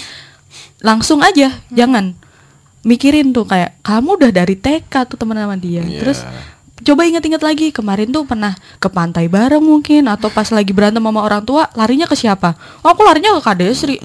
langsung 0.78 1.20
aja, 1.20 1.50
jangan 1.68 2.14
mikirin 2.80 3.30
tuh 3.30 3.44
kayak 3.44 3.76
kamu 3.80 4.16
udah 4.16 4.30
dari 4.32 4.54
TK 4.54 4.92
tuh 5.04 5.16
teman 5.16 5.36
sama 5.36 5.56
dia, 5.56 5.82
Iya. 5.82 5.98
terus 5.98 6.22
coba 6.82 7.02
ingat-ingat 7.04 7.42
lagi 7.42 7.74
kemarin 7.74 8.08
tuh 8.10 8.22
pernah 8.24 8.54
ke 8.78 8.88
pantai 8.90 9.26
bareng 9.26 9.62
mungkin 9.62 10.06
atau 10.06 10.30
pas 10.30 10.46
lagi 10.50 10.70
berantem 10.70 11.02
sama 11.02 11.20
orang 11.20 11.42
tua 11.42 11.66
larinya 11.74 12.06
ke 12.06 12.14
siapa? 12.14 12.54
Oh, 12.82 12.90
aku 12.94 13.02
larinya 13.02 13.34
ke 13.38 13.40
Kak 13.42 13.56
Desri. 13.58 13.98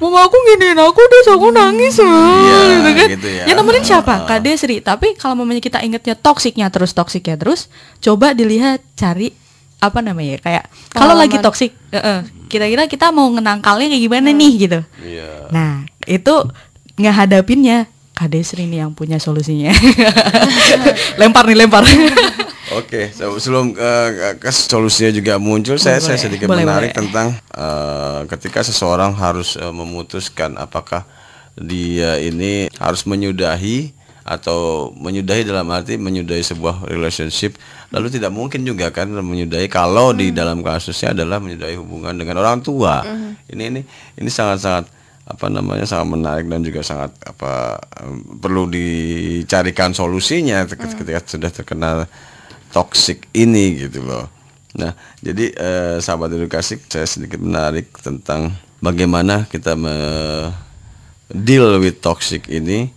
Mama 0.00 0.24
aku 0.24 0.36
giniin 0.48 0.78
aku 0.80 1.00
terus 1.04 1.26
aku 1.28 1.46
nangis 1.52 2.00
loh, 2.00 2.08
Iya, 2.08 2.58
gitu 2.64 2.90
kan. 2.96 3.08
gitu 3.18 3.28
ya. 3.28 3.44
Yang 3.50 3.56
nemenin 3.60 3.84
siapa? 3.84 4.14
Kak 4.24 4.40
Desri. 4.40 4.76
Tapi 4.80 5.18
kalau 5.18 5.34
mamanya 5.36 5.60
kita 5.60 5.78
ingetnya 5.84 6.16
toksiknya 6.16 6.72
terus 6.72 6.96
toksiknya 6.96 7.36
terus, 7.36 7.68
coba 8.00 8.32
dilihat 8.32 8.80
cari 8.96 9.36
apa 9.80 10.04
namanya 10.04 10.36
kayak 10.44 10.64
kalau 10.92 11.16
lagi 11.16 11.40
toksik, 11.40 11.72
eh, 11.88 11.96
eh, 11.96 12.20
kira-kira 12.52 12.84
kita 12.84 13.08
mau 13.16 13.28
ngenangkalnya 13.32 13.88
kayak 13.88 14.02
gimana 14.04 14.28
nih 14.28 14.52
gitu. 14.68 14.80
Iya. 15.00 15.48
Nah 15.48 15.88
itu 16.04 16.34
ngehadapinnya 17.00 17.88
Kak 18.20 18.28
Desri 18.28 18.68
nih 18.68 18.84
yang 18.84 18.92
punya 18.92 19.16
solusinya. 19.16 19.72
lempar 21.20 21.48
nih 21.48 21.56
lempar. 21.56 21.88
Oke, 22.76 23.08
so- 23.10 23.40
sebelum 23.40 23.72
eh, 23.72 24.36
ke 24.36 24.52
solusinya 24.52 25.08
juga 25.08 25.40
muncul, 25.40 25.80
saya 25.80 25.98
saya 25.98 26.14
Boleh, 26.14 26.22
sedikit 26.22 26.46
boleh, 26.46 26.62
menarik 26.62 26.92
boleh. 26.92 26.98
tentang 27.00 27.28
eh, 27.56 28.20
ketika 28.28 28.60
seseorang 28.60 29.16
harus 29.16 29.56
eh, 29.56 29.72
memutuskan 29.72 30.54
apakah 30.54 31.08
dia 31.56 32.20
ini 32.20 32.68
harus 32.76 33.08
menyudahi 33.08 33.96
atau 34.20 34.92
menyudahi 34.94 35.42
dalam 35.42 35.64
arti 35.72 35.96
menyudahi 35.96 36.44
sebuah 36.44 36.84
relationship, 36.86 37.56
lalu 37.88 38.12
tidak 38.12 38.30
mungkin 38.30 38.62
juga 38.62 38.92
kan 38.92 39.08
menyudahi 39.08 39.64
kalau 39.66 40.12
di 40.12 40.28
dalam 40.30 40.60
kasusnya 40.60 41.16
adalah 41.16 41.40
menyudahi 41.40 41.74
hubungan 41.74 42.12
dengan 42.14 42.36
orang 42.38 42.60
tua. 42.60 43.00
Ini 43.48 43.72
ini 43.72 43.80
ini 44.14 44.28
sangat-sangat 44.30 44.99
apa 45.30 45.46
namanya 45.46 45.86
sangat 45.86 46.08
menarik 46.10 46.46
dan 46.50 46.60
juga 46.66 46.82
sangat 46.82 47.14
apa 47.22 47.78
perlu 48.42 48.66
dicarikan 48.66 49.94
solusinya 49.94 50.66
ketika 50.66 50.98
ketika 50.98 51.20
sudah 51.22 51.50
terkena 51.54 51.90
toxic 52.74 53.30
ini 53.34 53.86
gitu 53.86 54.02
loh. 54.02 54.26
Nah, 54.74 54.94
jadi 55.18 55.50
eh, 55.54 55.96
sahabat 55.98 56.34
edukasi 56.34 56.78
saya 56.86 57.06
sedikit 57.06 57.42
menarik 57.42 57.90
tentang 57.98 58.54
bagaimana 58.78 59.46
kita 59.50 59.74
me 59.74 59.94
deal 61.30 61.78
with 61.82 61.98
toxic 62.02 62.46
ini 62.50 62.90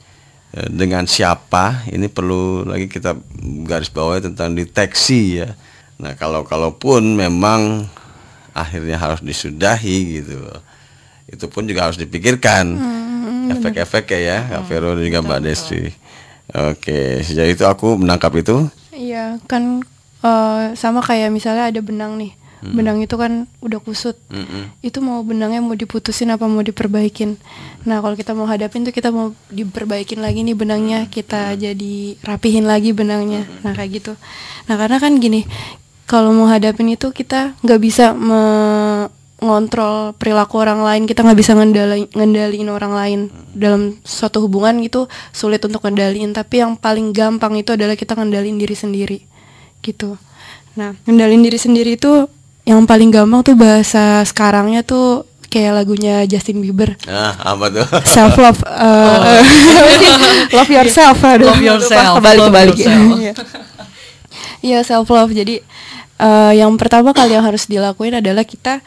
eh, 0.53 0.69
dengan 0.69 1.09
siapa 1.09 1.85
ini 1.89 2.09
perlu 2.09 2.65
lagi 2.65 2.89
kita 2.89 3.17
garis 3.65 3.89
bawahi 3.89 4.25
tentang 4.25 4.53
deteksi 4.53 5.41
ya. 5.41 5.49
Nah, 6.01 6.13
kalau 6.17 6.45
kalaupun 6.45 7.13
memang 7.17 7.89
akhirnya 8.53 9.01
harus 9.01 9.21
disudahi 9.25 10.21
gitu 10.21 10.45
loh. 10.45 10.61
Itu 11.29 11.47
pun 11.47 11.67
juga 11.67 11.87
harus 11.89 11.99
dipikirkan 11.99 12.77
efek-efeknya 13.53 14.19
ya, 14.19 14.37
Kak 14.57 14.63
Vero 14.67 14.95
dan 14.95 15.03
juga 15.03 15.19
Mbak 15.23 15.39
Desti. 15.43 15.81
Oke, 16.53 17.23
sejauh 17.23 17.49
itu 17.49 17.63
aku 17.63 17.95
menangkap 17.97 18.31
itu. 18.35 18.67
Iya, 18.93 19.39
kan 19.49 19.81
eh, 20.21 20.63
sama 20.77 21.01
kayak 21.01 21.33
misalnya 21.33 21.71
ada 21.71 21.81
benang 21.81 22.19
nih. 22.19 22.33
Benang 22.63 23.03
itu 23.03 23.19
kan 23.19 23.43
udah 23.59 23.83
kusut. 23.83 24.15
Mm-mm. 24.31 24.71
Itu 24.79 25.03
mau 25.03 25.19
benangnya 25.19 25.59
mau 25.59 25.75
diputusin 25.75 26.31
apa 26.31 26.47
mau 26.47 26.63
diperbaikin. 26.63 27.35
Nah, 27.83 27.99
kalau 27.99 28.15
kita 28.15 28.31
mau 28.31 28.47
hadapin 28.47 28.87
tuh 28.87 28.95
kita 28.95 29.11
mau 29.11 29.35
diperbaikin 29.51 30.23
lagi 30.23 30.47
nih 30.47 30.55
benangnya, 30.55 31.11
kita 31.11 31.59
jadi 31.59 31.95
rapihin 32.23 32.63
lagi 32.63 32.95
benangnya. 32.95 33.43
Nah, 33.67 33.75
kayak 33.75 33.99
gitu. 33.99 34.15
Nah, 34.71 34.79
karena 34.79 34.95
kan 35.03 35.11
gini, 35.19 35.43
kalau 36.07 36.31
mau 36.31 36.47
hadapin 36.47 36.87
itu 36.87 37.11
kita 37.11 37.51
nggak 37.67 37.79
bisa 37.83 38.15
mengontrol 39.43 40.15
perilaku 40.15 40.63
orang 40.63 40.81
lain, 40.81 41.03
kita 41.03 41.21
nggak 41.21 41.37
bisa 41.37 41.51
ngendali, 41.53 42.07
ngendaliin 42.15 42.69
orang 42.71 42.93
lain 42.95 43.19
dalam 43.51 43.99
suatu 44.07 44.47
hubungan 44.47 44.79
gitu 44.79 45.11
sulit 45.35 45.59
untuk 45.61 45.83
ngendaliin. 45.83 46.31
Tapi 46.31 46.63
yang 46.63 46.79
paling 46.79 47.11
gampang 47.11 47.59
itu 47.59 47.75
adalah 47.75 47.99
kita 47.99 48.15
ngendaliin 48.15 48.55
diri 48.55 48.73
sendiri, 48.73 49.19
gitu. 49.83 50.15
Nah, 50.79 50.95
ngendaliin 51.05 51.43
diri 51.43 51.59
sendiri 51.59 51.99
itu 51.99 52.25
yang 52.63 52.87
paling 52.87 53.11
gampang 53.11 53.43
tuh 53.43 53.59
bahasa 53.59 54.23
sekarangnya 54.23 54.87
tuh 54.87 55.27
kayak 55.53 55.85
lagunya 55.85 56.25
Justin 56.25 56.65
Bieber 56.65 56.97
Nah, 57.05 57.37
apa 57.37 57.69
tuh? 57.69 57.85
self 58.09 58.33
love 58.41 58.57
love 60.57 60.71
yourself 60.71 61.21
aduh, 61.21 61.53
Love 61.53 61.61
yourself, 61.61 62.17
kebalik 62.17 62.39
love 62.41 62.49
kebalik 62.49 62.73
yourself. 62.73 63.05
Iya. 63.21 63.33
iya 64.73 64.79
self 64.81 65.05
love 65.13 65.29
jadi 65.29 65.61
eh, 66.17 66.53
yang 66.57 66.73
pertama 66.81 67.13
kali 67.13 67.37
yang 67.37 67.45
harus 67.45 67.69
dilakuin 67.69 68.17
adalah 68.17 68.41
kita 68.41 68.81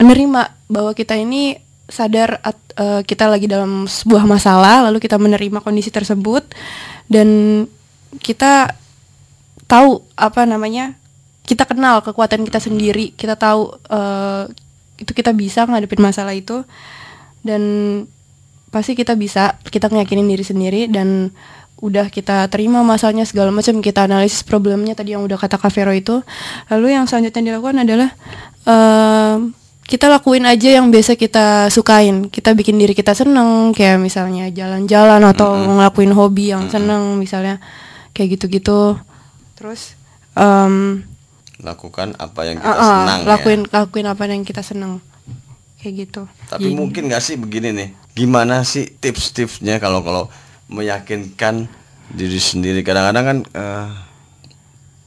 menerima 0.00 0.42
bahwa 0.68 0.92
kita 0.96 1.16
ini 1.16 1.56
sadar 1.90 2.38
at- 2.40 2.72
eh, 2.78 3.02
kita 3.02 3.26
lagi 3.26 3.50
dalam 3.50 3.84
sebuah 3.84 4.24
masalah 4.24 4.86
lalu 4.88 5.02
kita 5.02 5.18
menerima 5.18 5.60
kondisi 5.60 5.90
tersebut 5.90 6.46
dan 7.10 7.66
kita 8.22 8.72
tahu 9.66 10.02
apa 10.14 10.46
namanya 10.46 10.94
kita 11.44 11.66
kenal 11.66 11.98
kekuatan 12.00 12.46
kita 12.46 12.62
sendiri 12.62 13.12
kita 13.18 13.34
tahu 13.34 13.74
eh, 13.90 14.44
itu 15.02 15.12
kita 15.12 15.34
bisa 15.34 15.66
ngadepin 15.66 16.00
masalah 16.00 16.32
itu 16.32 16.62
dan 17.42 17.62
pasti 18.70 18.94
kita 18.94 19.18
bisa 19.18 19.58
kita 19.66 19.90
ngeyakinin 19.90 20.30
diri 20.30 20.44
sendiri 20.46 20.82
dan 20.86 21.34
udah 21.80 22.12
kita 22.12 22.44
terima 22.52 22.84
masalahnya 22.84 23.24
segala 23.24 23.48
macam 23.48 23.80
kita 23.80 24.04
analisis 24.04 24.44
problemnya 24.44 24.92
tadi 24.92 25.16
yang 25.16 25.24
udah 25.24 25.40
kata 25.40 25.56
Kak 25.56 25.72
Vero 25.72 25.92
itu. 25.96 26.20
Lalu 26.68 26.92
yang 26.92 27.08
selanjutnya 27.08 27.56
dilakukan 27.56 27.80
adalah 27.80 28.12
em, 28.68 29.56
kita 29.88 30.06
lakuin 30.12 30.44
aja 30.44 30.76
yang 30.76 30.92
biasa 30.92 31.16
kita 31.16 31.72
sukain. 31.72 32.28
Kita 32.28 32.52
bikin 32.52 32.76
diri 32.76 32.92
kita 32.92 33.16
seneng 33.16 33.72
kayak 33.72 33.96
misalnya 33.96 34.52
jalan-jalan 34.52 35.24
atau 35.32 35.56
ngelakuin 35.56 36.12
hobi 36.12 36.52
yang 36.52 36.68
seneng 36.68 37.16
misalnya 37.16 37.56
kayak 38.12 38.36
gitu-gitu. 38.36 39.00
Terus 39.56 39.96
em, 40.36 41.00
Lakukan 41.60 42.16
apa 42.16 42.40
yang 42.48 42.56
kita 42.60 42.72
ah, 42.72 42.76
ah, 42.76 42.88
senang 42.88 43.20
ya. 43.20 43.28
lakuin 43.36 43.60
lakuin 43.68 44.06
apa 44.08 44.22
yang 44.28 44.44
kita 44.44 44.60
seneng. 44.60 45.00
Kayak 45.80 45.94
gitu. 46.08 46.22
Tapi 46.52 46.76
mungkin 46.76 47.08
nggak 47.08 47.24
sih 47.24 47.40
begini 47.40 47.72
nih, 47.72 47.88
gimana 48.12 48.68
sih 48.68 48.84
tips-tipsnya 49.00 49.80
kalau 49.80 50.04
kalau 50.04 50.28
meyakinkan 50.70 51.66
diri 52.08 52.38
sendiri? 52.38 52.80
Kadang-kadang 52.80 53.24
kan 53.26 53.38
eh, 53.52 53.88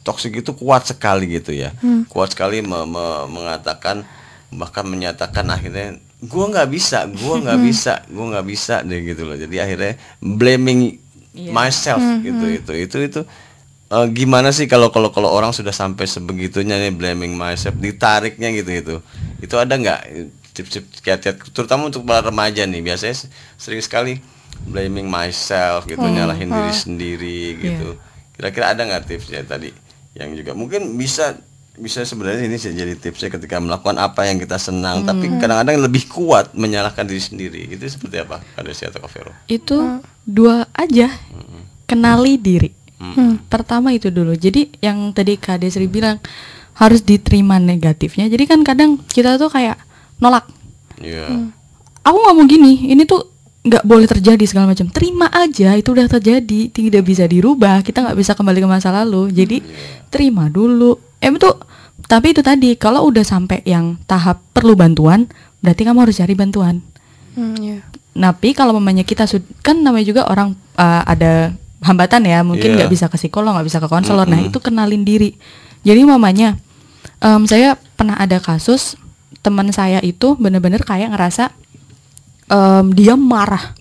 toksik 0.04 0.36
itu 0.36 0.52
kuat 0.54 0.84
sekali 0.84 1.32
gitu 1.32 1.56
ya, 1.56 1.72
kuat 2.12 2.36
sekali 2.36 2.60
me- 2.60 2.84
me- 2.86 3.28
mengatakan 3.32 4.04
bahkan 4.52 4.84
menyatakan 4.86 5.48
akhirnya 5.48 5.98
gua 6.22 6.52
nggak 6.52 6.70
bisa, 6.70 7.08
gua 7.10 7.40
nggak 7.40 7.60
bisa, 7.64 7.94
gua 8.12 8.26
nggak 8.36 8.46
bisa 8.46 8.76
deh 8.84 9.00
gitu 9.02 9.24
loh. 9.24 9.40
Jadi 9.40 9.56
akhirnya 9.58 9.96
blaming 10.20 11.00
myself 11.50 11.98
gitu 12.22 12.46
itu 12.46 12.72
itu 12.78 12.98
itu 13.00 13.22
eh, 13.90 14.06
gimana 14.14 14.52
sih 14.52 14.68
kalau 14.68 14.92
kalau 14.92 15.10
kalau 15.10 15.32
orang 15.32 15.50
sudah 15.50 15.74
sampai 15.74 16.06
sebegitunya 16.06 16.78
nih 16.78 16.94
blaming 16.94 17.34
myself 17.34 17.74
ditariknya 17.80 18.54
gitu 18.54 18.70
itu 18.70 18.96
itu 19.40 19.56
ada 19.58 19.74
nggak 19.74 20.00
tips-tips 20.54 21.02
kiat-kiat 21.02 21.42
terutama 21.50 21.90
untuk 21.90 22.06
para 22.06 22.22
remaja 22.22 22.68
nih. 22.68 22.84
Biasanya 22.84 23.16
sering 23.58 23.82
sekali 23.82 24.22
blaming 24.70 25.10
myself 25.10 25.90
gitu 25.90 26.02
nyalahin 26.02 26.50
diri 26.50 26.74
sendiri 26.74 27.42
gitu. 27.58 27.98
Kira-kira 28.38 28.74
ada 28.74 28.82
nggak 28.86 29.04
tipsnya 29.10 29.42
tadi 29.46 29.74
yang 30.18 30.34
juga? 30.38 30.54
Mungkin 30.54 30.98
bisa 30.98 31.38
bisa 31.74 32.06
sebenarnya 32.06 32.46
ini 32.46 32.62
jadi 32.62 32.94
tipsnya 32.94 33.34
ketika 33.34 33.58
melakukan 33.58 33.98
apa 33.98 34.30
yang 34.30 34.38
kita 34.38 34.62
senang 34.62 35.02
tapi 35.10 35.26
kadang-kadang 35.42 35.82
lebih 35.82 36.06
kuat 36.06 36.54
menyalahkan 36.54 37.02
diri 37.10 37.18
sendiri. 37.18 37.62
Itu 37.66 37.82
seperti 37.90 38.22
apa 38.22 38.46
Kadesi 38.54 38.86
atau 38.86 39.02
Kavero 39.02 39.34
itu 39.50 39.78
dua 40.22 40.70
aja. 40.78 41.10
Kenali 41.90 42.38
diri. 42.38 42.70
Pertama 43.50 43.90
itu 43.92 44.14
dulu. 44.14 44.38
Jadi 44.38 44.70
yang 44.86 45.12
tadi 45.12 45.36
Kak 45.36 45.66
Desri 45.66 45.90
bilang 45.90 46.22
harus 46.78 47.02
diterima 47.02 47.58
negatifnya. 47.58 48.30
Jadi 48.30 48.46
kan 48.46 48.62
kadang 48.62 49.02
kita 49.10 49.42
tuh 49.42 49.50
kayak 49.50 49.78
nolak. 50.22 50.46
Iya. 51.02 51.50
Aku 52.06 52.18
nggak 52.22 52.36
mau 52.38 52.46
gini. 52.46 52.94
Ini 52.94 53.04
tuh 53.04 53.33
nggak 53.64 53.84
boleh 53.88 54.08
terjadi 54.08 54.44
segala 54.44 54.76
macam. 54.76 54.92
Terima 54.92 55.32
aja 55.32 55.72
itu 55.80 55.96
udah 55.96 56.08
terjadi. 56.12 56.68
Tidak 56.68 57.04
bisa 57.04 57.24
dirubah 57.24 57.80
kita 57.80 58.04
nggak 58.04 58.18
bisa 58.20 58.32
kembali 58.36 58.60
ke 58.60 58.68
masa 58.68 58.92
lalu. 58.92 59.32
Jadi 59.32 59.64
terima 60.12 60.52
dulu. 60.52 61.00
Eh 61.24 61.32
itu 61.32 61.50
tapi 62.04 62.36
itu 62.36 62.44
tadi 62.44 62.76
kalau 62.76 63.08
udah 63.08 63.24
sampai 63.24 63.64
yang 63.64 63.96
tahap 64.04 64.44
perlu 64.52 64.76
bantuan 64.76 65.32
berarti 65.64 65.88
kamu 65.88 66.04
harus 66.04 66.20
cari 66.20 66.36
bantuan. 66.36 66.84
Hmm, 67.34 67.58
iya. 67.58 67.82
tapi 68.14 68.54
kalau 68.54 68.78
mamanya 68.78 69.02
kita 69.02 69.26
kan 69.66 69.82
namanya 69.82 70.06
juga 70.06 70.22
orang 70.30 70.54
uh, 70.78 71.02
ada 71.02 71.50
hambatan 71.82 72.22
ya 72.30 72.46
mungkin 72.46 72.78
Iya. 72.78 72.86
nggak 72.86 72.92
bisa 72.94 73.06
ke 73.10 73.18
psikolog 73.18 73.58
nggak 73.58 73.68
bisa 73.74 73.82
ke 73.82 73.90
konselor. 73.90 74.30
Nah 74.30 74.38
itu 74.44 74.62
kenalin 74.62 75.02
diri. 75.02 75.34
Jadi 75.82 76.04
mamanya 76.06 76.56
em, 77.20 77.42
saya 77.50 77.74
pernah 77.98 78.16
ada 78.22 78.38
kasus 78.38 78.96
teman 79.42 79.68
saya 79.74 79.98
itu 80.00 80.38
bener-bener 80.38 80.80
kayak 80.86 81.10
ngerasa 81.12 81.52
em, 82.50 82.86
dia 82.96 83.14
marah 83.16 83.76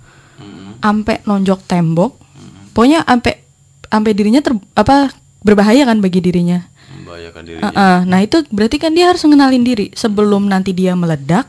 sampai 0.82 1.22
nonjok 1.22 1.60
tembok 1.70 2.18
pokoknya 2.74 3.06
sampai 3.06 3.38
sampai 3.86 4.12
dirinya 4.16 4.40
ter, 4.40 4.56
apa 4.72 5.12
berbahaya 5.44 5.84
kan 5.84 6.00
bagi 6.00 6.24
dirinya. 6.24 6.64
Membahayakan 6.96 7.42
dirinya. 7.44 7.68
Uh-uh. 7.68 7.98
Nah 8.08 8.18
itu 8.24 8.40
berarti 8.48 8.80
kan 8.80 8.96
dia 8.96 9.12
harus 9.12 9.20
mengenalin 9.28 9.60
diri 9.60 9.92
sebelum 9.92 10.48
nanti 10.48 10.72
dia 10.72 10.96
meledak. 10.96 11.44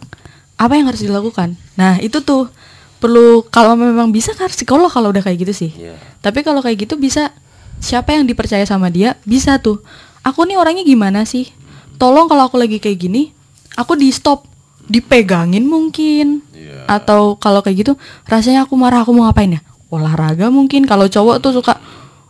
Apa 0.60 0.76
yang 0.76 0.92
harus 0.92 1.02
dilakukan? 1.02 1.56
Nah 1.80 1.98
itu 2.04 2.20
tuh 2.20 2.52
perlu 3.00 3.48
kalau 3.48 3.80
memang 3.80 4.12
bisa 4.12 4.36
kan 4.36 4.52
harus 4.52 4.60
psikolog 4.60 4.92
kalau 4.92 5.16
udah 5.16 5.24
kayak 5.24 5.48
gitu 5.48 5.54
sih. 5.56 5.72
Iya. 5.72 5.96
Tapi 6.20 6.44
kalau 6.44 6.60
kayak 6.60 6.84
gitu 6.84 7.00
bisa 7.00 7.32
siapa 7.80 8.12
yang 8.12 8.28
dipercaya 8.28 8.68
sama 8.68 8.92
dia 8.92 9.16
bisa 9.24 9.56
tuh. 9.64 9.80
Aku 10.24 10.44
nih 10.48 10.56
orangnya 10.60 10.84
gimana 10.84 11.24
sih? 11.24 11.52
Tolong 12.00 12.28
kalau 12.32 12.48
aku 12.48 12.56
lagi 12.56 12.80
kayak 12.80 12.96
gini, 12.96 13.36
aku 13.76 14.00
di 14.00 14.08
stop, 14.12 14.48
dipegangin 14.86 15.64
mungkin. 15.64 16.42
Iya. 16.52 16.88
Atau 16.88 17.36
kalau 17.36 17.60
kayak 17.60 17.78
gitu, 17.86 17.94
rasanya 18.26 18.66
aku 18.66 18.76
marah 18.76 19.02
aku 19.02 19.12
mau 19.12 19.28
ngapain 19.28 19.58
ya? 19.58 19.62
Olahraga 19.88 20.50
mungkin. 20.50 20.84
Kalau 20.84 21.06
cowok 21.06 21.40
tuh 21.40 21.54
suka 21.54 21.78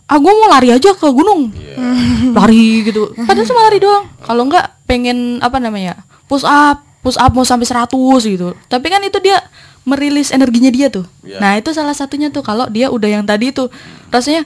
ah 0.04 0.20
gue 0.20 0.30
mau 0.30 0.52
lari 0.52 0.68
aja 0.70 0.92
ke 0.92 1.08
gunung 1.10 1.48
lari 2.38 2.84
gitu 2.84 3.16
padahal 3.18 3.48
cuma 3.48 3.66
lari 3.66 3.80
doang 3.80 4.06
kalau 4.20 4.46
enggak 4.46 4.76
pengen 4.84 5.40
apa 5.40 5.58
namanya 5.58 5.96
push 6.28 6.44
up 6.44 6.84
push 7.00 7.16
up 7.16 7.32
mau 7.32 7.48
sampai 7.48 7.66
100 7.66 7.88
gitu 8.28 8.52
tapi 8.68 8.92
kan 8.92 9.00
itu 9.00 9.16
dia 9.24 9.40
merilis 9.88 10.30
energinya 10.30 10.70
dia 10.70 10.92
tuh 10.92 11.08
Iya. 11.24 11.40
nah 11.40 11.52
itu 11.56 11.72
salah 11.72 11.96
satunya 11.96 12.28
tuh 12.30 12.44
kalau 12.44 12.68
dia 12.68 12.92
udah 12.92 13.10
yang 13.10 13.24
tadi 13.24 13.56
tuh 13.56 13.72
rasanya 14.12 14.44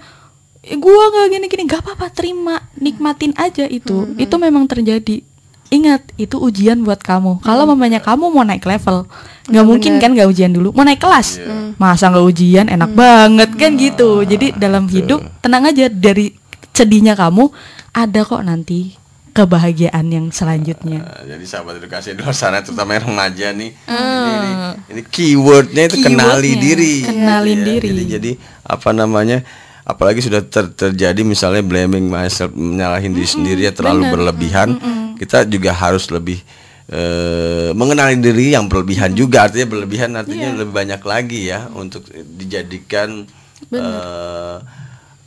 eh, 0.61 0.77
gua 0.77 1.09
nggak 1.09 1.35
gini-gini 1.35 1.63
nggak 1.65 1.81
apa-apa 1.83 2.13
terima 2.13 2.61
nikmatin 2.77 3.33
aja 3.35 3.65
itu 3.65 4.13
itu 4.15 4.35
memang 4.37 4.69
terjadi 4.69 5.25
ingat 5.69 6.01
itu 6.15 6.37
ujian 6.37 6.81
buat 6.81 6.99
kamu. 6.99 7.39
Kalau 7.41 7.63
mamanya 7.65 7.99
kamu 7.99 8.29
mau 8.29 8.41
naik 8.41 8.63
level 8.63 9.03
nggak 9.47 9.65
mungkin 9.65 9.97
kan 9.97 10.11
nggak 10.11 10.27
ujian 10.27 10.51
dulu. 10.51 10.71
Mau 10.71 10.83
naik 10.83 10.99
kelas? 10.99 11.39
Masa 11.75 12.07
nggak 12.07 12.25
ujian? 12.25 12.65
Enak 12.67 12.91
banget 12.91 13.49
kan 13.53 13.75
gitu. 13.75 14.23
Jadi 14.23 14.53
dalam 14.53 14.87
hidup 14.87 15.23
tenang 15.39 15.67
aja 15.67 15.87
dari 15.87 16.31
sedihnya 16.71 17.13
kamu 17.13 17.49
ada 17.91 18.21
kok 18.21 18.41
nanti 18.41 18.93
kebahagiaan 19.33 20.09
yang 20.09 20.25
selanjutnya. 20.29 21.05
Nah, 21.05 21.21
jadi 21.27 21.45
sahabat 21.45 21.77
edukasi 21.77 22.13
di 22.13 22.21
luar 22.21 22.33
sana 22.33 22.65
terutama 22.65 22.97
yang 22.97 23.05
remaja 23.05 23.53
nih 23.53 23.69
ini, 23.69 24.33
ini, 24.33 24.51
ini 24.89 25.01
keywordnya 25.05 25.83
itu 25.85 25.97
kenali 26.01 26.57
diri. 26.57 27.05
kenalin 27.05 27.59
Ya, 27.59 27.65
diri. 27.69 27.87
jadi 27.93 28.03
jadi 28.17 28.31
apa 28.65 28.89
namanya 28.91 29.45
apalagi 29.85 30.19
sudah 30.19 30.41
ter- 30.41 30.73
terjadi 30.73 31.21
misalnya 31.21 31.61
blaming 31.61 32.09
myself 32.09 32.49
menyalahin 32.51 33.13
diri 33.13 33.29
sendiri 33.29 33.61
ya 33.61 33.71
terlalu 33.71 34.09
berlebihan 34.09 34.73
kita 35.17 35.43
juga 35.45 35.73
harus 35.73 36.07
lebih 36.07 36.39
eh, 36.87 37.69
mengenali 37.75 38.15
diri 38.17 38.55
yang 38.55 38.71
berlebihan 38.71 39.11
juga. 39.11 39.49
Artinya 39.49 39.67
berlebihan 39.67 40.15
artinya 40.15 40.49
Iya. 40.53 40.57
lebih 40.63 40.73
banyak 40.73 41.01
lagi 41.03 41.51
ya 41.51 41.67
untuk 41.73 42.07
dijadikan 42.13 43.27
eh, 43.73 44.55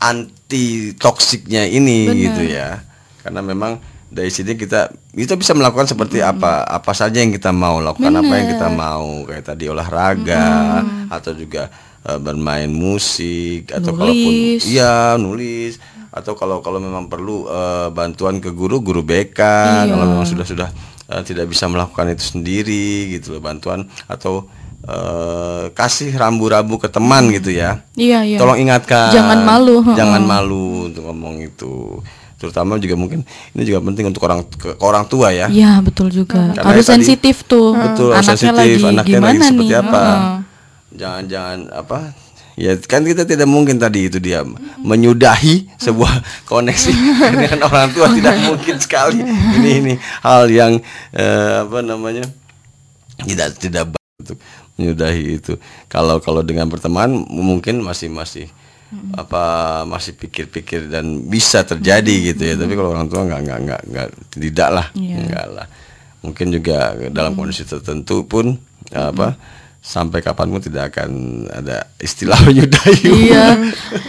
anti 0.01 0.97
toksiknya 0.97 1.69
ini 1.69 2.09
gitu 2.17 2.43
ya. 2.49 2.81
Karena 3.21 3.45
memang 3.45 3.77
dari 4.11 4.33
sini 4.33 4.57
kita 4.57 4.91
kita 5.13 5.37
bisa 5.39 5.53
melakukan 5.55 5.87
seperti 5.87 6.19
apa 6.25 6.65
apa 6.67 6.93
saja 6.97 7.21
yang 7.21 7.31
kita 7.31 7.53
mau 7.53 7.79
lakukan 7.79 8.15
apa 8.17 8.33
yang 8.41 8.49
kita 8.57 8.69
mau. 8.73 9.29
Kayak 9.29 9.45
tadi 9.53 9.65
olahraga 9.69 10.81
atau 11.13 11.37
juga 11.37 11.69
eh, 12.09 12.17
bermain 12.17 12.71
musik 12.73 13.69
atau 13.69 13.93
kalaupun 13.93 14.33
iya 14.65 15.21
nulis 15.21 15.77
atau 16.11 16.35
kalau 16.35 16.59
kalau 16.59 16.83
memang 16.83 17.07
perlu 17.07 17.47
eh, 17.47 17.89
bantuan 17.95 18.43
ke 18.43 18.51
guru 18.51 18.83
guru 18.83 19.07
BK 19.07 19.39
kalau 19.87 20.05
memang 20.11 20.27
sudah 20.27 20.43
sudah 20.43 20.69
eh, 21.07 21.23
tidak 21.23 21.47
bisa 21.47 21.71
melakukan 21.71 22.11
itu 22.11 22.35
sendiri 22.35 23.15
gitu 23.15 23.39
loh 23.39 23.43
bantuan. 23.43 23.87
Atau 24.11 24.51
eh, 24.83 25.71
kasih 25.71 26.11
rambu-rambu 26.15 26.83
ke 26.83 26.91
teman 26.91 27.31
gitu 27.31 27.55
ya. 27.55 27.87
Iya 27.95 28.27
iya. 28.27 28.39
Tolong 28.43 28.59
ingatkan. 28.59 29.15
Jangan 29.15 29.39
malu, 29.47 29.87
jangan 29.95 30.23
malu 30.27 30.91
untuk 30.91 31.07
ngomong 31.07 31.47
itu. 31.47 32.03
Terutama 32.41 32.81
juga 32.81 32.97
mungkin 32.97 33.21
ini 33.53 33.63
juga 33.69 33.85
penting 33.85 34.09
untuk 34.09 34.25
orang 34.25 34.41
ke, 34.49 34.73
ke 34.73 34.83
orang 34.83 35.05
tua 35.05 35.29
ya. 35.29 35.47
Iya 35.47 35.79
betul 35.85 36.09
juga. 36.09 36.57
Karena 36.57 36.73
harus 36.73 36.89
tadi- 36.89 37.05
sensitif 37.05 37.45
tuh. 37.45 37.77
Betul 37.77 38.17
anaknya 38.17 38.33
sensitif. 38.33 38.57
lagi 38.57 38.75
anaknya 38.81 39.05
gimana 39.21 39.29
lagi 39.31 39.45
seperti 39.45 39.69
nih? 39.69 39.83
apa? 39.85 40.03
Jangan-jangan 40.91 41.59
apa 41.71 41.99
ya 42.61 42.77
kan 42.85 43.01
kita 43.01 43.25
tidak 43.25 43.49
mungkin 43.49 43.81
tadi 43.81 44.13
itu 44.13 44.21
dia 44.21 44.45
menyudahi 44.85 45.81
sebuah 45.81 46.45
koneksi 46.45 46.93
dengan 47.33 47.65
orang 47.65 47.89
tua. 47.97 48.13
Tidak 48.13 48.37
mungkin 48.45 48.77
sekali. 48.77 49.25
Ini 49.25 49.71
ini 49.81 49.95
hal 50.21 50.45
yang 50.53 50.77
eh, 51.17 51.65
apa 51.65 51.81
namanya 51.81 52.29
tidak 53.25 53.57
tidak 53.57 53.85
baik 53.97 54.17
untuk 54.21 54.37
menyudahi 54.77 55.41
itu. 55.41 55.57
Kalau 55.89 56.21
kalau 56.21 56.45
dengan 56.45 56.69
berteman 56.69 57.25
mungkin 57.33 57.81
masih 57.81 58.13
masih 58.13 58.53
apa 59.15 59.87
masih 59.87 60.19
pikir-pikir 60.19 60.91
dan 60.91 61.25
bisa 61.25 61.65
terjadi 61.65 62.37
gitu 62.37 62.43
ya. 62.45 62.55
Tapi 62.61 62.73
kalau 62.77 62.93
orang 62.93 63.09
tua 63.09 63.25
nggak 63.25 63.41
nggak 63.41 63.61
nggak 63.65 63.83
nggak 63.89 64.09
tidak 64.37 64.69
lah. 64.69 64.87
Iya. 64.93 65.17
enggak 65.17 65.47
lah. 65.49 65.67
Mungkin 66.21 66.47
juga 66.53 66.93
dalam 67.09 67.33
kondisi 67.33 67.65
tertentu 67.65 68.29
pun 68.29 68.61
apa 68.93 69.41
sampai 69.81 70.21
kapan 70.21 70.53
pun 70.53 70.61
tidak 70.61 70.93
akan 70.93 71.11
ada 71.49 71.89
istilah 71.97 72.37
menyudahi 72.47 73.01
Iya, 73.33 73.57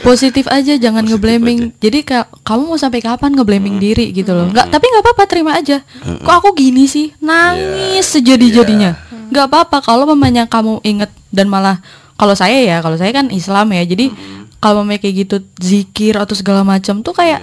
positif 0.04 0.46
aja, 0.52 0.76
jangan 0.76 1.08
ngeblaming. 1.08 1.72
Jadi 1.80 2.04
kayak 2.04 2.28
kamu 2.44 2.76
mau 2.76 2.80
sampai 2.80 3.00
kapan 3.00 3.32
ngeblaming 3.32 3.80
diri 3.80 4.12
gitu 4.12 4.36
loh? 4.36 4.52
Nggak, 4.52 4.68
tapi 4.68 4.86
nggak 4.86 5.04
apa-apa, 5.08 5.24
terima 5.32 5.52
aja. 5.56 5.80
Kok 6.04 6.36
aku 6.44 6.50
gini 6.60 6.86
sih, 6.86 7.16
nangis 7.24 8.04
sejadi-jadinya. 8.12 9.00
Nggak 9.32 9.46
apa-apa 9.48 9.78
kalau 9.80 10.04
mamanya 10.04 10.44
kamu 10.44 10.84
inget 10.84 11.08
dan 11.32 11.48
malah 11.48 11.80
kalau 12.20 12.36
saya 12.36 12.60
ya, 12.60 12.84
kalau 12.84 13.00
saya 13.00 13.16
kan 13.16 13.32
Islam 13.32 13.72
ya, 13.72 13.88
jadi 13.88 14.12
kalau 14.60 14.84
mamanya 14.84 15.02
kayak 15.02 15.16
gitu 15.26 15.36
zikir 15.58 16.20
atau 16.20 16.36
segala 16.36 16.62
macam 16.62 17.00
tuh 17.00 17.16
kayak 17.16 17.40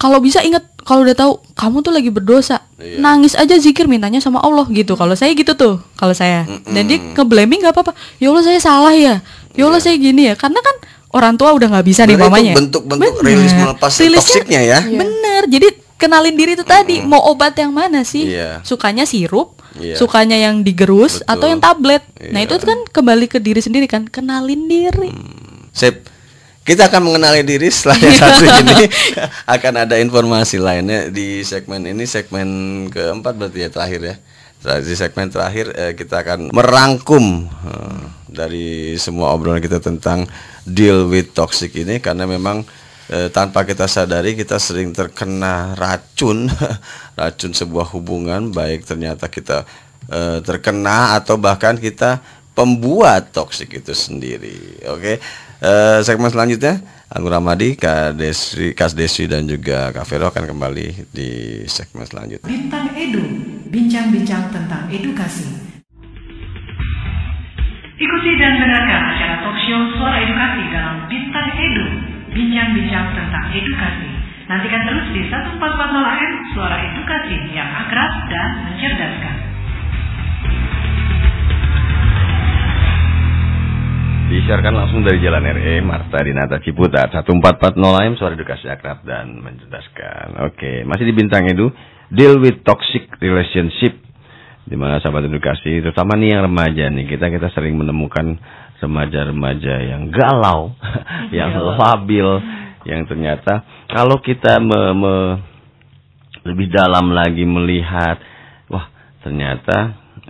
kalau 0.00 0.16
bisa 0.16 0.40
inget 0.40 0.64
kalau 0.80 1.04
udah 1.04 1.16
tahu 1.16 1.32
kamu 1.54 1.76
tuh 1.84 1.92
lagi 1.92 2.10
berdosa, 2.10 2.64
nangis 2.98 3.36
aja 3.36 3.54
zikir 3.56 3.84
mintanya 3.84 4.18
sama 4.18 4.40
Allah 4.40 4.64
gitu. 4.72 4.96
Kalau 4.96 5.12
saya 5.12 5.32
gitu 5.36 5.52
tuh, 5.54 5.78
kalau 5.94 6.16
saya. 6.16 6.48
Dan 6.66 6.88
dia 6.88 6.98
ngeblaming 6.98 7.60
nggak 7.62 7.74
apa-apa. 7.76 7.92
Ya 8.16 8.32
Allah 8.32 8.44
saya 8.44 8.60
salah 8.60 8.94
ya. 8.96 9.20
Ya 9.54 9.62
Allah 9.68 9.80
saya 9.80 9.94
gini 10.00 10.32
ya. 10.32 10.34
Karena 10.34 10.58
kan 10.58 10.76
orang 11.14 11.34
tua 11.36 11.52
udah 11.54 11.68
nggak 11.68 11.86
bisa 11.86 12.08
nih 12.08 12.16
mamanya. 12.16 12.56
bentuk-bentuk 12.56 13.20
rilis 13.22 13.52
melepas 13.54 13.92
toksiknya 13.92 14.60
ya. 14.64 14.78
Bener. 14.82 15.46
Jadi 15.46 15.68
kenalin 16.00 16.34
diri 16.34 16.56
itu 16.56 16.64
tadi. 16.64 17.04
Mau 17.04 17.20
obat 17.28 17.54
yang 17.60 17.70
mana 17.70 18.02
sih? 18.02 18.32
Iya. 18.32 18.64
Sukanya 18.64 19.04
sirup, 19.04 19.60
Iya. 19.78 19.94
sukanya 19.94 20.34
yang 20.34 20.66
digerus 20.66 21.22
Betul. 21.22 21.30
atau 21.30 21.46
yang 21.46 21.60
tablet. 21.62 22.02
Nah 22.34 22.40
Iya. 22.42 22.48
itu 22.50 22.54
kan 22.66 22.78
kembali 22.90 23.26
ke 23.30 23.38
diri 23.38 23.60
sendiri 23.62 23.86
kan. 23.86 24.08
Kenalin 24.08 24.66
diri. 24.66 25.12
Sip. 25.70 26.09
Kita 26.70 26.86
akan 26.86 27.02
mengenali 27.02 27.42
diri 27.42 27.66
setelah 27.66 27.98
yang 27.98 28.14
satu 28.14 28.46
ini 28.62 28.86
akan 29.42 29.74
ada 29.74 29.98
informasi 29.98 30.62
lainnya 30.62 31.10
di 31.10 31.42
segmen 31.42 31.82
ini 31.82 32.06
segmen 32.06 32.46
keempat 32.94 33.34
berarti 33.34 33.66
ya 33.66 33.70
terakhir 33.74 34.00
ya. 34.06 34.14
Di 34.78 34.94
segmen 34.94 35.34
terakhir 35.34 35.74
eh, 35.74 35.98
kita 35.98 36.22
akan 36.22 36.54
merangkum 36.54 37.50
eh, 37.50 38.02
dari 38.30 38.94
semua 39.02 39.34
obrolan 39.34 39.58
kita 39.58 39.82
tentang 39.82 40.30
deal 40.62 41.10
with 41.10 41.34
toxic 41.34 41.74
ini 41.74 41.98
karena 41.98 42.22
memang 42.22 42.62
eh, 43.10 43.26
tanpa 43.34 43.66
kita 43.66 43.90
sadari 43.90 44.38
kita 44.38 44.62
sering 44.62 44.94
terkena 44.94 45.74
racun 45.74 46.46
racun 47.18 47.50
sebuah 47.50 47.90
hubungan 47.98 48.54
baik 48.54 48.86
ternyata 48.86 49.26
kita 49.26 49.66
eh, 50.06 50.38
terkena 50.46 51.18
atau 51.18 51.34
bahkan 51.34 51.74
kita 51.74 52.22
pembuat 52.54 53.34
toksik 53.34 53.82
itu 53.82 53.90
sendiri. 53.90 54.86
Oke. 54.86 55.18
Eh, 55.60 56.00
segmen 56.08 56.32
selanjutnya 56.32 56.80
Anggur 57.12 57.36
Ramadi, 57.36 57.76
Kak 57.76 58.16
Kas 58.72 58.96
Desri 58.96 59.28
dan 59.28 59.44
juga 59.44 59.92
Kak 59.92 60.08
Vero 60.08 60.32
akan 60.32 60.56
kembali 60.56 61.12
di 61.12 61.60
segmen 61.68 62.08
selanjutnya. 62.08 62.48
Bintang 62.48 62.88
Edu, 62.96 63.20
bincang-bincang 63.68 64.48
tentang 64.48 64.88
edukasi. 64.88 65.44
Ikuti 68.00 68.30
dan 68.40 68.56
dengarkan 68.56 69.02
acara 69.12 69.36
talk 69.44 69.58
show 69.68 69.80
Suara 70.00 70.24
Edukasi 70.24 70.62
dalam 70.72 70.96
Bintang 71.12 71.52
Edu, 71.52 71.86
bincang-bincang 72.32 73.06
tentang 73.12 73.44
edukasi. 73.52 74.08
Nantikan 74.48 74.82
terus 74.88 75.06
di 75.12 75.28
1440 75.28 75.60
AM 76.08 76.34
Suara 76.56 76.76
Edukasi 76.88 77.36
yang 77.52 77.68
akrab 77.68 78.12
dan 78.32 78.48
mencerdaskan. 78.64 79.49
Disiarkan 84.30 84.78
langsung 84.78 85.02
dari 85.02 85.18
Jalan 85.18 85.42
RE 85.42 85.82
Marta 85.82 86.22
Dinata 86.22 86.62
Ciputat. 86.62 87.10
1440 87.10 87.74
AM 87.82 88.14
Suara 88.14 88.38
Edukasi 88.38 88.70
Akrab 88.70 89.02
dan 89.02 89.42
Mencerdaskan. 89.42 90.46
Oke, 90.46 90.86
masih 90.86 91.02
di 91.02 91.14
Bintang 91.18 91.50
Edu. 91.50 91.66
Deal 92.14 92.38
with 92.38 92.62
Toxic 92.62 93.10
Relationship. 93.18 93.98
Di 94.70 94.78
mana 94.78 95.02
sahabat 95.02 95.26
edukasi 95.26 95.82
terutama 95.82 96.14
nih 96.14 96.38
yang 96.38 96.46
remaja 96.46 96.94
nih 96.94 97.10
kita 97.10 97.26
kita 97.26 97.50
sering 97.50 97.74
menemukan 97.74 98.38
remaja-remaja 98.78 99.74
yang 99.82 100.14
galau, 100.14 100.78
yang 101.34 101.50
labil, 101.74 102.38
yang 102.86 103.10
ternyata 103.10 103.66
kalau 103.90 104.22
kita 104.22 104.62
me- 104.62 104.94
me- 104.94 105.36
lebih 106.46 106.70
dalam 106.70 107.10
lagi 107.10 107.42
melihat 107.42 108.22
wah 108.70 108.86
ternyata 109.26 109.76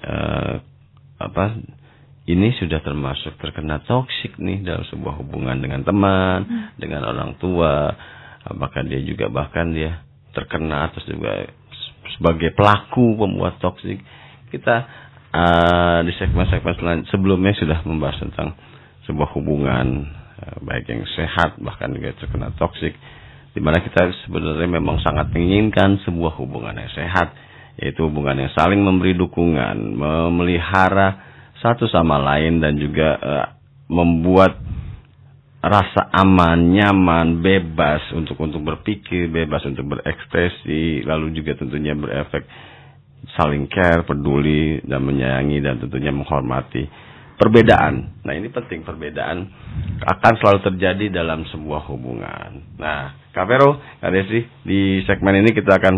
eh, 0.00 0.52
apa 1.20 1.44
ini 2.28 2.52
sudah 2.60 2.84
termasuk 2.84 3.40
terkena 3.40 3.80
toksik 3.88 4.36
nih 4.36 4.60
dalam 4.60 4.84
sebuah 4.92 5.24
hubungan 5.24 5.56
dengan 5.56 5.80
teman, 5.80 6.72
dengan 6.76 7.08
orang 7.08 7.40
tua, 7.40 7.96
apakah 8.44 8.84
dia 8.84 9.00
juga 9.00 9.32
bahkan 9.32 9.72
dia 9.72 10.04
terkena 10.36 10.92
atau 10.92 11.00
juga 11.08 11.48
sebagai 12.18 12.52
pelaku 12.52 13.16
pembuat 13.16 13.56
toksik. 13.58 13.98
Kita 14.52 14.76
uh, 15.32 15.98
di 16.04 16.12
segmen-segmen 16.20 17.08
sebelumnya 17.08 17.56
sudah 17.56 17.80
membahas 17.88 18.20
tentang 18.20 18.52
sebuah 19.08 19.32
hubungan 19.34 20.04
uh, 20.44 20.58
baik 20.60 20.86
yang 20.92 21.02
sehat 21.16 21.56
bahkan 21.62 21.90
juga 21.96 22.14
terkena 22.20 22.52
toksik 22.60 22.94
di 23.50 23.58
mana 23.58 23.82
kita 23.82 24.12
sebenarnya 24.28 24.70
memang 24.70 25.02
sangat 25.02 25.34
menginginkan 25.34 25.98
sebuah 26.06 26.38
hubungan 26.38 26.78
yang 26.78 26.92
sehat 26.94 27.34
yaitu 27.80 28.06
hubungan 28.06 28.36
yang 28.36 28.52
saling 28.52 28.84
memberi 28.84 29.16
dukungan, 29.16 29.96
memelihara 29.96 31.29
satu 31.60 31.84
sama 31.88 32.16
lain 32.20 32.58
dan 32.60 32.76
juga 32.80 33.08
eh, 33.20 33.46
membuat 33.92 34.56
rasa 35.60 36.08
aman, 36.16 36.72
nyaman, 36.72 37.44
bebas 37.44 38.00
untuk 38.16 38.40
untuk 38.40 38.64
berpikir, 38.64 39.28
bebas 39.28 39.60
untuk 39.68 39.92
berekspresi, 39.92 41.04
lalu 41.04 41.36
juga 41.36 41.52
tentunya 41.60 41.92
berefek 41.92 42.48
saling 43.36 43.68
care, 43.68 44.08
peduli 44.08 44.80
dan 44.88 45.04
menyayangi 45.04 45.60
dan 45.60 45.76
tentunya 45.76 46.08
menghormati 46.08 46.88
perbedaan. 47.36 48.24
Nah, 48.24 48.32
ini 48.32 48.48
penting 48.48 48.84
perbedaan 48.84 49.48
akan 50.00 50.32
selalu 50.40 50.60
terjadi 50.64 51.20
dalam 51.20 51.44
sebuah 51.48 51.88
hubungan. 51.92 52.80
Nah, 52.80 53.28
Kak 53.36 53.44
Vero, 53.44 53.76
Kak 54.00 54.12
Desi, 54.12 54.40
di 54.64 55.04
segmen 55.04 55.44
ini 55.44 55.52
kita 55.52 55.76
akan 55.76 55.94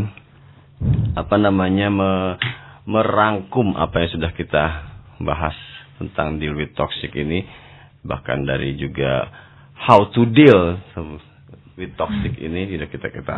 apa 1.14 1.36
namanya 1.38 1.86
me- 1.86 2.34
merangkum 2.82 3.78
apa 3.78 4.02
yang 4.02 4.10
sudah 4.18 4.34
kita 4.34 4.91
bahas 5.23 5.55
tentang 5.99 6.43
deal 6.43 6.55
with 6.59 6.75
toxic 6.75 7.14
ini 7.14 7.47
bahkan 8.03 8.43
dari 8.43 8.75
juga 8.75 9.31
how 9.79 10.11
to 10.11 10.27
deal 10.31 10.79
with 11.79 11.93
toxic 11.97 12.37
ini 12.37 12.68
sudah 12.77 12.89
kita 12.91 13.09
kita 13.09 13.35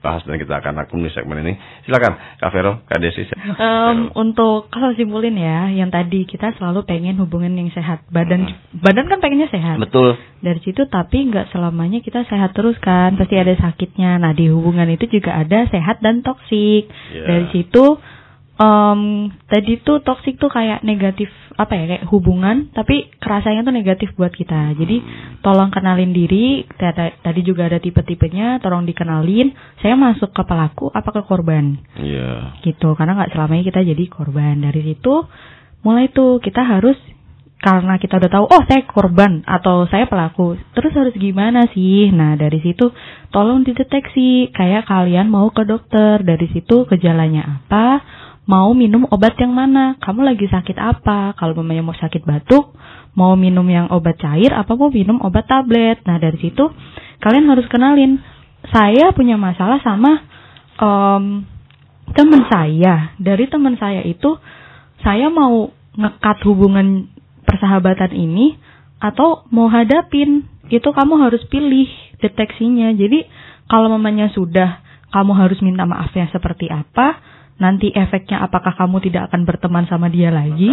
bahas 0.00 0.22
dan 0.24 0.38
kita 0.38 0.54
akan 0.62 0.72
rangkum 0.80 1.02
di 1.02 1.10
segmen 1.12 1.42
ini. 1.42 1.54
Silakan 1.84 2.38
Kak 2.38 2.50
Vero, 2.54 2.72
Kak 2.86 2.98
Desi. 3.02 3.26
Em, 3.26 4.14
untuk 4.14 4.70
kalau 4.70 4.94
simpulin 4.94 5.34
ya, 5.34 5.68
yang 5.74 5.90
tadi 5.90 6.24
kita 6.24 6.54
selalu 6.56 6.86
pengen 6.86 7.18
hubungan 7.20 7.52
yang 7.58 7.68
sehat. 7.74 8.06
Badan 8.08 8.46
badan 8.80 9.06
kan 9.10 9.18
pengennya 9.18 9.50
sehat. 9.50 9.82
Betul. 9.82 10.16
Dari 10.40 10.60
situ 10.62 10.86
tapi 10.88 11.26
nggak 11.28 11.50
selamanya 11.50 12.00
kita 12.00 12.22
sehat 12.30 12.54
terus 12.54 12.78
kan, 12.78 13.18
pasti 13.18 13.34
ada 13.36 13.52
sakitnya. 13.58 14.16
Nah 14.22 14.32
di 14.32 14.48
hubungan 14.48 14.88
itu 14.88 15.10
juga 15.10 15.36
ada 15.36 15.66
sehat 15.68 16.00
dan 16.00 16.22
toksik. 16.22 16.86
Iya. 17.12 17.24
Dari 17.26 17.46
situ 17.52 17.98
em, 18.56 19.00
tadi 19.46 19.80
tuh 19.80 20.00
toksik 20.00 20.36
tuh 20.36 20.48
kayak 20.48 20.80
negatif 20.82 21.28
apa 21.56 21.72
ya 21.72 21.84
kayak 21.88 22.04
hubungan, 22.12 22.68
tapi 22.72 23.08
kerasanya 23.16 23.64
tuh 23.64 23.72
negatif 23.72 24.12
buat 24.14 24.28
kita. 24.30 24.76
Jadi 24.76 25.00
tolong 25.40 25.72
kenalin 25.72 26.12
diri. 26.12 26.64
Tadi 26.76 27.40
juga 27.40 27.68
ada 27.68 27.80
tipe-tipenya, 27.80 28.60
tolong 28.60 28.84
dikenalin. 28.84 29.52
Saya 29.80 29.96
masuk 29.96 30.32
ke 30.32 30.42
pelaku 30.44 30.88
apa 30.90 31.08
ke 31.10 31.22
korban 31.24 31.76
Iya. 31.96 32.60
gitu 32.62 32.92
karena 32.94 33.16
nggak 33.16 33.32
selamanya 33.32 33.64
kita 33.66 33.80
jadi 33.82 34.04
korban 34.06 34.60
dari 34.60 34.80
situ 34.84 35.24
mulai 35.82 36.08
tuh 36.08 36.38
kita 36.38 36.62
harus 36.62 36.94
karena 37.56 37.96
kita 37.96 38.20
udah 38.20 38.30
tahu 38.30 38.44
oh 38.46 38.62
saya 38.68 38.84
korban 38.84 39.40
atau 39.42 39.88
saya 39.88 40.04
pelaku 40.06 40.54
terus 40.76 40.92
harus 40.92 41.14
gimana 41.16 41.64
sih 41.72 42.12
nah 42.12 42.36
dari 42.36 42.60
situ 42.60 42.92
tolong 43.32 43.64
dideteksi 43.64 44.52
kayak 44.52 44.84
kalian 44.86 45.26
mau 45.26 45.48
ke 45.50 45.64
dokter 45.64 46.20
dari 46.20 46.46
situ 46.52 46.84
gejalanya 46.86 47.64
apa 47.64 48.04
mau 48.46 48.72
minum 48.72 49.04
obat 49.10 49.34
yang 49.36 49.52
mana? 49.52 49.98
Kamu 49.98 50.22
lagi 50.22 50.46
sakit 50.46 50.78
apa? 50.78 51.34
Kalau 51.34 51.52
mamanya 51.58 51.82
mau 51.82 51.94
sakit 51.98 52.22
batuk 52.22 52.72
mau 53.16 53.32
minum 53.32 53.64
yang 53.66 53.88
obat 53.90 54.20
cair 54.20 54.52
apa 54.52 54.76
mau 54.78 54.88
minum 54.88 55.18
obat 55.20 55.50
tablet? 55.50 56.00
Nah 56.06 56.16
dari 56.22 56.38
situ 56.38 56.64
kalian 57.20 57.50
harus 57.50 57.66
kenalin 57.66 58.22
saya 58.70 59.10
punya 59.16 59.34
masalah 59.34 59.82
sama 59.82 60.22
em, 60.78 61.24
teman 62.14 62.42
saya. 62.46 63.18
Dari 63.18 63.50
teman 63.50 63.74
saya 63.76 64.06
itu 64.06 64.38
saya 65.02 65.26
mau 65.26 65.74
ngekat 65.98 66.38
hubungan 66.46 67.10
persahabatan 67.42 68.14
ini 68.14 68.54
atau 69.02 69.44
mau 69.50 69.66
hadapin. 69.66 70.46
Itu 70.70 70.94
kamu 70.94 71.18
harus 71.18 71.42
pilih 71.50 71.86
deteksinya. 72.22 72.94
Jadi 72.94 73.26
kalau 73.66 73.90
mamanya 73.90 74.30
sudah 74.30 74.82
kamu 75.10 75.32
harus 75.34 75.58
minta 75.62 75.86
maafnya 75.86 76.26
seperti 76.30 76.70
apa 76.70 77.35
nanti 77.56 77.88
efeknya 77.88 78.44
apakah 78.44 78.76
kamu 78.76 79.00
tidak 79.00 79.32
akan 79.32 79.48
berteman 79.48 79.88
sama 79.88 80.12
dia 80.12 80.28
lagi? 80.28 80.68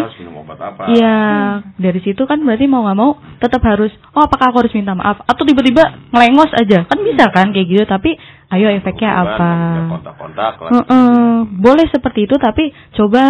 Iya, 0.92 1.18
dari 1.80 2.00
situ 2.04 2.28
kan 2.28 2.44
berarti 2.44 2.68
mau 2.68 2.84
nggak 2.84 3.00
mau 3.00 3.16
tetap 3.40 3.64
harus, 3.64 3.92
oh 4.12 4.28
apakah 4.28 4.52
aku 4.52 4.68
harus 4.68 4.76
minta 4.76 4.92
maaf? 4.92 5.24
Atau 5.24 5.48
tiba-tiba 5.48 6.12
ngelengos 6.12 6.52
aja, 6.52 6.84
kan 6.84 7.00
bisa 7.00 7.32
kan 7.32 7.56
kayak 7.56 7.68
gitu. 7.72 7.84
Tapi 7.88 8.20
ayo 8.52 8.68
efeknya 8.76 9.10
apa? 9.16 9.50
Kontak-kontak 9.96 10.54
lah. 10.60 10.70
Heeh, 10.76 11.32
boleh 11.56 11.86
seperti 11.88 12.28
itu, 12.28 12.36
tapi 12.36 12.76
coba 13.00 13.24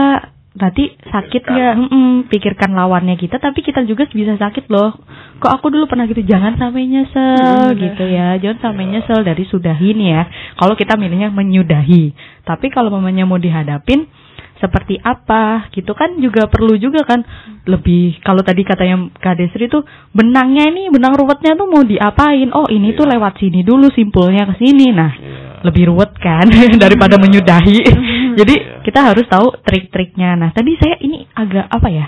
nanti 0.53 0.93
sakit 1.01 1.41
Pikirkan. 1.41 1.53
nggak? 1.53 1.75
Mm-mm, 1.81 2.09
pikirkan 2.29 2.71
lawannya 2.71 3.17
kita, 3.17 3.41
tapi 3.41 3.65
kita 3.65 3.81
juga 3.83 4.05
bisa 4.05 4.37
sakit 4.37 4.69
loh. 4.69 4.93
Kok 5.41 5.51
aku 5.51 5.73
dulu 5.73 5.89
pernah 5.89 6.05
gitu, 6.05 6.21
jangan 6.21 6.53
sampai 6.55 6.85
nyesel 6.85 7.73
gitu 7.75 8.05
ya, 8.05 8.37
jangan 8.37 8.59
sampai 8.61 8.85
nyesel 8.87 9.25
dari 9.25 9.43
sudahin 9.45 9.97
ya. 9.97 10.21
Kalau 10.55 10.77
kita 10.77 10.93
milihnya 10.93 11.33
menyudahi, 11.33 12.13
tapi 12.45 12.69
kalau 12.69 12.93
mamanya 12.93 13.25
mau 13.25 13.37
dihadapin 13.37 14.05
seperti 14.53 14.95
apa 14.95 15.67
gitu 15.75 15.91
kan 15.91 16.15
juga 16.23 16.47
perlu 16.47 16.79
juga 16.79 17.03
kan 17.03 17.19
lebih 17.67 18.15
kalau 18.23 18.39
tadi 18.47 18.63
katanya 18.63 19.11
Kak 19.11 19.35
Desri 19.35 19.67
tuh 19.67 19.83
benangnya 20.15 20.71
ini 20.71 20.87
benang 20.87 21.19
ruwetnya 21.19 21.59
tuh 21.59 21.67
mau 21.67 21.83
diapain 21.83 22.47
oh 22.55 22.71
ini 22.71 22.95
tuh 22.95 23.03
lewat 23.03 23.43
sini 23.43 23.59
dulu 23.67 23.91
simpulnya 23.91 24.47
ke 24.47 24.63
sini 24.63 24.95
nah 24.95 25.11
Iya. 25.11 25.67
lebih 25.67 25.91
ruwet 25.91 26.15
kan 26.15 26.47
daripada 26.83 27.19
menyudahi 27.19 27.75
jadi 28.35 28.55
Iya. 28.55 28.77
kita 28.81 28.99
harus 29.03 29.25
tahu 29.25 29.47
trik-triknya 29.59 30.35
nah 30.35 30.49
tadi 30.49 30.73
saya 30.75 30.97
ini 30.99 31.25
agak 31.29 31.67
apa 31.67 31.87
ya 31.87 32.07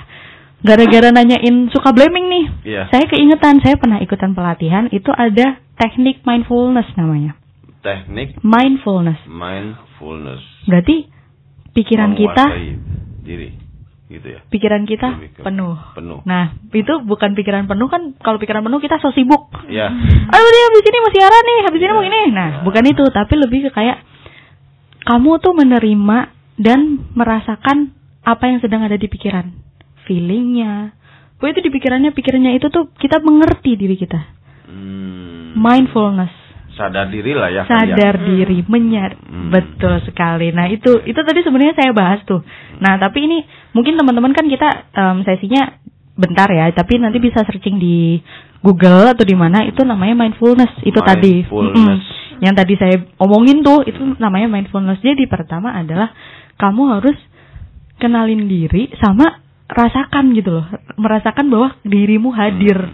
gara-gara 0.59 1.09
nanyain 1.09 1.69
suka 1.69 1.91
blaming 1.91 2.25
nih 2.25 2.45
Iya. 2.65 2.81
saya 2.89 3.05
keingetan 3.05 3.59
saya 3.59 3.75
pernah 3.75 3.97
ikutan 3.97 4.31
pelatihan 4.31 4.89
itu 4.89 5.09
ada 5.09 5.57
teknik 5.75 6.21
mindfulness 6.21 6.87
namanya 6.95 7.37
Teknik 7.79 8.41
mindfulness 8.41 9.21
mindfulness. 9.25 10.41
berarti 10.65 11.05
pikiran 11.71 12.13
kita 12.13 12.45
diri 13.21 13.49
gitu 14.05 14.27
ya. 14.27 14.39
pikiran 14.47 14.85
kita 14.85 15.17
penuh. 15.41 15.73
penuh. 15.91 16.21
Nah, 16.23 16.53
itu 16.69 16.93
bukan 17.01 17.33
pikiran 17.33 17.65
penuh 17.65 17.89
kan 17.89 18.13
kalau 18.21 18.37
pikiran 18.37 18.61
penuh 18.61 18.77
kita 18.77 19.01
so 19.01 19.09
sibuk. 19.09 19.49
Iya. 19.65 19.89
Aduh 20.29 20.49
dia 20.51 20.63
habis 20.63 20.85
ini 20.85 20.97
mau 21.01 21.09
siaran 21.09 21.43
nih, 21.43 21.59
habis 21.65 21.81
ini 21.81 21.89
mau 21.89 22.05
ini. 22.05 22.21
Nah, 22.29 22.49
bukan 22.61 22.85
itu, 22.85 23.01
tapi 23.09 23.33
lebih 23.33 23.65
ke 23.65 23.71
kayak 23.73 23.97
kamu 25.05 25.37
tuh 25.39 25.53
menerima 25.53 26.17
dan 26.57 26.79
merasakan 27.13 27.93
apa 28.25 28.43
yang 28.49 28.59
sedang 28.59 28.81
ada 28.81 28.97
di 28.97 29.05
pikiran. 29.05 29.53
Feelingnya. 30.03 30.97
Pokoknya 31.37 31.53
itu 31.55 31.63
di 31.67 31.71
pikirannya, 31.71 32.11
pikirannya 32.11 32.51
itu 32.57 32.67
tuh 32.69 32.89
kita 32.95 33.21
mengerti 33.21 33.77
diri 33.77 33.95
kita. 33.95 34.19
Hmm, 34.65 35.53
Mindfulness. 35.55 36.33
sadar 36.75 37.07
diri 37.07 37.31
lah 37.31 37.47
ya. 37.47 37.63
kan 37.63 37.87
ya. 37.87 37.95
sadar 37.95 38.19
diri 38.19 38.59
menyar 38.67 39.15
Hmm. 39.15 39.47
betul 39.47 39.95
sekali 40.03 40.51
nah 40.51 40.67
itu 40.67 41.07
itu 41.07 41.15
tadi 41.15 41.39
sebenarnya 41.39 41.71
saya 41.71 41.95
bahas 41.95 42.19
tuh 42.27 42.43
nah 42.83 42.99
tapi 42.99 43.23
ini 43.23 43.47
mungkin 43.71 43.95
teman-teman 43.95 44.35
kan 44.35 44.43
kita 44.43 44.91
em, 44.91 45.23
sesinya 45.23 45.71
bentar 46.19 46.51
ya 46.51 46.67
tapi 46.75 46.99
nanti 46.99 47.23
bisa 47.23 47.47
searching 47.47 47.79
di 47.79 48.19
Google 48.59 49.07
atau 49.07 49.23
di 49.23 49.39
mana 49.39 49.63
itu 49.63 49.87
namanya 49.87 50.19
mindfulness 50.19 50.75
itu 50.83 50.99
tadi 50.99 51.47
Mindfulness. 51.47 51.79
Mm-mm. 51.79 51.97
Yang 52.43 52.53
tadi 52.55 52.75
saya 52.75 52.99
omongin 53.21 53.63
tuh 53.63 53.87
itu 53.87 53.99
namanya 54.19 54.51
mindfulness. 54.51 54.99
Jadi 54.99 55.27
pertama 55.29 55.71
adalah 55.71 56.11
kamu 56.59 56.99
harus 56.99 57.17
kenalin 57.99 58.47
diri 58.51 58.91
sama 58.99 59.39
rasakan 59.71 60.35
gitu 60.35 60.59
loh. 60.59 60.65
Merasakan 60.99 61.47
bahwa 61.47 61.69
dirimu 61.87 62.35
hadir. 62.35 62.91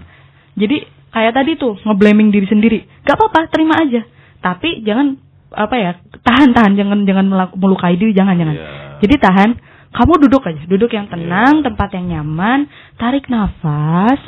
Jadi 0.53 0.85
kayak 1.09 1.33
tadi 1.33 1.51
tuh 1.57 1.77
ngeblaming 1.81 2.29
diri 2.29 2.47
sendiri. 2.47 2.79
Gak 3.07 3.17
apa-apa 3.17 3.49
terima 3.49 3.81
aja. 3.81 4.05
Tapi 4.41 4.85
jangan 4.85 5.17
apa 5.51 5.75
ya 5.77 5.91
tahan 6.21 6.53
tahan. 6.53 6.73
Jangan 6.77 6.99
jangan 7.09 7.25
melukai 7.57 7.97
diri. 7.97 8.13
Jangan 8.13 8.37
jangan. 8.37 8.55
Iya. 8.55 8.67
jadi 9.01 9.15
tahan. 9.17 9.51
Kamu 9.91 10.13
duduk 10.23 10.47
aja. 10.47 10.61
Duduk 10.69 10.91
yang 10.95 11.11
tenang 11.11 11.65
tempat 11.65 11.91
yang 11.97 12.07
nyaman. 12.07 12.69
Tarik 12.95 13.27
nafas. 13.27 14.21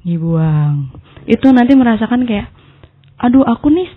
Dibuang. 0.00 0.88
Itu 1.28 1.52
nanti 1.52 1.76
merasakan 1.76 2.24
kayak 2.24 2.48
aduh 3.18 3.42
aku 3.42 3.68
nih 3.68 3.90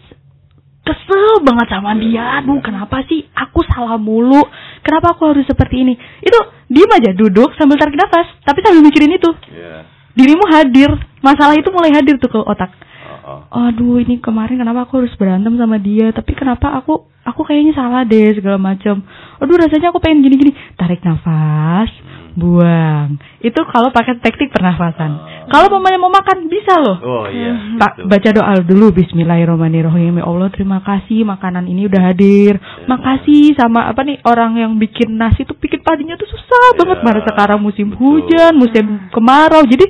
kesel 0.91 1.39
banget 1.47 1.67
sama 1.71 1.95
dia. 1.95 2.43
Aduh 2.43 2.59
kenapa 2.59 2.99
sih? 3.07 3.23
Aku 3.31 3.63
salah 3.71 3.95
mulu. 3.95 4.43
Kenapa 4.83 5.15
aku 5.15 5.31
harus 5.31 5.47
seperti 5.47 5.87
ini? 5.87 5.95
Itu 6.19 6.35
diem 6.67 6.91
aja 6.91 7.15
duduk 7.15 7.55
sambil 7.55 7.79
tarik 7.79 7.95
nafas 7.95 8.27
tapi 8.43 8.59
sambil 8.59 8.83
mikirin 8.83 9.15
itu. 9.15 9.31
Iya. 9.47 9.87
dirimu 10.11 10.43
hadir. 10.51 10.91
Masalah 11.23 11.55
itu 11.55 11.71
mulai 11.71 11.95
hadir 11.95 12.19
tuh 12.19 12.27
ke 12.27 12.39
otak. 12.43 12.75
Oh, 13.21 13.47
oh. 13.47 13.69
aduh 13.71 14.01
ini 14.01 14.19
kemarin 14.19 14.59
kenapa 14.59 14.83
aku 14.83 14.99
harus 14.99 15.13
berantem 15.15 15.55
sama 15.55 15.79
dia? 15.79 16.11
Tapi 16.11 16.35
kenapa 16.35 16.75
aku 16.75 17.07
aku 17.23 17.41
kayaknya 17.47 17.71
salah 17.71 18.03
deh 18.03 18.35
segala 18.35 18.59
macam. 18.59 18.99
Aduh 19.39 19.55
rasanya 19.55 19.95
aku 19.95 20.03
pengen 20.03 20.27
gini 20.27 20.35
gini 20.35 20.51
tarik 20.75 20.99
nafas 21.05 22.10
buang. 22.33 23.19
Itu 23.39 23.61
kalau 23.67 23.91
pakai 23.91 24.19
teknik 24.19 24.51
pernafasan. 24.51 25.11
Kalau 25.49 25.67
mamanya 25.67 25.99
mau 25.99 26.07
makan 26.07 26.47
bisa 26.47 26.79
loh. 26.79 26.97
Oh 27.01 27.25
iya. 27.27 27.75
Pak 27.75 27.91
gitu. 27.99 28.07
baca 28.07 28.29
doa 28.31 28.53
dulu 28.63 28.93
Bismillahirrahmanirrahim 28.95 30.21
Ya 30.21 30.25
Allah 30.25 30.47
terima 30.53 30.79
kasih 30.79 31.27
makanan 31.27 31.67
ini 31.67 31.91
udah 31.91 32.01
hadir 32.07 32.55
Makasih 32.87 33.57
sama 33.59 33.89
apa 33.91 34.05
nih 34.05 34.23
orang 34.23 34.55
yang 34.55 34.71
bikin 34.79 35.19
nasi 35.19 35.43
tuh 35.43 35.57
bikin 35.59 35.83
padinya 35.83 36.15
tuh 36.15 36.29
susah 36.29 36.77
banget 36.79 36.99
Ya, 37.01 37.03
Mana 37.03 37.19
sekarang 37.25 37.59
musim 37.59 37.91
betul. 37.91 37.99
hujan 37.99 38.53
musim 38.55 38.85
kemarau 39.11 39.65
Jadi 39.67 39.85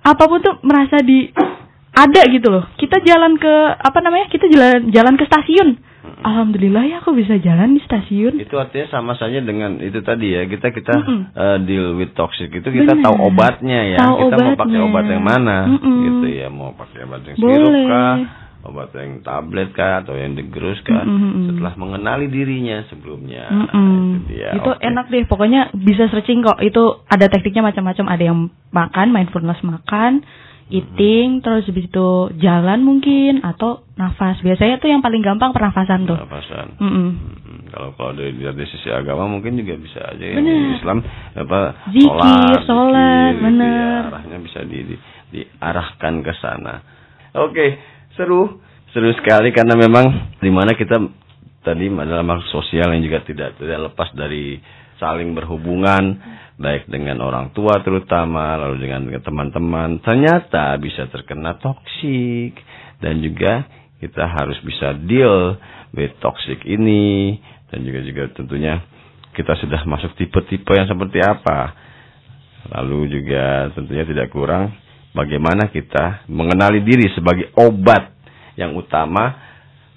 apa 0.00 0.22
pun 0.24 0.38
tuh 0.40 0.54
merasa 0.62 1.02
di 1.02 1.28
ada 1.92 2.22
gitu 2.30 2.48
loh 2.48 2.64
Kita 2.78 3.02
jalan 3.02 3.36
ke 3.36 3.52
apa 3.76 3.98
namanya 4.00 4.30
kita 4.30 4.46
jalan 4.48 4.88
jalan 4.94 5.14
ke 5.18 5.24
stasiun 5.26 5.76
Alhamdulillah 6.16 6.84
ya 6.88 6.96
aku 7.04 7.14
bisa 7.14 7.38
jalan 7.38 7.76
di 7.76 7.80
stasiun. 7.84 8.40
Itu 8.40 8.56
artinya 8.58 8.88
sama 8.90 9.14
saja 9.14 9.38
dengan 9.42 9.78
itu 9.78 10.00
tadi 10.02 10.34
ya. 10.34 10.48
Kita 10.48 10.74
kita 10.74 10.94
Mm-mm. 10.96 11.20
eh, 11.30 11.58
deal 11.66 11.94
with 11.94 12.16
toxic 12.16 12.50
itu 12.50 12.66
kita 12.66 12.96
Benar. 12.96 13.04
tahu 13.04 13.16
obatnya 13.30 13.80
ya. 13.94 13.98
Tahu 14.00 14.14
kita 14.26 14.36
mau 14.36 14.54
pakai 14.58 14.78
obatnya. 14.80 14.80
obat 14.90 15.04
yang 15.06 15.24
mana? 15.24 15.58
Mm-mm. 15.70 15.98
gitu 16.02 16.26
ya. 16.32 16.46
Mau 16.50 16.70
pakai 16.74 16.98
obat 17.06 17.20
yang 17.26 17.36
sirup 17.36 17.74
kah? 17.86 18.14
Obat 18.66 18.90
yang 18.98 19.12
tablet 19.22 19.70
kah? 19.70 19.92
Atau 20.02 20.14
yang 20.18 20.32
digerus 20.34 20.82
kah? 20.82 21.04
Mm-mm. 21.06 21.54
setelah 21.54 21.74
mengenali 21.78 22.26
dirinya 22.26 22.82
sebelumnya. 22.90 23.46
Mm-mm. 23.52 23.72
Nah, 23.72 24.02
itu 24.02 24.18
dia. 24.26 24.48
Itu 24.56 24.70
Oke. 24.74 24.82
enak 24.82 25.06
deh. 25.12 25.24
Pokoknya 25.30 25.60
bisa 25.76 26.10
searching 26.10 26.42
kok. 26.42 26.58
Itu 26.58 27.06
ada 27.06 27.30
tekniknya 27.30 27.70
macam-macam. 27.70 28.06
Ada 28.10 28.24
yang 28.32 28.38
makan 28.74 29.06
mindfulness 29.14 29.62
makan 29.62 30.26
eating 30.66 31.40
terus 31.40 31.62
habis 31.64 31.86
itu 31.86 32.08
jalan 32.36 32.82
mungkin 32.82 33.38
atau 33.40 33.86
nafas 33.94 34.42
biasanya 34.42 34.82
tuh 34.82 34.90
yang 34.90 34.98
paling 34.98 35.22
gampang 35.22 35.54
pernafasan 35.54 36.04
tuh 36.04 36.18
Pernapasan. 36.18 36.66
Mm-mm. 36.82 37.08
Hmm, 37.14 37.60
kalau 37.70 37.90
kalau 37.94 38.12
dari, 38.14 38.34
dari 38.34 38.66
sisi 38.66 38.90
agama 38.90 39.30
mungkin 39.30 39.54
juga 39.54 39.78
bisa 39.78 40.02
aja 40.02 40.24
yang 40.26 40.42
Bener. 40.42 40.74
Islam 40.76 40.98
apa 41.38 41.58
Zikir, 41.90 42.58
sholat, 42.66 43.32
gitu 43.32 43.42
bener. 43.46 43.70
ya, 43.70 44.10
arahnya 44.10 44.38
bisa 44.42 44.60
di, 44.66 44.78
di- 44.84 45.02
diarahkan 45.32 46.14
ke 46.20 46.32
sana. 46.38 46.74
Oke, 47.36 47.66
seru 48.14 48.58
seru 48.90 49.10
sekali 49.14 49.52
karena 49.52 49.76
memang 49.76 50.34
di 50.38 50.50
mana 50.50 50.72
kita 50.72 50.98
tadi 51.62 51.86
adalah 51.86 52.22
makhluk 52.22 52.48
sosial 52.50 52.90
yang 52.90 53.02
juga 53.02 53.22
tidak 53.22 53.54
tidak 53.54 53.90
lepas 53.90 54.10
dari 54.14 54.58
saling 54.96 55.32
berhubungan 55.36 56.16
baik 56.56 56.88
dengan 56.88 57.20
orang 57.20 57.52
tua 57.52 57.84
terutama 57.84 58.56
lalu 58.56 58.88
dengan 58.88 59.04
teman-teman 59.20 60.00
ternyata 60.00 60.76
bisa 60.80 61.08
terkena 61.12 61.56
toksik. 61.60 62.56
Dan 62.96 63.20
juga 63.20 63.68
kita 64.00 64.24
harus 64.24 64.56
bisa 64.64 64.96
deal 64.96 65.60
with 65.92 66.16
toxic 66.24 66.64
ini. 66.64 67.36
Dan 67.68 67.84
juga 67.84 68.00
juga 68.04 68.22
tentunya 68.32 68.80
kita 69.36 69.52
sudah 69.60 69.84
masuk 69.84 70.16
tipe-tipe 70.16 70.72
yang 70.72 70.88
seperti 70.88 71.20
apa. 71.20 71.76
Lalu 72.72 73.20
juga 73.20 73.70
tentunya 73.76 74.02
tidak 74.08 74.32
kurang 74.32 74.72
bagaimana 75.12 75.72
kita 75.72 76.28
mengenali 76.28 76.84
diri 76.84 77.08
sebagai 77.16 77.52
obat 77.56 78.12
yang 78.56 78.76
utama 78.76 79.45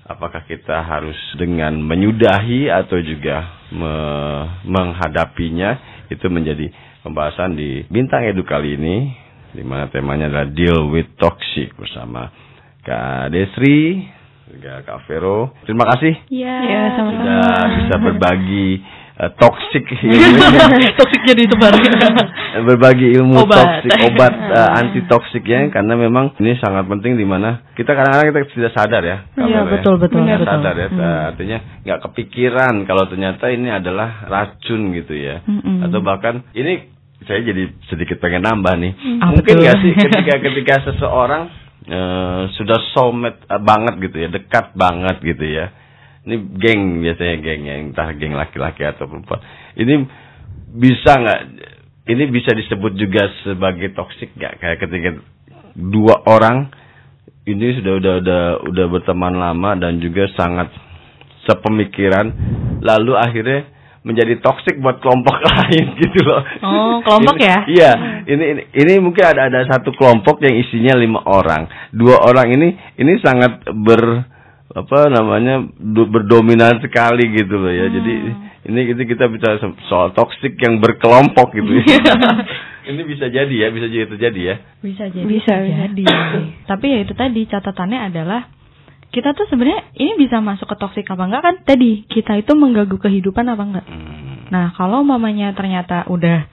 apakah 0.09 0.41
kita 0.43 0.81
harus 0.81 1.15
dengan 1.37 1.77
menyudahi 1.77 2.67
atau 2.67 2.97
juga 2.99 3.45
me- 3.69 4.65
menghadapinya? 4.65 5.77
Itu 6.09 6.25
menjadi 6.27 6.73
pembahasan 7.05 7.53
di 7.53 7.85
bintang 7.85 8.25
edu 8.25 8.41
kali 8.41 8.73
ini 8.73 9.13
di 9.49 9.61
mana 9.61 9.85
temanya 9.87 10.25
adalah 10.25 10.49
deal 10.49 10.89
with 10.89 11.13
toxic 11.15 11.73
bersama 11.73 12.33
Kak 12.81 13.29
Desri 13.29 14.01
juga 14.49 14.81
Kak 14.81 15.05
Vero. 15.05 15.53
Terima 15.61 15.85
kasih. 15.85 16.13
Iya, 16.27 16.55
Ya, 16.65 16.81
sama-sama. 16.97 17.21
sudah 17.21 17.61
bisa 17.77 17.95
berbagi 18.01 18.69
eh, 19.19 19.31
toxic 19.35 19.83
toksik 20.99 21.21
jadi 21.23 21.41
itu 21.43 21.55
baru 21.55 21.77
berbagi 22.67 23.07
ilmu 23.13 23.43
Obat. 23.43 23.83
toksik 23.83 23.99
obat 24.07 24.33
anti 24.79 24.99
toksiknya 25.05 25.69
karena 25.69 25.93
memang 25.93 26.33
ini 26.39 26.55
sangat 26.57 26.87
penting 26.87 27.15
di 27.15 27.23
mana 27.23 27.67
kita 27.75 27.91
kadang-kadang 27.91 28.27
kita 28.31 28.39
tidak 28.51 28.73
sadar 28.73 29.03
ya 29.03 29.17
Iya, 29.35 29.61
betul, 29.65 29.95
betul, 29.97 30.23
Nggak 30.23 30.39
betul. 30.41 30.51
sadar 30.53 30.75
ya 30.75 30.87
Hmm. 30.89 31.29
artinya 31.31 31.57
nggak 31.85 31.99
kepikiran 32.01 32.73
kalau 32.83 33.03
ternyata 33.05 33.45
ini 33.49 33.69
adalah 33.69 34.25
racun 34.25 34.91
gitu 34.91 35.13
ya 35.13 35.43
Mm-mm. 35.45 35.85
atau 35.85 35.99
bahkan 35.99 36.41
ini 36.51 36.89
saya 37.23 37.43
jadi 37.43 37.67
sedikit 37.87 38.17
pengen 38.17 38.43
nambah 38.43 38.73
nih 38.75 38.93
Ah, 39.19 39.29
mungkin 39.29 39.59
nggak 39.59 39.77
sih 39.79 39.91
ketika 39.93 40.39
ketika 40.39 40.75
seseorang 40.87 41.51
eh, 41.85 42.41
sudah 42.55 42.79
eh, 42.79 43.61
banget 43.61 43.93
gitu 44.01 44.17
ya 44.17 44.27
dekat 44.29 44.71
banget 44.73 45.19
gitu 45.21 45.45
ya 45.45 45.71
ini 46.27 46.35
geng 46.59 46.99
biasanya 46.99 47.35
geng 47.39 47.61
yang 47.63 47.79
entah 47.91 48.09
geng 48.15 48.35
laki-laki 48.35 48.83
atau 48.83 49.07
perempuan 49.07 49.39
ini 49.75 50.03
bisa 50.75 51.15
nggak 51.15 51.41
ini 52.09 52.23
bisa 52.29 52.51
disebut 52.53 52.97
juga 52.97 53.29
sebagai 53.45 53.93
toksik 53.93 54.33
nggak 54.35 54.53
kayak 54.59 54.77
ketika 54.81 55.09
dua 55.77 56.25
orang 56.25 56.69
ini 57.45 57.79
sudah 57.79 57.93
udah 57.97 58.13
udah 58.21 58.41
udah 58.67 58.85
berteman 58.91 59.33
lama 59.37 59.73
dan 59.79 59.97
juga 59.97 60.29
sangat 60.37 60.69
sepemikiran 61.47 62.29
lalu 62.83 63.17
akhirnya 63.17 63.79
menjadi 63.99 64.39
toksik 64.39 64.79
buat 64.79 65.03
kelompok 65.03 65.43
lain 65.49 65.99
gitu 65.99 66.23
loh. 66.23 66.39
Oh, 66.63 66.97
kelompok 67.03 67.35
Ini- 67.35 67.45
ya? 67.45 67.57
Iya, 67.67 67.91
ini, 68.31 68.43
ini 68.55 68.61
ini 68.71 68.93
mungkin 69.03 69.21
ada 69.27 69.51
ada 69.51 69.67
satu 69.67 69.91
kelompok 69.91 70.39
yang 70.39 70.55
isinya 70.55 70.95
lima 70.95 71.19
orang. 71.27 71.67
Dua 71.91 72.15
orang 72.23 72.47
ini 72.55 72.67
ini 72.95 73.19
sangat 73.19 73.67
ber 73.75 74.23
apa 74.69 75.09
namanya 75.09 75.65
berdominan 76.05 76.77
sekali 76.79 77.25
gitu 77.33 77.55
loh 77.55 77.69
ya. 77.69 77.89
Jadi 77.89 78.13
ini 78.65 78.79
kita 78.87 79.01
kita 79.03 79.25
bicara 79.25 79.57
so- 79.57 79.79
soal 79.85 80.11
toksik 80.11 80.53
yang 80.57 80.77
berkelompok 80.77 81.53
gitu. 81.53 81.71
ya. 81.79 81.97
ini 82.89 83.01
bisa 83.03 83.25
jadi 83.27 83.49
ya, 83.49 83.67
bisa 83.69 83.85
jadi 83.85 84.05
terjadi 84.07 84.41
ya. 84.43 84.55
bisa 84.79 85.05
jadi 85.07 85.25
Bisa, 85.25 85.53
bisa. 85.57 85.75
jadi 85.85 86.05
tapi 86.69 86.85
ya 86.89 86.99
itu 87.01 87.13
tadi 87.13 87.41
catatannya 87.45 87.99
adalah 88.09 88.49
kita 89.09 89.33
tuh 89.33 89.45
sebenarnya 89.45 89.89
ini 89.95 90.17
bisa 90.17 90.37
masuk 90.37 90.65
ke 90.65 90.75
toksik 90.75 91.05
apa 91.07 91.23
enggak 91.23 91.41
kan 91.43 91.55
tadi 91.63 92.05
kita 92.05 92.37
itu 92.37 92.53
mengganggu 92.53 92.97
kehidupan 92.97 93.45
apa 93.47 93.63
enggak 93.63 93.85
Hmm. 93.85 94.49
nah 94.49 94.69
kalau 94.71 95.01
mamanya 95.01 95.49
ternyata 95.51 96.05
udah 96.07 96.45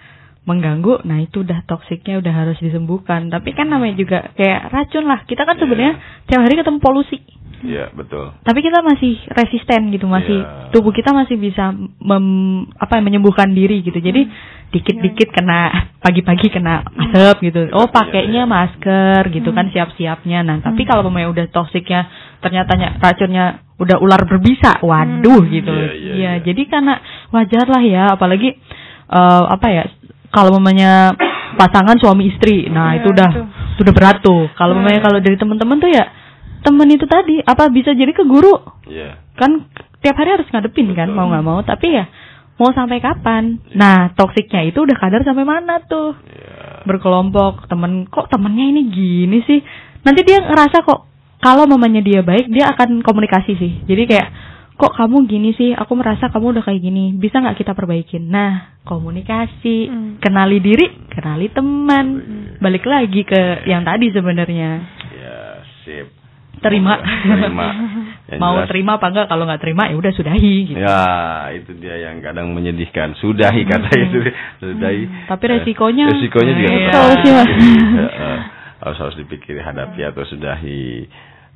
mengganggu 0.45 1.05
nah 1.05 1.19
itu 1.19 1.41
udah 1.41 1.65
toksiknya 1.65 2.17
udah 2.17 2.33
harus 2.33 2.57
disembuhkan 2.59 3.29
tapi 3.29 3.51
kan 3.51 3.67
namanya 3.67 3.97
juga 3.97 4.19
kayak 4.33 4.69
racun 4.69 5.05
lah 5.05 5.25
kita 5.25 5.43
kan 5.43 5.57
sebenarnya 5.57 5.97
tiap 6.25 6.41
hari 6.41 6.55
ketemu 6.55 6.79
polusi 6.79 7.17
Iya, 7.63 7.89
betul. 7.93 8.37
tapi 8.43 8.61
kita 8.61 8.81
masih 8.81 9.17
resisten 9.29 9.89
gitu 9.89 10.05
masih 10.05 10.45
Iya. 10.45 10.69
tubuh 10.71 10.93
kita 10.93 11.11
masih 11.11 11.37
bisa 11.37 11.73
mem, 12.01 12.27
apa 12.77 13.01
menyembuhkan 13.01 13.49
diri 13.49 13.81
gitu. 13.81 13.97
Jadi 13.97 14.29
dikit-dikit 14.67 15.31
kena 15.31 15.71
pagi-pagi 15.99 16.51
kena 16.51 16.83
asap 16.85 17.37
gitu. 17.45 17.71
Oh 17.73 17.87
pakainya 17.87 18.45
masker 18.45 19.31
gitu 19.31 19.51
kan 19.51 19.71
siap-siapnya. 19.71 20.43
Nah 20.43 20.57
tapi 20.61 20.85
kalau 20.85 21.07
pemain 21.07 21.31
udah 21.31 21.47
toksiknya 21.49 22.07
ternyata 22.43 22.75
ny- 22.75 22.97
racunnya 22.99 23.45
udah 23.79 23.97
ular 24.01 24.21
berbisa 24.25 24.77
waduh 24.83 25.43
gitu. 25.47 25.71
Iya, 25.73 25.93
iya, 25.93 26.13
ya 26.13 26.13
iya. 26.17 26.33
jadi 26.43 26.63
karena 26.67 26.95
wajar 27.31 27.67
lah 27.69 27.83
ya 27.83 28.05
apalagi 28.11 28.53
eh, 29.07 29.45
apa 29.49 29.67
ya 29.71 29.85
kalau 30.29 30.53
mamanya 30.59 31.15
pasangan 31.57 31.97
suami 31.97 32.29
istri. 32.29 32.69
Nah 32.69 32.93
Iya, 32.93 33.01
itu 33.01 33.09
udah 33.15 33.31
itu. 33.33 33.43
sudah 33.81 33.93
berat 33.97 34.19
tuh. 34.21 34.51
Kalau 34.53 34.77
mamanya 34.77 35.01
kalau 35.01 35.19
dari 35.21 35.39
teman-teman 35.39 35.79
tuh 35.79 35.89
ya 35.89 36.05
temen 36.67 36.91
itu 36.91 37.07
tadi 37.07 37.39
apa 37.47 37.71
bisa 37.71 37.95
jadi 37.95 38.11
ke 38.11 38.27
guru? 38.27 38.59
Iya. 38.91 39.23
kan 39.39 39.71
tiap 40.03 40.17
hari 40.19 40.35
harus 40.35 40.49
ngadepin 40.51 40.91
kan 40.97 41.13
Betul. 41.13 41.19
mau 41.19 41.27
nggak 41.31 41.47
mau 41.47 41.61
tapi 41.63 41.95
ya 41.95 42.11
mau 42.57 42.73
sampai 42.73 42.99
kapan? 42.99 43.63
Nah 43.77 44.17
toksiknya 44.17 44.67
itu 44.67 44.83
udah 44.83 44.97
kadar 44.99 45.23
sampai 45.23 45.47
mana 45.47 45.79
tuh? 45.87 46.19
Iya. 46.27 46.83
berkelompok 46.87 47.67
temen 47.71 48.07
kok 48.11 48.27
temennya 48.33 48.67
ini 48.75 48.83
gini 48.91 49.39
sih? 49.47 49.61
Nanti 50.03 50.21
dia 50.27 50.43
ngerasa 50.43 50.83
kok 50.83 51.07
kalau 51.39 51.69
mamanya 51.69 52.03
dia 52.03 52.27
baik 52.27 52.51
dia 52.51 52.73
akan 52.75 53.07
komunikasi 53.07 53.55
sih. 53.55 53.73
Jadi 53.87 54.03
kayak 54.09 54.29
kok 54.77 54.93
kamu 54.97 55.29
gini 55.29 55.51
sih? 55.57 55.73
Aku 55.77 55.93
merasa 55.99 56.33
kamu 56.33 56.57
udah 56.57 56.65
kayak 56.65 56.81
gini. 56.81 57.13
Bisa 57.17 57.43
nggak 57.43 57.61
kita 57.61 57.73
perbaikin? 57.77 58.27
Nah 58.33 58.83
komunikasi. 58.89 59.77
Hmm. 59.87 60.13
kenali 60.19 60.59
diri 60.65 60.87
kenali 61.13 61.53
teman. 61.53 62.07
Balik 62.57 62.89
lagi 62.89 63.21
ke 63.27 63.69
yang 63.69 63.85
tadi 63.85 64.09
sebenarnya. 64.11 64.71
Ya, 65.13 65.39
sip. 65.85 66.26
Terima 66.59 66.95
Terima. 66.97 67.69
Mau 68.43 68.59
jelas- 68.59 68.69
terima 68.69 68.93
apa 68.97 69.07
enggak 69.07 69.27
kalau 69.27 69.45
nggak 69.45 69.61
terima 69.61 69.87
ya 69.87 69.95
udah 69.95 70.11
sudahi 70.11 70.55
gitu 70.67 70.79
Ya, 70.79 70.99
itu 71.53 71.71
dia 71.77 71.97
yang 72.03 72.19
kadang 72.19 72.51
menyedihkan. 72.51 73.15
Sudahi 73.15 73.63
kata 73.63 73.87
itu, 73.95 74.19
sudahi. 74.59 75.03
Tapi 75.27 75.45
resikonya- 75.49 76.09
Eh, 76.09 76.15
resikonya 76.17 76.53
juga 76.53 76.69
Iya. 76.69 76.81
tetap 76.83 77.07
sih, 77.17 77.31
Mas. 77.31 77.47
dipikiri. 77.47 77.97
Eh, 77.97 78.13
eh, 78.19 78.39
harus 78.79 78.99
harus 78.99 79.17
dipikiri 79.17 79.61
hadapi 79.61 80.01
atau 80.05 80.23
sudahi. 80.23 81.07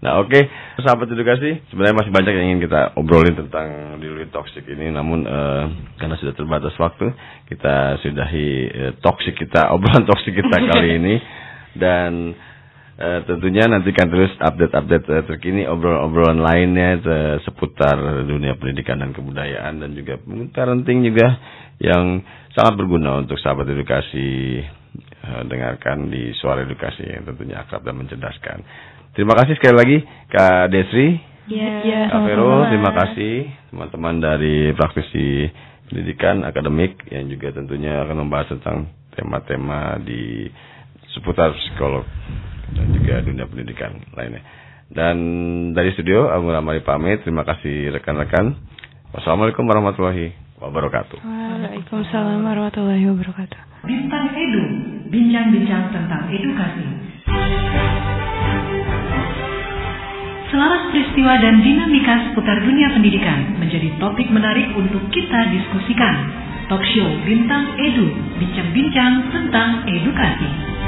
Nah, 0.00 0.16
oke, 0.16 0.40
sahabat 0.78 1.10
edukasi, 1.10 1.60
sebenarnya 1.68 1.92
masih 1.94 2.08
banyak 2.10 2.32
yang 2.32 2.46
ingin 2.48 2.62
kita 2.64 2.96
obrolin 2.96 3.36
tentang 3.36 3.68
dealing 3.98 4.30
toxic 4.30 4.64
ini, 4.64 4.88
namun 4.88 5.26
eh, 5.26 5.64
karena 5.96 6.16
sudah 6.16 6.32
terbatas 6.32 6.72
waktu, 6.74 7.12
kita 7.44 7.74
sudahi 7.98 8.48
eh, 8.70 8.92
toxic 8.96 9.34
kita, 9.34 9.68
obrolan 9.74 10.06
toxic 10.06 10.32
kita 10.32 10.56
kali 10.62 10.88
ini 10.98 11.14
dan 11.74 12.32
Eh, 13.00 13.20
tentunya 13.24 13.64
nantikan 13.64 14.12
terus 14.12 14.28
update-update 14.36 15.08
eh, 15.08 15.24
terkini 15.24 15.64
obrolan-obrolan 15.64 16.36
lainnya 16.36 17.00
eh, 17.00 17.36
seputar 17.48 17.96
dunia 18.28 18.60
pendidikan 18.60 19.00
dan 19.00 19.16
kebudayaan 19.16 19.80
dan 19.80 19.96
juga 19.96 20.20
parenting 20.52 21.08
juga 21.08 21.32
yang 21.80 22.20
sangat 22.52 22.76
berguna 22.76 23.24
untuk 23.24 23.40
sahabat 23.40 23.72
edukasi 23.72 24.60
eh, 25.00 25.42
dengarkan 25.48 26.12
di 26.12 26.28
suara 26.44 26.60
edukasi 26.68 27.08
yang 27.08 27.24
tentunya 27.24 27.64
akrab 27.64 27.88
dan 27.88 27.96
mencerdaskan. 27.96 28.68
Terima 29.16 29.32
kasih 29.32 29.56
sekali 29.56 29.76
lagi 29.80 29.98
Kak 30.28 30.68
Desri, 30.68 31.08
Iya. 31.48 32.12
Kak 32.12 32.20
Vero, 32.28 32.68
terima 32.68 32.92
kasih 32.92 33.48
teman-teman 33.72 34.20
dari 34.20 34.76
praktisi 34.76 35.48
pendidikan 35.88 36.44
akademik 36.44 37.00
yang 37.08 37.32
juga 37.32 37.48
tentunya 37.56 38.04
akan 38.04 38.28
membahas 38.28 38.52
tentang 38.60 38.92
tema-tema 39.16 39.96
di 40.04 40.52
seputar 41.16 41.56
psikolog 41.56 42.04
dan 42.74 42.86
juga 42.94 43.14
dunia 43.24 43.46
pendidikan 43.46 43.98
lainnya. 44.14 44.42
Dan 44.90 45.16
dari 45.70 45.94
studio, 45.94 46.26
Agung 46.34 46.50
Ramari 46.50 46.82
pamit. 46.82 47.22
Terima 47.22 47.46
kasih 47.46 47.94
rekan-rekan. 47.94 48.58
Wassalamualaikum 49.14 49.62
warahmatullahi 49.62 50.34
wabarakatuh. 50.58 51.22
Waalaikumsalam 51.22 52.42
warahmatullahi 52.42 53.06
wabarakatuh. 53.06 53.86
Bintang 53.86 54.34
Edu, 54.34 54.64
bincang-bincang 55.14 55.94
tentang 55.94 56.26
edukasi. 56.34 56.86
Selaras 60.50 60.90
peristiwa 60.90 61.38
dan 61.38 61.62
dinamika 61.62 62.14
seputar 62.26 62.58
dunia 62.66 62.90
pendidikan 62.90 63.62
menjadi 63.62 63.94
topik 64.02 64.26
menarik 64.34 64.74
untuk 64.74 65.06
kita 65.14 65.54
diskusikan. 65.54 66.14
Talk 66.66 66.82
show 66.90 67.06
Bintang 67.22 67.78
Edu, 67.78 68.10
bincang-bincang 68.42 69.30
tentang 69.30 69.86
edukasi. 69.86 70.79